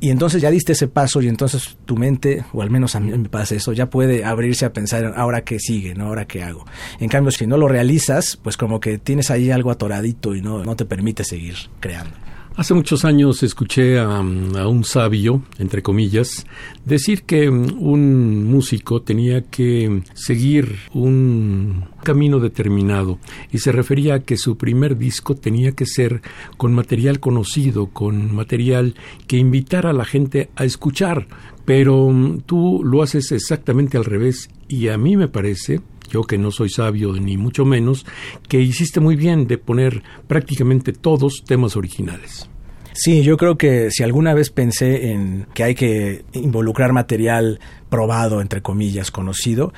y 0.00 0.10
entonces 0.10 0.40
ya 0.40 0.50
diste 0.50 0.72
ese 0.72 0.86
paso 0.86 1.20
y 1.20 1.28
entonces 1.28 1.76
tu 1.84 1.96
mente, 1.96 2.44
o 2.52 2.62
al 2.62 2.70
menos 2.70 2.94
a 2.94 3.00
mí 3.00 3.10
me 3.10 3.28
pasa 3.28 3.56
eso, 3.56 3.72
ya 3.72 3.90
puede 3.90 4.24
abrirse 4.24 4.64
a 4.64 4.72
pensar 4.72 5.04
en 5.04 5.12
ahora 5.16 5.42
qué 5.42 5.58
sigue, 5.58 5.94
¿no? 5.94 6.06
Ahora 6.06 6.24
qué 6.24 6.44
hago. 6.44 6.64
En 7.00 7.08
cambio, 7.08 7.32
si 7.32 7.48
no 7.48 7.56
lo 7.56 7.66
realizas, 7.66 8.38
pues 8.40 8.56
como 8.56 8.78
que 8.78 8.98
tienes 8.98 9.32
ahí 9.32 9.50
algo 9.50 9.72
atoradito 9.72 10.36
y 10.36 10.40
no, 10.40 10.62
no 10.62 10.76
te 10.76 10.84
permite 10.84 11.24
seguir 11.24 11.56
creando. 11.80 12.12
Hace 12.58 12.74
muchos 12.74 13.04
años 13.04 13.44
escuché 13.44 14.00
a, 14.00 14.18
un 14.18 14.82
sabio, 14.82 15.44
entre 15.60 15.80
comillas, 15.80 16.44
decir 16.84 17.22
que 17.22 17.48
un 17.48 18.50
músico 18.50 19.00
tenía 19.00 19.42
que 19.42 20.02
seguir 20.14 20.74
un 20.92 21.84
camino 22.02 22.40
determinado 22.40 23.20
y 23.52 23.58
se 23.58 23.70
refería 23.70 24.14
a 24.14 24.20
que 24.24 24.36
su 24.36 24.56
primer 24.56 24.98
disco 24.98 25.36
tenía 25.36 25.70
que 25.70 25.86
ser 25.86 26.20
con 26.56 26.74
material 26.74 27.20
conocido, 27.20 27.90
con 27.92 28.34
material 28.34 28.96
que 29.28 29.36
invitara 29.36 29.90
a 29.90 29.92
la 29.92 30.04
gente 30.04 30.50
a 30.56 30.64
escuchar, 30.64 31.28
pero 31.64 32.12
tú 32.44 32.82
lo 32.82 33.04
haces 33.04 33.30
exactamente 33.30 33.96
al 33.96 34.04
revés 34.04 34.50
y 34.66 34.88
a 34.88 34.98
mí 34.98 35.16
me 35.16 35.28
parece 35.28 35.80
yo 36.08 36.24
que 36.24 36.38
no 36.38 36.50
soy 36.50 36.68
sabio 36.68 37.12
ni 37.12 37.36
mucho 37.36 37.64
menos, 37.64 38.06
que 38.48 38.60
hiciste 38.60 39.00
muy 39.00 39.16
bien 39.16 39.46
de 39.46 39.58
poner 39.58 40.02
prácticamente 40.26 40.92
todos 40.92 41.42
temas 41.46 41.76
originales. 41.76 42.48
Sí, 42.92 43.22
yo 43.22 43.36
creo 43.36 43.56
que 43.56 43.92
si 43.92 44.02
alguna 44.02 44.34
vez 44.34 44.50
pensé 44.50 45.12
en 45.12 45.46
que 45.54 45.62
hay 45.62 45.74
que 45.76 46.24
involucrar 46.32 46.92
material 46.92 47.60
probado, 47.88 48.40
entre 48.40 48.60
comillas, 48.60 49.12
conocido, 49.12 49.72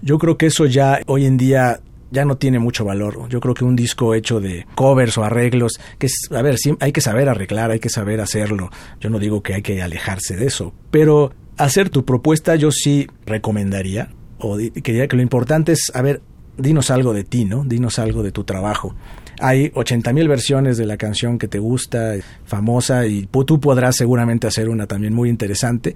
yo 0.00 0.18
creo 0.18 0.38
que 0.38 0.46
eso 0.46 0.64
ya 0.64 1.00
hoy 1.06 1.26
en 1.26 1.36
día 1.36 1.80
ya 2.10 2.24
no 2.24 2.36
tiene 2.36 2.58
mucho 2.58 2.84
valor. 2.84 3.28
Yo 3.28 3.40
creo 3.40 3.54
que 3.54 3.64
un 3.64 3.76
disco 3.76 4.14
hecho 4.14 4.40
de 4.40 4.66
covers 4.74 5.18
o 5.18 5.24
arreglos, 5.24 5.80
que 5.98 6.06
es, 6.06 6.28
a 6.30 6.42
ver, 6.42 6.58
sí, 6.58 6.74
hay 6.80 6.92
que 6.92 7.00
saber 7.00 7.28
arreglar, 7.28 7.70
hay 7.70 7.78
que 7.78 7.88
saber 7.88 8.20
hacerlo. 8.20 8.70
Yo 9.00 9.10
no 9.10 9.18
digo 9.18 9.42
que 9.42 9.54
hay 9.54 9.62
que 9.62 9.82
alejarse 9.82 10.36
de 10.36 10.46
eso, 10.46 10.72
pero 10.90 11.32
hacer 11.56 11.90
tu 11.90 12.04
propuesta 12.04 12.56
yo 12.56 12.70
sí 12.70 13.06
recomendaría 13.26 14.10
o 14.42 14.56
que, 14.56 14.82
que 14.82 15.16
lo 15.16 15.22
importante 15.22 15.72
es, 15.72 15.90
a 15.94 16.02
ver, 16.02 16.20
dinos 16.56 16.90
algo 16.90 17.12
de 17.12 17.24
ti, 17.24 17.44
¿no? 17.44 17.64
Dinos 17.64 17.98
algo 17.98 18.22
de 18.22 18.32
tu 18.32 18.44
trabajo. 18.44 18.94
Hay 19.40 19.70
80.000 19.70 20.12
mil 20.12 20.28
versiones 20.28 20.76
de 20.76 20.86
la 20.86 20.96
canción 20.96 21.38
que 21.38 21.48
te 21.48 21.58
gusta, 21.58 22.14
famosa, 22.44 23.06
y 23.06 23.26
tú 23.26 23.60
podrás 23.60 23.96
seguramente 23.96 24.46
hacer 24.46 24.68
una 24.68 24.86
también 24.86 25.14
muy 25.14 25.28
interesante, 25.28 25.94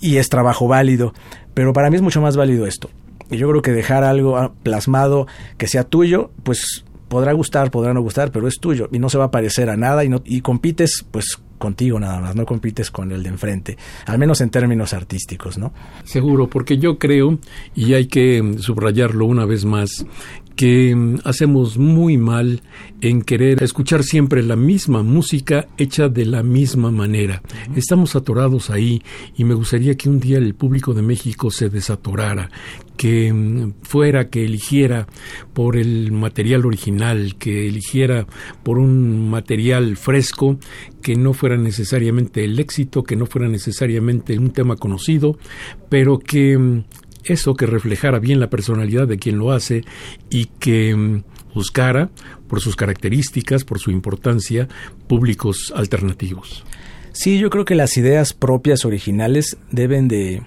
y 0.00 0.16
es 0.16 0.28
trabajo 0.28 0.68
válido, 0.68 1.12
pero 1.54 1.72
para 1.72 1.90
mí 1.90 1.96
es 1.96 2.02
mucho 2.02 2.20
más 2.20 2.36
válido 2.36 2.66
esto. 2.66 2.88
Y 3.30 3.36
yo 3.36 3.48
creo 3.48 3.62
que 3.62 3.72
dejar 3.72 4.04
algo 4.04 4.38
ah, 4.38 4.52
plasmado 4.62 5.26
que 5.58 5.66
sea 5.66 5.84
tuyo, 5.84 6.30
pues 6.44 6.84
podrá 7.08 7.32
gustar, 7.32 7.70
podrá 7.70 7.92
no 7.92 8.00
gustar, 8.00 8.30
pero 8.30 8.48
es 8.48 8.58
tuyo 8.60 8.88
y 8.92 8.98
no 8.98 9.10
se 9.10 9.18
va 9.18 9.24
a 9.24 9.30
parecer 9.30 9.70
a 9.70 9.76
nada 9.76 10.02
y 10.04 10.40
compites 10.40 11.04
pues 11.10 11.38
contigo 11.58 12.00
nada 12.00 12.20
más, 12.20 12.36
no 12.36 12.46
compites 12.46 12.90
con 12.90 13.12
el 13.12 13.22
de 13.22 13.28
enfrente, 13.28 13.76
al 14.06 14.18
menos 14.18 14.40
en 14.40 14.50
términos 14.50 14.94
artísticos, 14.94 15.58
¿no? 15.58 15.72
Seguro, 16.04 16.48
porque 16.48 16.78
yo 16.78 16.98
creo, 16.98 17.38
y 17.74 17.94
hay 17.94 18.06
que 18.06 18.54
subrayarlo 18.58 19.26
una 19.26 19.44
vez 19.44 19.64
más, 19.64 20.06
que 20.58 20.94
mm, 20.94 21.20
hacemos 21.24 21.78
muy 21.78 22.18
mal 22.18 22.60
en 23.00 23.22
querer 23.22 23.62
escuchar 23.62 24.02
siempre 24.02 24.42
la 24.42 24.56
misma 24.56 25.04
música 25.04 25.68
hecha 25.78 26.08
de 26.08 26.26
la 26.26 26.42
misma 26.42 26.90
manera. 26.90 27.42
Estamos 27.76 28.16
atorados 28.16 28.68
ahí 28.68 29.00
y 29.36 29.44
me 29.44 29.54
gustaría 29.54 29.96
que 29.96 30.08
un 30.08 30.18
día 30.18 30.38
el 30.38 30.54
público 30.54 30.94
de 30.94 31.02
México 31.02 31.50
se 31.52 31.68
desatorara, 31.70 32.50
que 32.98 33.32
mm, 33.32 33.74
fuera, 33.82 34.28
que 34.28 34.44
eligiera 34.44 35.06
por 35.54 35.78
el 35.78 36.12
material 36.12 36.66
original, 36.66 37.36
que 37.38 37.66
eligiera 37.66 38.26
por 38.62 38.78
un 38.78 39.30
material 39.30 39.96
fresco, 39.96 40.58
que 41.00 41.16
no 41.16 41.32
fuera 41.32 41.56
necesariamente 41.56 42.44
el 42.44 42.58
éxito, 42.58 43.04
que 43.04 43.16
no 43.16 43.24
fuera 43.24 43.48
necesariamente 43.48 44.38
un 44.38 44.50
tema 44.50 44.76
conocido, 44.76 45.38
pero 45.88 46.18
que 46.18 46.58
mm, 46.58 46.84
eso 47.24 47.54
que 47.54 47.66
reflejara 47.66 48.18
bien 48.18 48.40
la 48.40 48.50
personalidad 48.50 49.06
de 49.06 49.18
quien 49.18 49.38
lo 49.38 49.52
hace 49.52 49.84
y 50.28 50.46
que 50.58 50.94
mm, 50.94 51.22
buscara, 51.54 52.10
por 52.48 52.60
sus 52.60 52.76
características, 52.76 53.64
por 53.64 53.78
su 53.78 53.90
importancia, 53.90 54.68
públicos 55.06 55.72
alternativos. 55.74 56.64
Sí, 57.12 57.38
yo 57.38 57.48
creo 57.50 57.64
que 57.64 57.74
las 57.74 57.96
ideas 57.96 58.32
propias 58.32 58.84
originales 58.84 59.56
deben 59.70 60.08
de, 60.08 60.42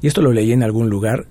y 0.00 0.06
esto 0.06 0.22
lo 0.22 0.32
leí 0.32 0.52
en 0.52 0.62
algún 0.62 0.88
lugar, 0.88 1.26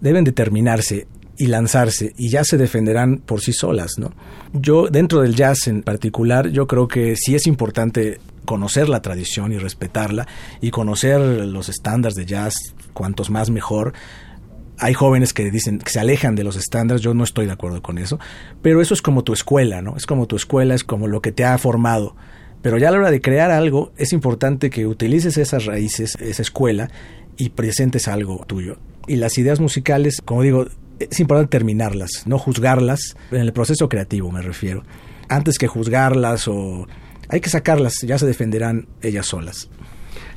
deben 0.00 0.24
determinarse 0.24 1.06
y 1.38 1.48
lanzarse 1.48 2.14
y 2.16 2.30
ya 2.30 2.44
se 2.44 2.56
defenderán 2.56 3.18
por 3.18 3.40
sí 3.40 3.52
solas, 3.52 3.98
¿no? 3.98 4.12
Yo 4.52 4.88
dentro 4.88 5.20
del 5.20 5.34
jazz 5.34 5.66
en 5.66 5.82
particular, 5.82 6.48
yo 6.48 6.66
creo 6.66 6.88
que 6.88 7.14
sí 7.16 7.34
es 7.34 7.46
importante 7.46 8.20
conocer 8.44 8.88
la 8.88 9.02
tradición 9.02 9.52
y 9.52 9.58
respetarla 9.58 10.26
y 10.60 10.70
conocer 10.70 11.20
los 11.20 11.68
estándares 11.68 12.14
de 12.14 12.26
jazz, 12.26 12.74
cuantos 12.94 13.28
más 13.28 13.50
mejor, 13.50 13.92
hay 14.78 14.94
jóvenes 14.94 15.32
que 15.32 15.50
dicen 15.50 15.78
que 15.78 15.90
se 15.90 16.00
alejan 16.00 16.34
de 16.34 16.44
los 16.44 16.56
estándares, 16.56 17.02
yo 17.02 17.14
no 17.14 17.24
estoy 17.24 17.46
de 17.46 17.52
acuerdo 17.52 17.82
con 17.82 17.98
eso, 17.98 18.18
pero 18.62 18.80
eso 18.80 18.94
es 18.94 19.02
como 19.02 19.24
tu 19.24 19.32
escuela, 19.32 19.82
¿no? 19.82 19.96
Es 19.96 20.06
como 20.06 20.26
tu 20.26 20.36
escuela, 20.36 20.74
es 20.74 20.84
como 20.84 21.06
lo 21.06 21.20
que 21.20 21.32
te 21.32 21.44
ha 21.44 21.56
formado. 21.58 22.14
Pero 22.62 22.78
ya 22.78 22.88
a 22.88 22.90
la 22.90 22.98
hora 22.98 23.10
de 23.10 23.20
crear 23.20 23.50
algo, 23.50 23.92
es 23.96 24.12
importante 24.12 24.70
que 24.70 24.86
utilices 24.86 25.38
esas 25.38 25.66
raíces, 25.66 26.16
esa 26.20 26.42
escuela, 26.42 26.90
y 27.36 27.50
presentes 27.50 28.08
algo 28.08 28.44
tuyo. 28.46 28.78
Y 29.06 29.16
las 29.16 29.38
ideas 29.38 29.60
musicales, 29.60 30.20
como 30.24 30.42
digo, 30.42 30.66
es 30.98 31.20
importante 31.20 31.50
terminarlas, 31.50 32.22
no 32.26 32.38
juzgarlas, 32.38 33.16
en 33.30 33.40
el 33.40 33.52
proceso 33.52 33.88
creativo 33.88 34.30
me 34.32 34.42
refiero. 34.42 34.82
Antes 35.28 35.58
que 35.58 35.66
juzgarlas 35.66 36.48
o... 36.48 36.86
Hay 37.28 37.40
que 37.40 37.50
sacarlas, 37.50 37.94
ya 38.02 38.18
se 38.18 38.26
defenderán 38.26 38.86
ellas 39.02 39.26
solas. 39.26 39.68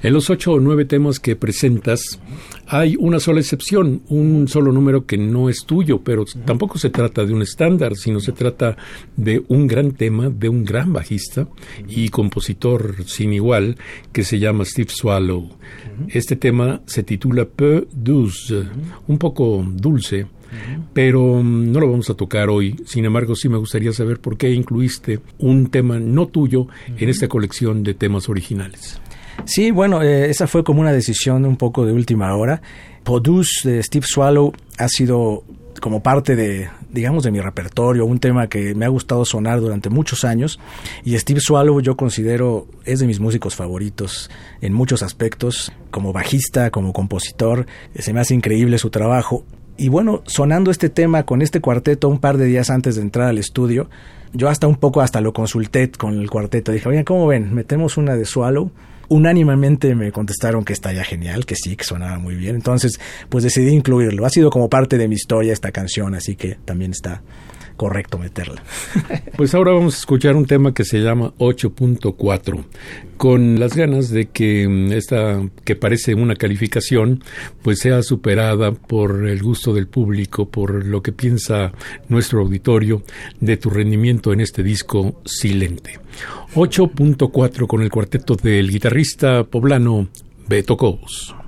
En 0.01 0.13
los 0.13 0.29
ocho 0.29 0.53
o 0.53 0.59
nueve 0.61 0.85
temas 0.85 1.19
que 1.19 1.35
presentas 1.35 2.21
hay 2.67 2.95
una 2.97 3.19
sola 3.19 3.41
excepción, 3.41 4.01
un 4.07 4.47
solo 4.47 4.71
número 4.71 5.05
que 5.05 5.17
no 5.17 5.49
es 5.49 5.65
tuyo, 5.65 6.01
pero 6.01 6.23
tampoco 6.45 6.77
se 6.77 6.89
trata 6.89 7.25
de 7.25 7.33
un 7.33 7.41
estándar, 7.41 7.97
sino 7.97 8.21
se 8.21 8.31
trata 8.31 8.77
de 9.17 9.43
un 9.49 9.67
gran 9.67 9.91
tema 9.91 10.29
de 10.29 10.47
un 10.47 10.63
gran 10.63 10.93
bajista 10.93 11.49
y 11.87 12.07
compositor 12.09 13.03
sin 13.07 13.33
igual 13.33 13.77
que 14.13 14.23
se 14.23 14.39
llama 14.39 14.63
Steve 14.63 14.89
Swallow. 14.89 15.49
Este 16.07 16.37
tema 16.37 16.81
se 16.85 17.03
titula 17.03 17.43
Peu 17.45 17.85
douce, 17.91 18.63
un 19.07 19.17
poco 19.17 19.65
dulce. 19.69 20.27
Pero 20.93 21.43
mm, 21.43 21.71
no 21.71 21.79
lo 21.79 21.91
vamos 21.91 22.09
a 22.09 22.15
tocar 22.15 22.49
hoy. 22.49 22.75
Sin 22.85 23.05
embargo, 23.05 23.35
sí 23.35 23.49
me 23.49 23.57
gustaría 23.57 23.91
saber 23.91 24.19
por 24.19 24.35
qué 24.35 24.49
incluiste 24.51 25.19
un 25.37 25.69
tema 25.69 25.99
no 25.99 26.27
tuyo 26.27 26.67
en 26.97 27.07
esta 27.07 27.27
colección 27.27 27.83
de 27.83 27.93
temas 27.93 28.29
originales. 28.29 28.99
Sí, 29.45 29.71
bueno, 29.71 30.01
eh, 30.01 30.29
esa 30.29 30.47
fue 30.47 30.63
como 30.63 30.81
una 30.81 30.91
decisión 30.91 31.45
un 31.45 31.57
poco 31.57 31.85
de 31.85 31.93
última 31.93 32.35
hora. 32.35 32.61
Podus 33.03 33.61
de 33.63 33.81
Steve 33.81 34.05
Swallow 34.07 34.53
ha 34.77 34.87
sido 34.87 35.43
como 35.79 36.03
parte 36.03 36.35
de, 36.35 36.69
digamos, 36.91 37.23
de 37.23 37.31
mi 37.31 37.39
repertorio, 37.39 38.05
un 38.05 38.19
tema 38.19 38.47
que 38.47 38.75
me 38.75 38.85
ha 38.85 38.89
gustado 38.89 39.25
sonar 39.25 39.59
durante 39.61 39.89
muchos 39.89 40.23
años. 40.23 40.59
Y 41.03 41.17
Steve 41.17 41.39
Swallow 41.39 41.81
yo 41.81 41.95
considero 41.95 42.67
es 42.85 42.99
de 42.99 43.07
mis 43.07 43.19
músicos 43.19 43.55
favoritos 43.55 44.29
en 44.61 44.73
muchos 44.73 45.01
aspectos, 45.03 45.71
como 45.91 46.13
bajista, 46.13 46.69
como 46.69 46.93
compositor. 46.93 47.65
Se 47.95 48.13
me 48.13 48.19
hace 48.19 48.35
increíble 48.35 48.77
su 48.77 48.89
trabajo. 48.89 49.43
Y 49.79 49.87
bueno, 49.87 50.23
sonando 50.25 50.71
este 50.71 50.89
tema 50.89 51.23
con 51.23 51.41
este 51.41 51.61
cuarteto 51.61 52.09
un 52.09 52.19
par 52.19 52.37
de 52.37 52.43
días 52.43 52.69
antes 52.69 52.97
de 52.97 53.01
entrar 53.01 53.29
al 53.29 53.37
estudio, 53.37 53.89
yo 54.33 54.49
hasta 54.49 54.67
un 54.67 54.75
poco 54.75 54.99
hasta 54.99 55.21
lo 55.21 55.31
consulté 55.31 55.89
con 55.89 56.19
el 56.19 56.29
cuarteto. 56.29 56.73
Dije, 56.73 56.89
oigan, 56.89 57.05
¿cómo 57.05 57.25
ven? 57.27 57.53
¿Metemos 57.55 57.95
una 57.95 58.17
de 58.17 58.25
Swallow? 58.25 58.71
Unánimemente 59.07 59.95
me 59.95 60.11
contestaron 60.11 60.65
que 60.65 60.73
está 60.73 60.91
ya 60.91 61.05
genial, 61.05 61.45
que 61.45 61.55
sí, 61.55 61.77
que 61.77 61.85
sonaba 61.85 62.19
muy 62.19 62.35
bien. 62.35 62.55
Entonces, 62.55 62.99
pues 63.29 63.45
decidí 63.45 63.69
incluirlo. 63.69 64.25
Ha 64.25 64.29
sido 64.29 64.49
como 64.49 64.69
parte 64.69 64.97
de 64.97 65.07
mi 65.07 65.15
historia 65.15 65.53
esta 65.53 65.71
canción, 65.71 66.13
así 66.13 66.35
que 66.35 66.57
también 66.65 66.91
está 66.91 67.21
correcto 67.79 68.19
meterla. 68.19 68.61
Pues 69.37 69.55
ahora 69.55 69.71
vamos 69.71 69.95
a 69.95 69.99
escuchar 69.99 70.35
un 70.35 70.45
tema 70.45 70.73
que 70.73 70.83
se 70.83 70.99
llama 70.99 71.33
8.4, 71.37 72.65
con 73.15 73.57
las 73.57 73.73
ganas 73.73 74.09
de 74.09 74.25
que 74.25 74.67
mm, 74.67 74.91
esta, 74.91 75.41
que 75.63 75.77
parece 75.77 76.13
una 76.13 76.35
calificación, 76.35 77.23
pues 77.61 77.79
sea 77.79 78.03
superada 78.03 78.73
por 78.73 79.25
el 79.29 79.41
gusto 79.41 79.73
del 79.73 79.87
público, 79.87 80.49
por 80.49 80.85
lo 80.85 81.01
que 81.01 81.13
piensa 81.13 81.71
nuestro 82.09 82.41
auditorio 82.41 83.01
de 83.39 83.55
tu 83.55 83.69
rendimiento 83.69 84.33
en 84.33 84.41
este 84.41 84.61
disco 84.61 85.21
silente. 85.23 85.99
8.4 86.55 87.65
con 87.65 87.81
el 87.81 87.89
cuarteto 87.89 88.35
del 88.35 88.69
guitarrista 88.69 89.45
poblano 89.45 90.09
Beto 90.49 90.75
Cobos. 90.75 91.38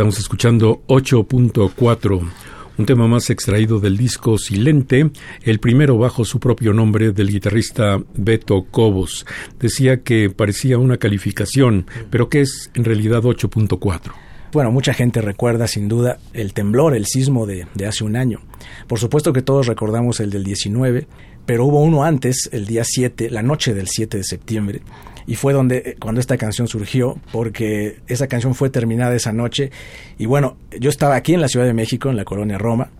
Estamos 0.00 0.18
escuchando 0.18 0.82
8.4, 0.86 2.30
un 2.78 2.86
tema 2.86 3.06
más 3.06 3.28
extraído 3.28 3.80
del 3.80 3.98
disco 3.98 4.38
Silente, 4.38 5.10
el 5.42 5.60
primero 5.60 5.98
bajo 5.98 6.24
su 6.24 6.40
propio 6.40 6.72
nombre 6.72 7.12
del 7.12 7.28
guitarrista 7.28 8.00
Beto 8.14 8.64
Cobos. 8.70 9.26
Decía 9.58 10.02
que 10.02 10.30
parecía 10.30 10.78
una 10.78 10.96
calificación, 10.96 11.84
pero 12.08 12.30
que 12.30 12.40
es 12.40 12.70
en 12.72 12.84
realidad 12.84 13.24
8.4. 13.24 14.10
Bueno, 14.54 14.72
mucha 14.72 14.94
gente 14.94 15.20
recuerda 15.20 15.66
sin 15.66 15.86
duda 15.86 16.18
el 16.32 16.54
temblor, 16.54 16.96
el 16.96 17.04
sismo 17.04 17.44
de, 17.44 17.66
de, 17.74 17.86
hace 17.86 18.02
un 18.02 18.16
año. 18.16 18.40
Por 18.88 18.98
supuesto 18.98 19.34
que 19.34 19.42
todos 19.42 19.66
recordamos 19.66 20.18
el 20.20 20.30
del 20.30 20.44
19, 20.44 21.08
pero 21.44 21.66
hubo 21.66 21.82
uno 21.82 22.04
antes, 22.04 22.48
el 22.52 22.64
día 22.64 22.84
7, 22.84 23.28
la 23.28 23.42
noche 23.42 23.74
del 23.74 23.86
7 23.86 24.16
de 24.16 24.24
septiembre, 24.24 24.80
y 25.26 25.36
fue 25.36 25.52
donde 25.52 25.76
eh, 25.78 25.96
cuando 26.00 26.20
esta 26.20 26.36
canción 26.36 26.68
surgió 26.68 27.18
porque 27.32 28.00
esa 28.06 28.26
canción 28.26 28.54
fue 28.54 28.70
terminada 28.70 29.14
esa 29.14 29.32
noche. 29.32 29.70
Y 30.18 30.26
bueno 30.26 30.56
yo 30.78 30.90
estaba 30.90 31.16
aquí 31.16 31.34
en 31.34 31.40
la 31.40 31.48
Ciudad 31.48 31.66
de 31.66 31.74
México 31.74 32.10
en 32.10 32.16
la 32.16 32.24
colonia 32.24 32.58
Roma 32.58 32.90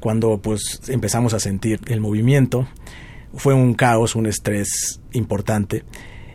cuando 0.00 0.38
pues 0.38 0.80
empezamos 0.88 1.34
a 1.34 1.40
sentir 1.40 1.80
el 1.86 2.00
movimiento. 2.00 2.68
Fue 3.34 3.54
un 3.54 3.74
caos 3.74 4.16
un 4.16 4.26
estrés 4.26 5.00
importante 5.12 5.84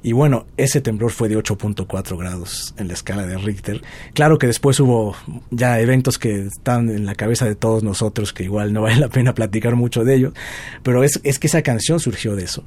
y 0.04 0.12
bueno, 0.12 0.46
ese 0.58 0.82
temblor 0.82 1.12
fue 1.12 1.30
de 1.30 1.38
8.4 1.38 2.18
grados 2.18 2.76
en 2.78 2.90
la 2.90 2.94
escala 2.94 3.26
de 3.26 3.38
Richter. 3.38 3.82
Claro 4.14 4.38
que 4.38 4.48
después 4.48 4.78
hubo 4.82 5.16
ya 5.50 5.80
eventos 5.80 6.20
que 6.20 6.48
están 6.48 6.90
en 6.90 7.06
la 7.06 7.16
cabeza 7.16 7.46
de 7.46 7.56
todos 7.56 7.84
nosotros, 7.84 8.34
que 8.34 8.44
igual 8.44 8.74
no 8.74 8.82
vale 8.84 8.98
la 8.98 9.08
pena 9.08 9.34
platicar 9.34 9.76
mucho 9.78 10.04
de 10.04 10.16
ellos, 10.16 10.34
pero 10.84 11.06
es, 11.06 11.22
es 11.24 11.40
que 11.40 11.48
esa 11.48 11.62
canción 11.62 12.02
surgió 12.02 12.36
de 12.36 12.44
eso. 12.44 12.66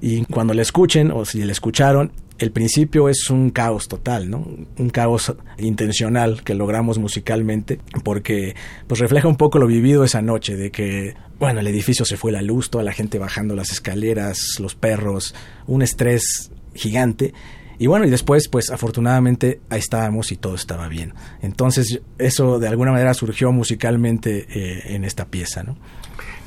Y 0.00 0.24
cuando 0.24 0.54
la 0.54 0.62
escuchen, 0.62 1.10
o 1.10 1.26
si 1.26 1.44
la 1.44 1.52
escucharon, 1.52 2.10
el 2.38 2.52
principio 2.52 3.08
es 3.08 3.28
un 3.30 3.50
caos 3.50 3.88
total, 3.88 4.30
¿no? 4.30 4.46
Un 4.78 4.90
caos 4.90 5.34
intencional 5.58 6.42
que 6.44 6.54
logramos 6.54 6.98
musicalmente 6.98 7.80
porque 8.04 8.54
pues 8.86 9.00
refleja 9.00 9.28
un 9.28 9.36
poco 9.36 9.58
lo 9.58 9.66
vivido 9.66 10.04
esa 10.04 10.22
noche 10.22 10.56
de 10.56 10.70
que 10.70 11.16
bueno, 11.38 11.60
el 11.60 11.66
edificio 11.66 12.04
se 12.04 12.16
fue 12.16 12.32
la 12.32 12.42
luz, 12.42 12.70
toda 12.70 12.82
la 12.82 12.92
gente 12.92 13.18
bajando 13.18 13.54
las 13.54 13.70
escaleras, 13.70 14.58
los 14.60 14.74
perros, 14.74 15.34
un 15.66 15.82
estrés 15.82 16.50
gigante. 16.78 17.34
Y 17.78 17.86
bueno, 17.86 18.06
y 18.06 18.10
después, 18.10 18.48
pues 18.48 18.70
afortunadamente 18.70 19.60
ahí 19.70 19.78
estábamos 19.78 20.32
y 20.32 20.36
todo 20.36 20.54
estaba 20.54 20.88
bien. 20.88 21.14
Entonces, 21.42 22.00
eso 22.18 22.58
de 22.58 22.68
alguna 22.68 22.90
manera 22.90 23.14
surgió 23.14 23.52
musicalmente 23.52 24.46
eh, 24.50 24.94
en 24.94 25.04
esta 25.04 25.26
pieza, 25.26 25.62
¿no? 25.62 25.76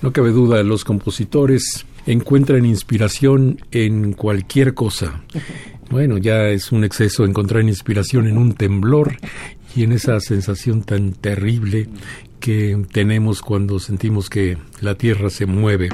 No 0.01 0.11
cabe 0.11 0.31
duda, 0.31 0.63
los 0.63 0.83
compositores 0.83 1.85
encuentran 2.05 2.65
inspiración 2.65 3.61
en 3.71 4.13
cualquier 4.13 4.73
cosa. 4.73 5.23
Bueno, 5.91 6.17
ya 6.17 6.47
es 6.47 6.71
un 6.71 6.85
exceso 6.85 7.25
encontrar 7.25 7.63
inspiración 7.63 8.25
en 8.25 8.37
un 8.37 8.53
temblor 8.53 9.17
y 9.75 9.83
en 9.83 9.91
esa 9.91 10.21
sensación 10.21 10.83
tan 10.83 11.11
terrible 11.11 11.89
que 12.39 12.81
tenemos 12.93 13.41
cuando 13.41 13.77
sentimos 13.77 14.29
que 14.29 14.57
la 14.79 14.95
tierra 14.95 15.29
se 15.29 15.45
mueve. 15.45 15.89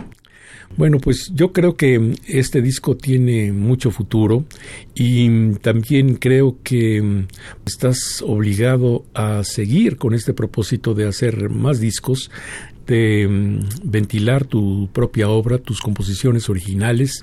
Bueno, 0.76 1.00
pues 1.00 1.32
yo 1.34 1.54
creo 1.54 1.76
que 1.76 2.16
este 2.28 2.62
disco 2.62 2.98
tiene 2.98 3.52
mucho 3.52 3.90
futuro 3.90 4.46
y 4.94 5.54
también 5.56 6.16
creo 6.16 6.58
que 6.64 7.26
estás 7.66 8.22
obligado 8.26 9.06
a 9.14 9.44
seguir 9.44 9.98
con 9.98 10.14
este 10.14 10.34
propósito 10.34 10.94
de 10.94 11.08
hacer 11.08 11.50
más 11.50 11.80
discos 11.80 12.30
de 12.88 13.28
mm, 13.28 13.90
ventilar 13.92 14.46
tu 14.46 14.90
propia 14.92 15.30
obra, 15.30 15.60
tus 15.60 15.82
composiciones 15.82 16.50
originales 16.50 17.22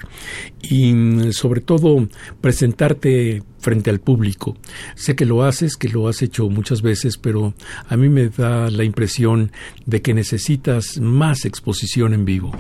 y 0.63 0.93
mm, 0.93 1.33
sobre 1.33 1.61
todo 1.61 2.07
presentarte 2.41 3.43
frente 3.59 3.91
al 3.91 3.99
público. 3.99 4.57
Sé 4.95 5.17
que 5.17 5.25
lo 5.25 5.43
haces, 5.43 5.77
que 5.77 5.89
lo 5.89 6.07
has 6.07 6.23
hecho 6.23 6.49
muchas 6.51 6.83
veces, 6.83 7.17
pero 7.17 7.55
a 7.89 7.97
mí 7.97 8.09
me 8.09 8.29
da 8.29 8.71
la 8.71 8.85
impresión 8.85 9.51
de 9.87 10.03
que 10.03 10.15
necesitas 10.15 10.99
más 11.01 11.45
exposición 11.47 12.13
en 12.15 12.25
vivo. 12.25 12.53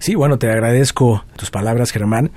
Sí, 0.00 0.14
bueno, 0.14 0.38
te 0.38 0.50
agradezco 0.50 1.26
tus 1.36 1.50
palabras, 1.50 1.92
Germán. 1.92 2.30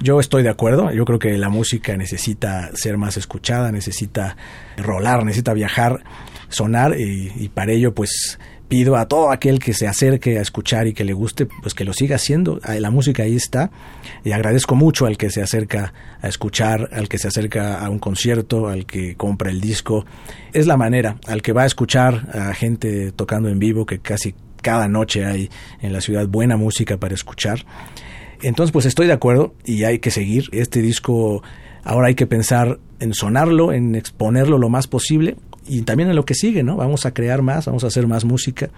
Yo 0.00 0.20
estoy 0.20 0.42
de 0.42 0.50
acuerdo. 0.50 0.92
Yo 0.92 1.06
creo 1.06 1.18
que 1.18 1.38
la 1.38 1.48
música 1.48 1.96
necesita 1.96 2.70
ser 2.76 2.98
más 2.98 3.16
escuchada, 3.16 3.72
necesita 3.72 4.36
rolar, 4.76 5.24
necesita 5.24 5.54
viajar, 5.54 6.04
sonar 6.50 7.00
y, 7.00 7.32
y 7.34 7.48
para 7.48 7.72
ello, 7.72 7.94
pues 7.94 8.38
pido 8.68 8.96
a 8.96 9.06
todo 9.06 9.30
aquel 9.30 9.60
que 9.60 9.72
se 9.72 9.86
acerque 9.86 10.38
a 10.38 10.42
escuchar 10.42 10.88
y 10.88 10.92
que 10.92 11.04
le 11.04 11.14
guste, 11.14 11.46
pues 11.46 11.72
que 11.72 11.84
lo 11.84 11.94
siga 11.94 12.16
haciendo. 12.16 12.60
La 12.78 12.90
música 12.90 13.22
ahí 13.22 13.36
está. 13.36 13.70
Y 14.22 14.32
agradezco 14.32 14.74
mucho 14.74 15.06
al 15.06 15.16
que 15.16 15.30
se 15.30 15.40
acerca 15.40 15.94
a 16.20 16.28
escuchar, 16.28 16.90
al 16.92 17.08
que 17.08 17.16
se 17.16 17.28
acerca 17.28 17.78
a 17.78 17.88
un 17.88 17.98
concierto, 17.98 18.68
al 18.68 18.84
que 18.84 19.16
compra 19.16 19.50
el 19.50 19.62
disco. 19.62 20.04
Es 20.52 20.66
la 20.66 20.76
manera, 20.76 21.16
al 21.26 21.40
que 21.40 21.54
va 21.54 21.62
a 21.62 21.66
escuchar 21.66 22.28
a 22.34 22.52
gente 22.52 23.10
tocando 23.12 23.48
en 23.48 23.58
vivo, 23.58 23.86
que 23.86 24.00
casi 24.00 24.34
cada 24.66 24.88
noche 24.88 25.24
hay 25.24 25.48
en 25.80 25.92
la 25.92 26.00
ciudad 26.00 26.26
buena 26.26 26.56
música 26.56 26.96
para 26.96 27.14
escuchar. 27.14 27.64
Entonces, 28.42 28.72
pues 28.72 28.84
estoy 28.84 29.06
de 29.06 29.12
acuerdo 29.12 29.54
y 29.64 29.84
hay 29.84 30.00
que 30.00 30.10
seguir. 30.10 30.48
Este 30.50 30.82
disco 30.82 31.44
ahora 31.84 32.08
hay 32.08 32.16
que 32.16 32.26
pensar 32.26 32.80
en 32.98 33.14
sonarlo, 33.14 33.72
en 33.72 33.94
exponerlo 33.94 34.58
lo 34.58 34.68
más 34.68 34.88
posible 34.88 35.36
y 35.68 35.82
también 35.82 36.10
en 36.10 36.16
lo 36.16 36.24
que 36.24 36.34
sigue, 36.34 36.64
¿no? 36.64 36.74
Vamos 36.74 37.06
a 37.06 37.14
crear 37.14 37.42
más, 37.42 37.66
vamos 37.66 37.84
a 37.84 37.86
hacer 37.86 38.08
más 38.08 38.24
música 38.24 38.70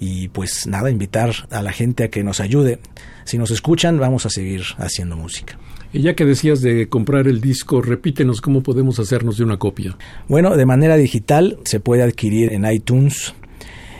y 0.00 0.28
pues 0.28 0.66
nada, 0.66 0.90
invitar 0.90 1.34
a 1.50 1.60
la 1.60 1.72
gente 1.72 2.04
a 2.04 2.08
que 2.08 2.24
nos 2.24 2.40
ayude. 2.40 2.78
Si 3.24 3.36
nos 3.36 3.50
escuchan, 3.50 3.98
vamos 3.98 4.24
a 4.24 4.30
seguir 4.30 4.62
haciendo 4.78 5.18
música. 5.18 5.58
Y 5.92 6.00
ya 6.00 6.14
que 6.14 6.24
decías 6.24 6.62
de 6.62 6.88
comprar 6.88 7.28
el 7.28 7.42
disco, 7.42 7.82
repítenos 7.82 8.40
cómo 8.40 8.62
podemos 8.62 8.98
hacernos 9.00 9.36
de 9.36 9.44
una 9.44 9.58
copia. 9.58 9.98
Bueno, 10.28 10.56
de 10.56 10.64
manera 10.64 10.96
digital 10.96 11.58
se 11.64 11.78
puede 11.78 12.02
adquirir 12.02 12.54
en 12.54 12.64
iTunes, 12.64 13.34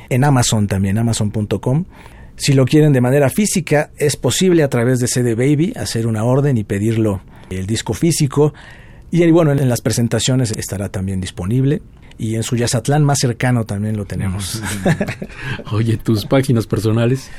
en 0.08 0.24
Amazon 0.24 0.66
también, 0.66 0.98
amazon.com. 0.98 1.84
Si 2.36 2.52
lo 2.52 2.66
quieren 2.66 2.92
de 2.92 3.00
manera 3.00 3.30
física, 3.30 3.90
es 3.96 4.16
posible 4.16 4.62
a 4.62 4.68
través 4.68 4.98
de 4.98 5.08
CD 5.08 5.34
Baby 5.34 5.72
hacer 5.76 6.06
una 6.06 6.24
orden 6.24 6.58
y 6.58 6.64
pedirlo 6.64 7.22
el 7.50 7.66
disco 7.66 7.94
físico. 7.94 8.52
Y 9.10 9.30
bueno, 9.30 9.52
en 9.52 9.68
las 9.68 9.80
presentaciones 9.80 10.50
estará 10.50 10.90
también 10.90 11.20
disponible 11.20 11.80
y 12.18 12.34
en 12.34 12.42
su 12.42 12.56
Yazatlán 12.56 13.04
más 13.04 13.18
cercano 13.20 13.64
también 13.64 13.96
lo 13.96 14.04
tenemos. 14.04 14.62
Oye, 15.72 15.96
tus 15.96 16.26
páginas 16.26 16.66
personales. 16.66 17.30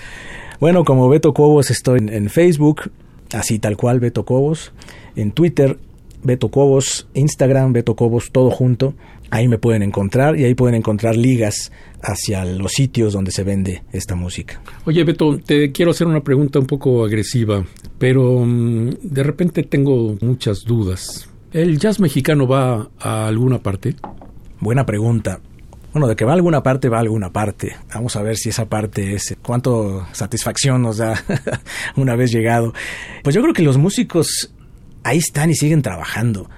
Bueno, 0.60 0.84
como 0.84 1.08
Beto 1.10 1.34
Cobos 1.34 1.70
estoy 1.72 2.00
en, 2.00 2.30
Facebook, 2.30 2.92
así 3.34 3.60
tal 3.60 3.78
cual 3.78 4.00
Beto 4.00 4.26
Cobos, 4.26 4.72
en 5.16 5.32
Twitter 5.32 5.78
Beto 6.24 6.50
Cobos, 6.50 7.08
Instagram 7.14 7.74
Beto 7.74 7.96
Cobos, 7.96 8.32
todo 8.32 8.52
junto. 8.52 8.96
Ahí 9.30 9.48
me 9.48 9.58
pueden 9.58 9.84
encontrar 9.84 10.40
y 10.40 10.46
ahí 10.46 10.56
pueden 10.56 10.76
encontrar 10.76 11.16
ligas 11.16 11.72
hacia 12.02 12.46
los 12.46 12.72
sitios 12.72 13.14
donde 13.14 13.32
se 13.32 13.44
vende 13.44 13.84
esta 13.92 14.16
música. 14.16 14.62
Oye, 14.86 15.04
Beto, 15.04 15.38
te 15.38 15.72
quiero 15.72 15.92
hacer 15.92 16.08
una 16.08 16.22
pregunta 16.22 16.60
un 16.60 16.66
poco 16.66 17.04
agresiva, 17.04 17.66
pero 17.98 18.40
mm, 18.46 18.90
de 19.02 19.24
repente 19.24 19.64
tengo 19.64 20.16
muchas 20.22 20.64
dudas. 20.64 21.30
¿El 21.52 21.80
jazz 21.80 22.00
mexicano 22.00 22.48
va 22.48 22.90
a 23.00 23.28
alguna 23.28 23.60
parte? 23.60 23.96
Buena 24.60 24.86
pregunta. 24.86 25.40
Bueno, 25.94 26.08
de 26.08 26.16
que 26.16 26.26
va 26.26 26.34
a 26.34 26.36
alguna 26.36 26.62
parte, 26.62 26.90
va 26.90 26.98
a 26.98 27.02
alguna 27.02 27.32
parte. 27.32 27.76
Vamos 27.94 28.16
a 28.16 28.22
ver 28.22 28.38
si 28.38 28.50
esa 28.50 28.66
parte 28.66 29.16
es 29.16 29.36
cuánto 29.42 30.06
satisfacción 30.12 30.82
nos 30.82 30.98
da 30.98 31.24
una 31.96 32.16
vez 32.16 32.32
llegado. 32.32 32.74
Pues 33.24 33.36
yo 33.36 33.42
creo 33.42 33.54
que 33.54 33.64
los 33.64 33.78
músicos 33.78 34.52
ahí 35.04 35.18
están 35.18 35.50
y 35.50 35.56
siguen 35.56 35.82
trabajando. 35.82 36.50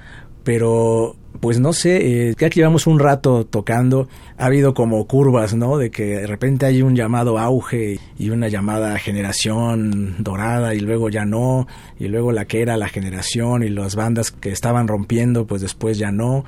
Pero, 0.43 1.15
pues 1.41 1.59
no 1.59 1.73
sé, 1.73 2.29
eh, 2.29 2.35
ya 2.37 2.49
que 2.49 2.59
llevamos 2.59 2.87
un 2.87 2.99
rato 2.99 3.45
tocando, 3.45 4.07
ha 4.37 4.45
habido 4.45 4.73
como 4.73 5.05
curvas, 5.05 5.53
¿no? 5.53 5.77
De 5.77 5.91
que 5.91 6.05
de 6.05 6.27
repente 6.27 6.65
hay 6.65 6.81
un 6.81 6.95
llamado 6.95 7.37
auge 7.37 7.99
y 8.17 8.29
una 8.29 8.47
llamada 8.47 8.97
generación 8.97 10.15
dorada 10.19 10.73
y 10.73 10.79
luego 10.79 11.09
ya 11.09 11.25
no, 11.25 11.67
y 11.99 12.07
luego 12.07 12.31
la 12.31 12.45
que 12.45 12.61
era 12.61 12.77
la 12.77 12.87
generación 12.87 13.63
y 13.63 13.69
las 13.69 13.95
bandas 13.95 14.31
que 14.31 14.51
estaban 14.51 14.87
rompiendo, 14.87 15.45
pues 15.45 15.61
después 15.61 15.97
ya 15.97 16.11
no. 16.11 16.45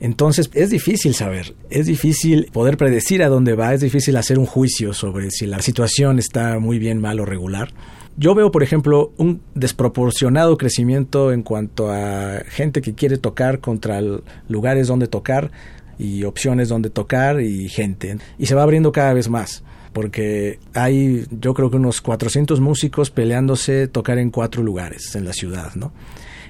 Entonces 0.00 0.50
es 0.54 0.70
difícil 0.70 1.14
saber, 1.14 1.54
es 1.68 1.86
difícil 1.86 2.48
poder 2.52 2.78
predecir 2.78 3.22
a 3.22 3.28
dónde 3.28 3.54
va, 3.54 3.74
es 3.74 3.82
difícil 3.82 4.16
hacer 4.16 4.38
un 4.38 4.46
juicio 4.46 4.94
sobre 4.94 5.30
si 5.30 5.46
la 5.46 5.60
situación 5.60 6.18
está 6.18 6.58
muy 6.58 6.78
bien, 6.78 7.00
mal 7.00 7.20
o 7.20 7.26
regular. 7.26 7.72
Yo 8.20 8.34
veo, 8.34 8.50
por 8.50 8.62
ejemplo, 8.62 9.14
un 9.16 9.40
desproporcionado 9.54 10.58
crecimiento 10.58 11.32
en 11.32 11.42
cuanto 11.42 11.90
a 11.90 12.42
gente 12.50 12.82
que 12.82 12.92
quiere 12.92 13.16
tocar 13.16 13.60
contra 13.60 14.02
lugares 14.46 14.88
donde 14.88 15.06
tocar 15.06 15.50
y 15.98 16.24
opciones 16.24 16.68
donde 16.68 16.90
tocar 16.90 17.40
y 17.40 17.70
gente. 17.70 18.18
Y 18.38 18.44
se 18.44 18.54
va 18.54 18.62
abriendo 18.62 18.92
cada 18.92 19.14
vez 19.14 19.30
más 19.30 19.64
porque 19.94 20.58
hay 20.74 21.24
yo 21.30 21.54
creo 21.54 21.70
que 21.70 21.78
unos 21.78 22.02
400 22.02 22.60
músicos 22.60 23.10
peleándose 23.10 23.88
tocar 23.88 24.18
en 24.18 24.30
cuatro 24.30 24.62
lugares 24.62 25.16
en 25.16 25.24
la 25.24 25.32
ciudad, 25.32 25.74
¿no? 25.74 25.94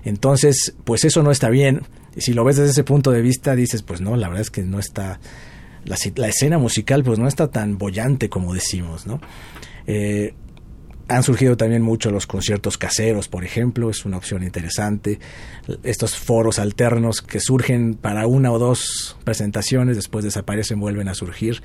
Entonces, 0.05 0.75
pues 0.83 1.05
eso 1.05 1.23
no 1.23 1.31
está 1.31 1.51
bien 1.51 1.83
si 2.17 2.33
lo 2.33 2.45
ves 2.45 2.57
desde 2.57 2.73
ese 2.73 2.85
punto 2.85 3.13
de 3.13 3.23
vista, 3.23 3.55
dices, 3.55 3.83
pues 3.83 4.01
no, 4.01 4.17
la 4.17 4.27
verdad 4.27 4.43
es 4.43 4.51
que 4.51 4.63
no 4.63 4.81
está, 4.81 5.21
la, 5.85 6.29
escena 6.29 6.59
musical 6.59 7.05
pues 7.05 7.21
no 7.21 7.29
está 7.29 7.49
tan 7.49 7.79
bollante 7.79 8.29
como 8.29 8.53
decimos, 8.53 9.07
¿no? 9.07 9.21
Eh, 9.87 10.35
Han 11.11 11.25
surgido 11.25 11.57
también 11.57 11.83
mucho 11.83 12.13
los 12.13 12.29
conciertos 12.29 12.79
caseros, 12.79 13.27
por 13.27 13.45
ejemplo, 13.45 13.91
es 13.91 14.05
una 14.05 14.17
opción 14.17 14.45
interesante. 14.45 15.19
Estos 15.83 16.15
foros 16.17 16.61
alternos 16.61 17.21
que 17.21 17.41
surgen 17.41 17.95
para 17.95 18.29
una 18.29 18.53
o 18.53 18.61
dos 18.61 19.17
presentaciones, 19.25 19.97
después 19.97 20.25
desaparecen, 20.25 20.79
vuelven 20.79 21.09
a 21.09 21.15
surgir. 21.15 21.63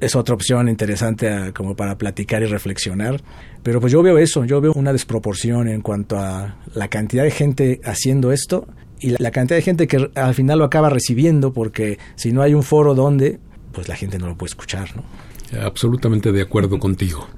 Es 0.00 0.16
otra 0.16 0.34
opción 0.34 0.68
interesante 0.68 1.28
ah, 1.28 1.52
como 1.54 1.76
para 1.76 1.96
platicar 1.96 2.42
y 2.42 2.46
reflexionar. 2.46 3.22
Pero 3.62 3.80
pues 3.80 3.92
yo 3.92 4.02
veo 4.02 4.18
eso, 4.18 4.44
yo 4.44 4.60
veo 4.60 4.72
una 4.72 4.92
desproporción 4.92 5.68
en 5.68 5.80
cuanto 5.80 6.18
a 6.18 6.56
la 6.74 6.88
cantidad 6.88 7.22
de 7.22 7.30
gente 7.30 7.80
haciendo 7.84 8.32
esto 8.32 8.66
y 8.98 9.10
la 9.10 9.30
cantidad 9.30 9.58
de 9.58 9.62
gente 9.62 9.86
que 9.86 10.10
al 10.16 10.34
final 10.34 10.58
lo 10.58 10.64
acaba 10.64 10.90
recibiendo 10.90 11.52
porque 11.52 12.00
si 12.16 12.32
no 12.32 12.42
hay 12.42 12.52
un 12.52 12.64
foro 12.64 12.96
donde, 12.96 13.38
pues 13.70 13.86
la 13.86 13.94
gente 13.94 14.18
no 14.18 14.26
lo 14.26 14.36
puede 14.36 14.48
escuchar, 14.48 14.96
¿no? 14.96 15.04
Absolutamente 15.60 16.32
de 16.32 16.42
acuerdo 16.42 16.78
contigo. 16.80 17.28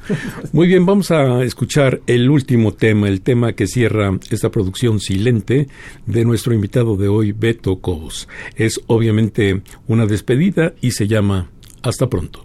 Muy 0.53 0.66
bien, 0.66 0.86
vamos 0.86 1.11
a 1.11 1.43
escuchar 1.43 2.01
el 2.07 2.31
último 2.31 2.73
tema, 2.73 3.09
el 3.09 3.20
tema 3.20 3.53
que 3.53 3.66
cierra 3.66 4.19
esta 4.31 4.51
producción 4.51 5.01
silente 5.01 5.69
de 6.07 6.24
nuestro 6.24 6.55
invitado 6.55 6.97
de 6.97 7.09
hoy, 7.09 7.32
Beto 7.32 7.81
Cobos. 7.81 8.28
Es 8.57 8.81
obviamente 8.86 9.62
una 9.86 10.07
despedida 10.07 10.74
y 10.81 10.93
se 10.93 11.07
llama 11.07 11.51
Hasta 11.82 12.09
pronto. 12.09 12.45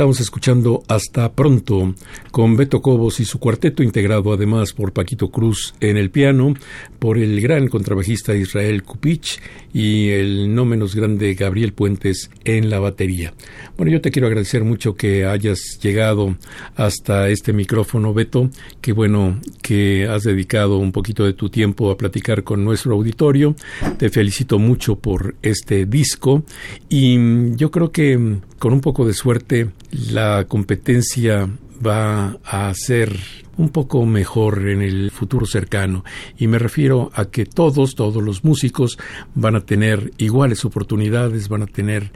Estamos 0.00 0.20
escuchando 0.20 0.82
Hasta 0.88 1.30
Pronto 1.30 1.94
con 2.40 2.56
Beto 2.56 2.80
Cobos 2.80 3.20
y 3.20 3.26
su 3.26 3.38
cuarteto 3.38 3.82
integrado 3.82 4.32
además 4.32 4.72
por 4.72 4.94
Paquito 4.94 5.28
Cruz 5.28 5.74
en 5.78 5.98
el 5.98 6.08
piano, 6.08 6.54
por 6.98 7.18
el 7.18 7.38
gran 7.42 7.68
contrabajista 7.68 8.34
Israel 8.34 8.82
Kupich 8.82 9.42
y 9.74 10.08
el 10.08 10.54
no 10.54 10.64
menos 10.64 10.94
grande 10.94 11.34
Gabriel 11.34 11.74
Puentes 11.74 12.30
en 12.46 12.70
la 12.70 12.78
batería. 12.78 13.34
Bueno, 13.76 13.92
yo 13.92 14.00
te 14.00 14.10
quiero 14.10 14.26
agradecer 14.26 14.64
mucho 14.64 14.94
que 14.94 15.26
hayas 15.26 15.78
llegado 15.82 16.34
hasta 16.76 17.28
este 17.28 17.52
micrófono, 17.52 18.14
Beto. 18.14 18.48
Qué 18.80 18.94
bueno 18.94 19.38
que 19.60 20.08
has 20.08 20.22
dedicado 20.22 20.78
un 20.78 20.92
poquito 20.92 21.26
de 21.26 21.34
tu 21.34 21.50
tiempo 21.50 21.90
a 21.90 21.98
platicar 21.98 22.42
con 22.42 22.64
nuestro 22.64 22.94
auditorio. 22.94 23.54
Te 23.98 24.08
felicito 24.08 24.58
mucho 24.58 24.96
por 24.96 25.34
este 25.42 25.84
disco 25.84 26.42
y 26.88 27.54
yo 27.56 27.70
creo 27.70 27.92
que 27.92 28.38
con 28.58 28.72
un 28.72 28.80
poco 28.80 29.04
de 29.04 29.12
suerte 29.12 29.68
la 29.90 30.46
competencia 30.48 31.46
va 31.84 32.38
a 32.44 32.72
ser 32.74 33.18
un 33.56 33.70
poco 33.70 34.04
mejor 34.06 34.68
en 34.68 34.82
el 34.82 35.10
futuro 35.10 35.46
cercano 35.46 36.04
y 36.38 36.46
me 36.46 36.58
refiero 36.58 37.10
a 37.14 37.26
que 37.26 37.44
todos, 37.44 37.94
todos 37.94 38.22
los 38.22 38.44
músicos 38.44 38.98
van 39.34 39.56
a 39.56 39.60
tener 39.60 40.12
iguales 40.18 40.64
oportunidades, 40.64 41.48
van 41.48 41.62
a 41.62 41.66
tener 41.66 42.12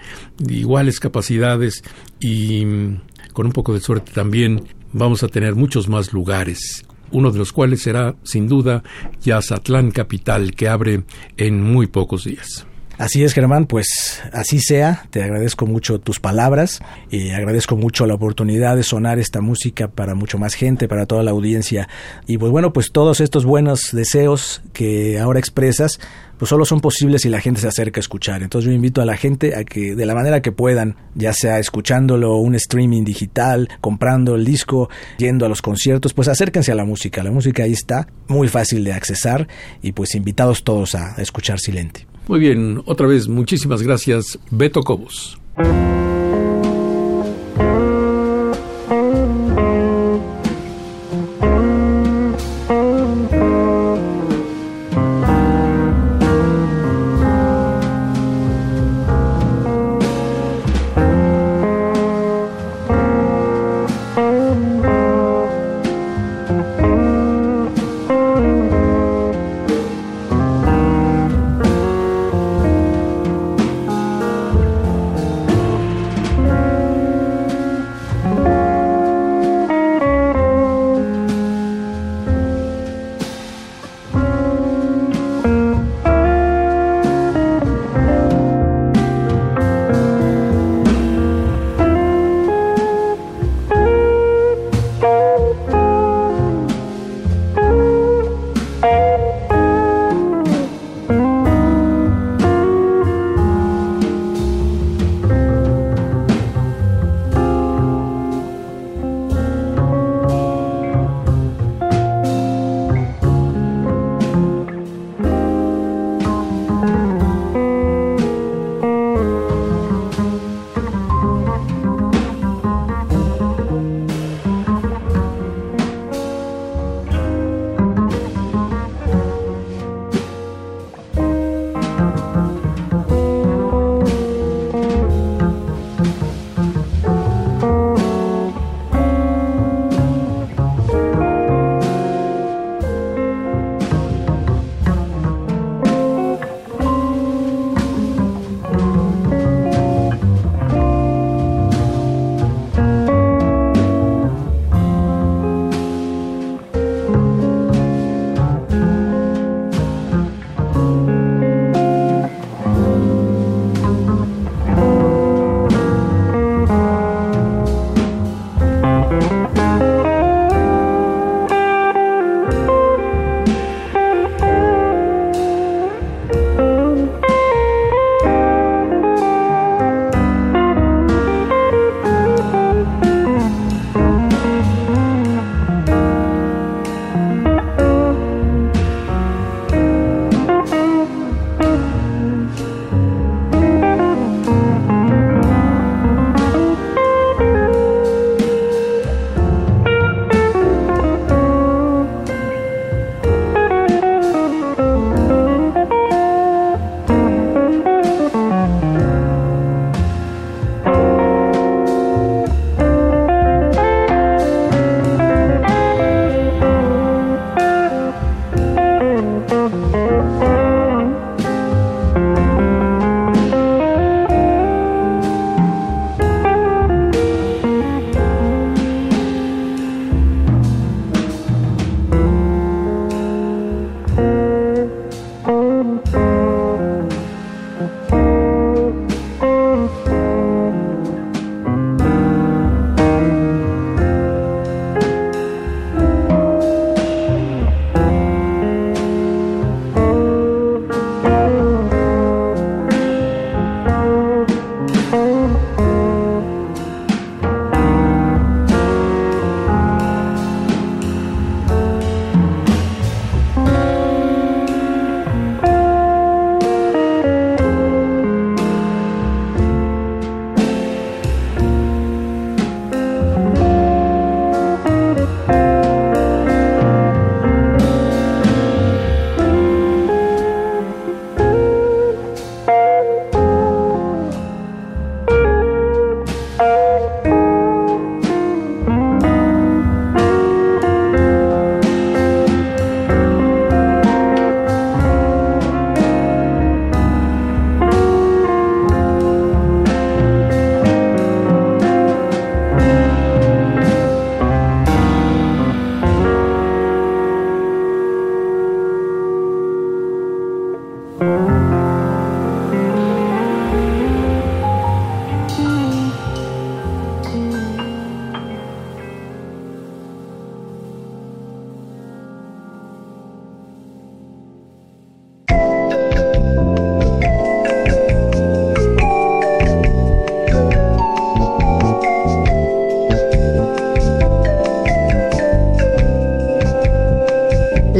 iguales 0.48 1.00
capacidades 1.00 1.82
y 2.20 2.64
mm, 2.64 3.00
con 3.32 3.46
un 3.46 3.52
poco 3.52 3.74
de 3.74 3.80
suerte 3.80 4.12
también 4.12 4.64
vamos 4.92 5.22
a 5.22 5.28
tener 5.28 5.54
muchos 5.54 5.88
más 5.88 6.12
lugares 6.12 6.84
uno 7.10 7.30
de 7.30 7.38
los 7.38 7.52
cuales 7.52 7.82
será 7.82 8.16
sin 8.24 8.48
duda 8.48 8.82
Yazatlán 9.22 9.92
Capital 9.92 10.54
que 10.54 10.68
abre 10.68 11.04
en 11.36 11.62
muy 11.62 11.86
pocos 11.86 12.24
días. 12.24 12.66
Así 12.96 13.24
es, 13.24 13.32
Germán, 13.32 13.66
pues 13.66 14.22
así 14.32 14.60
sea. 14.60 15.06
Te 15.10 15.22
agradezco 15.22 15.66
mucho 15.66 15.98
tus 15.98 16.20
palabras 16.20 16.80
y 17.10 17.30
agradezco 17.30 17.76
mucho 17.76 18.06
la 18.06 18.14
oportunidad 18.14 18.76
de 18.76 18.84
sonar 18.84 19.18
esta 19.18 19.40
música 19.40 19.88
para 19.88 20.14
mucho 20.14 20.38
más 20.38 20.54
gente, 20.54 20.86
para 20.86 21.06
toda 21.06 21.24
la 21.24 21.32
audiencia. 21.32 21.88
Y 22.26 22.38
pues 22.38 22.52
bueno, 22.52 22.72
pues 22.72 22.92
todos 22.92 23.20
estos 23.20 23.44
buenos 23.44 23.90
deseos 23.92 24.62
que 24.72 25.18
ahora 25.18 25.40
expresas, 25.40 25.98
pues 26.38 26.48
solo 26.48 26.64
son 26.64 26.80
posibles 26.80 27.22
si 27.22 27.28
la 27.28 27.40
gente 27.40 27.60
se 27.60 27.68
acerca 27.68 27.98
a 27.98 28.02
escuchar. 28.02 28.42
Entonces 28.42 28.68
yo 28.68 28.74
invito 28.74 29.02
a 29.02 29.04
la 29.04 29.16
gente 29.16 29.56
a 29.56 29.64
que 29.64 29.96
de 29.96 30.06
la 30.06 30.14
manera 30.14 30.40
que 30.40 30.52
puedan, 30.52 30.96
ya 31.14 31.32
sea 31.32 31.58
escuchándolo, 31.58 32.36
un 32.36 32.54
streaming 32.54 33.02
digital, 33.02 33.68
comprando 33.80 34.36
el 34.36 34.44
disco, 34.44 34.88
yendo 35.18 35.46
a 35.46 35.48
los 35.48 35.62
conciertos, 35.62 36.14
pues 36.14 36.28
acérquense 36.28 36.70
a 36.70 36.76
la 36.76 36.84
música. 36.84 37.24
La 37.24 37.32
música 37.32 37.64
ahí 37.64 37.72
está, 37.72 38.06
muy 38.28 38.46
fácil 38.46 38.84
de 38.84 38.92
accesar 38.92 39.48
y 39.82 39.92
pues 39.92 40.14
invitados 40.14 40.62
todos 40.62 40.94
a, 40.94 41.14
escuchar 41.18 41.58
Silente. 41.58 42.06
Muy 42.26 42.40
bien, 42.40 42.82
otra 42.86 43.06
vez 43.06 43.28
muchísimas 43.28 43.82
gracias, 43.82 44.38
Beto 44.50 44.82
Cobos. 44.82 45.38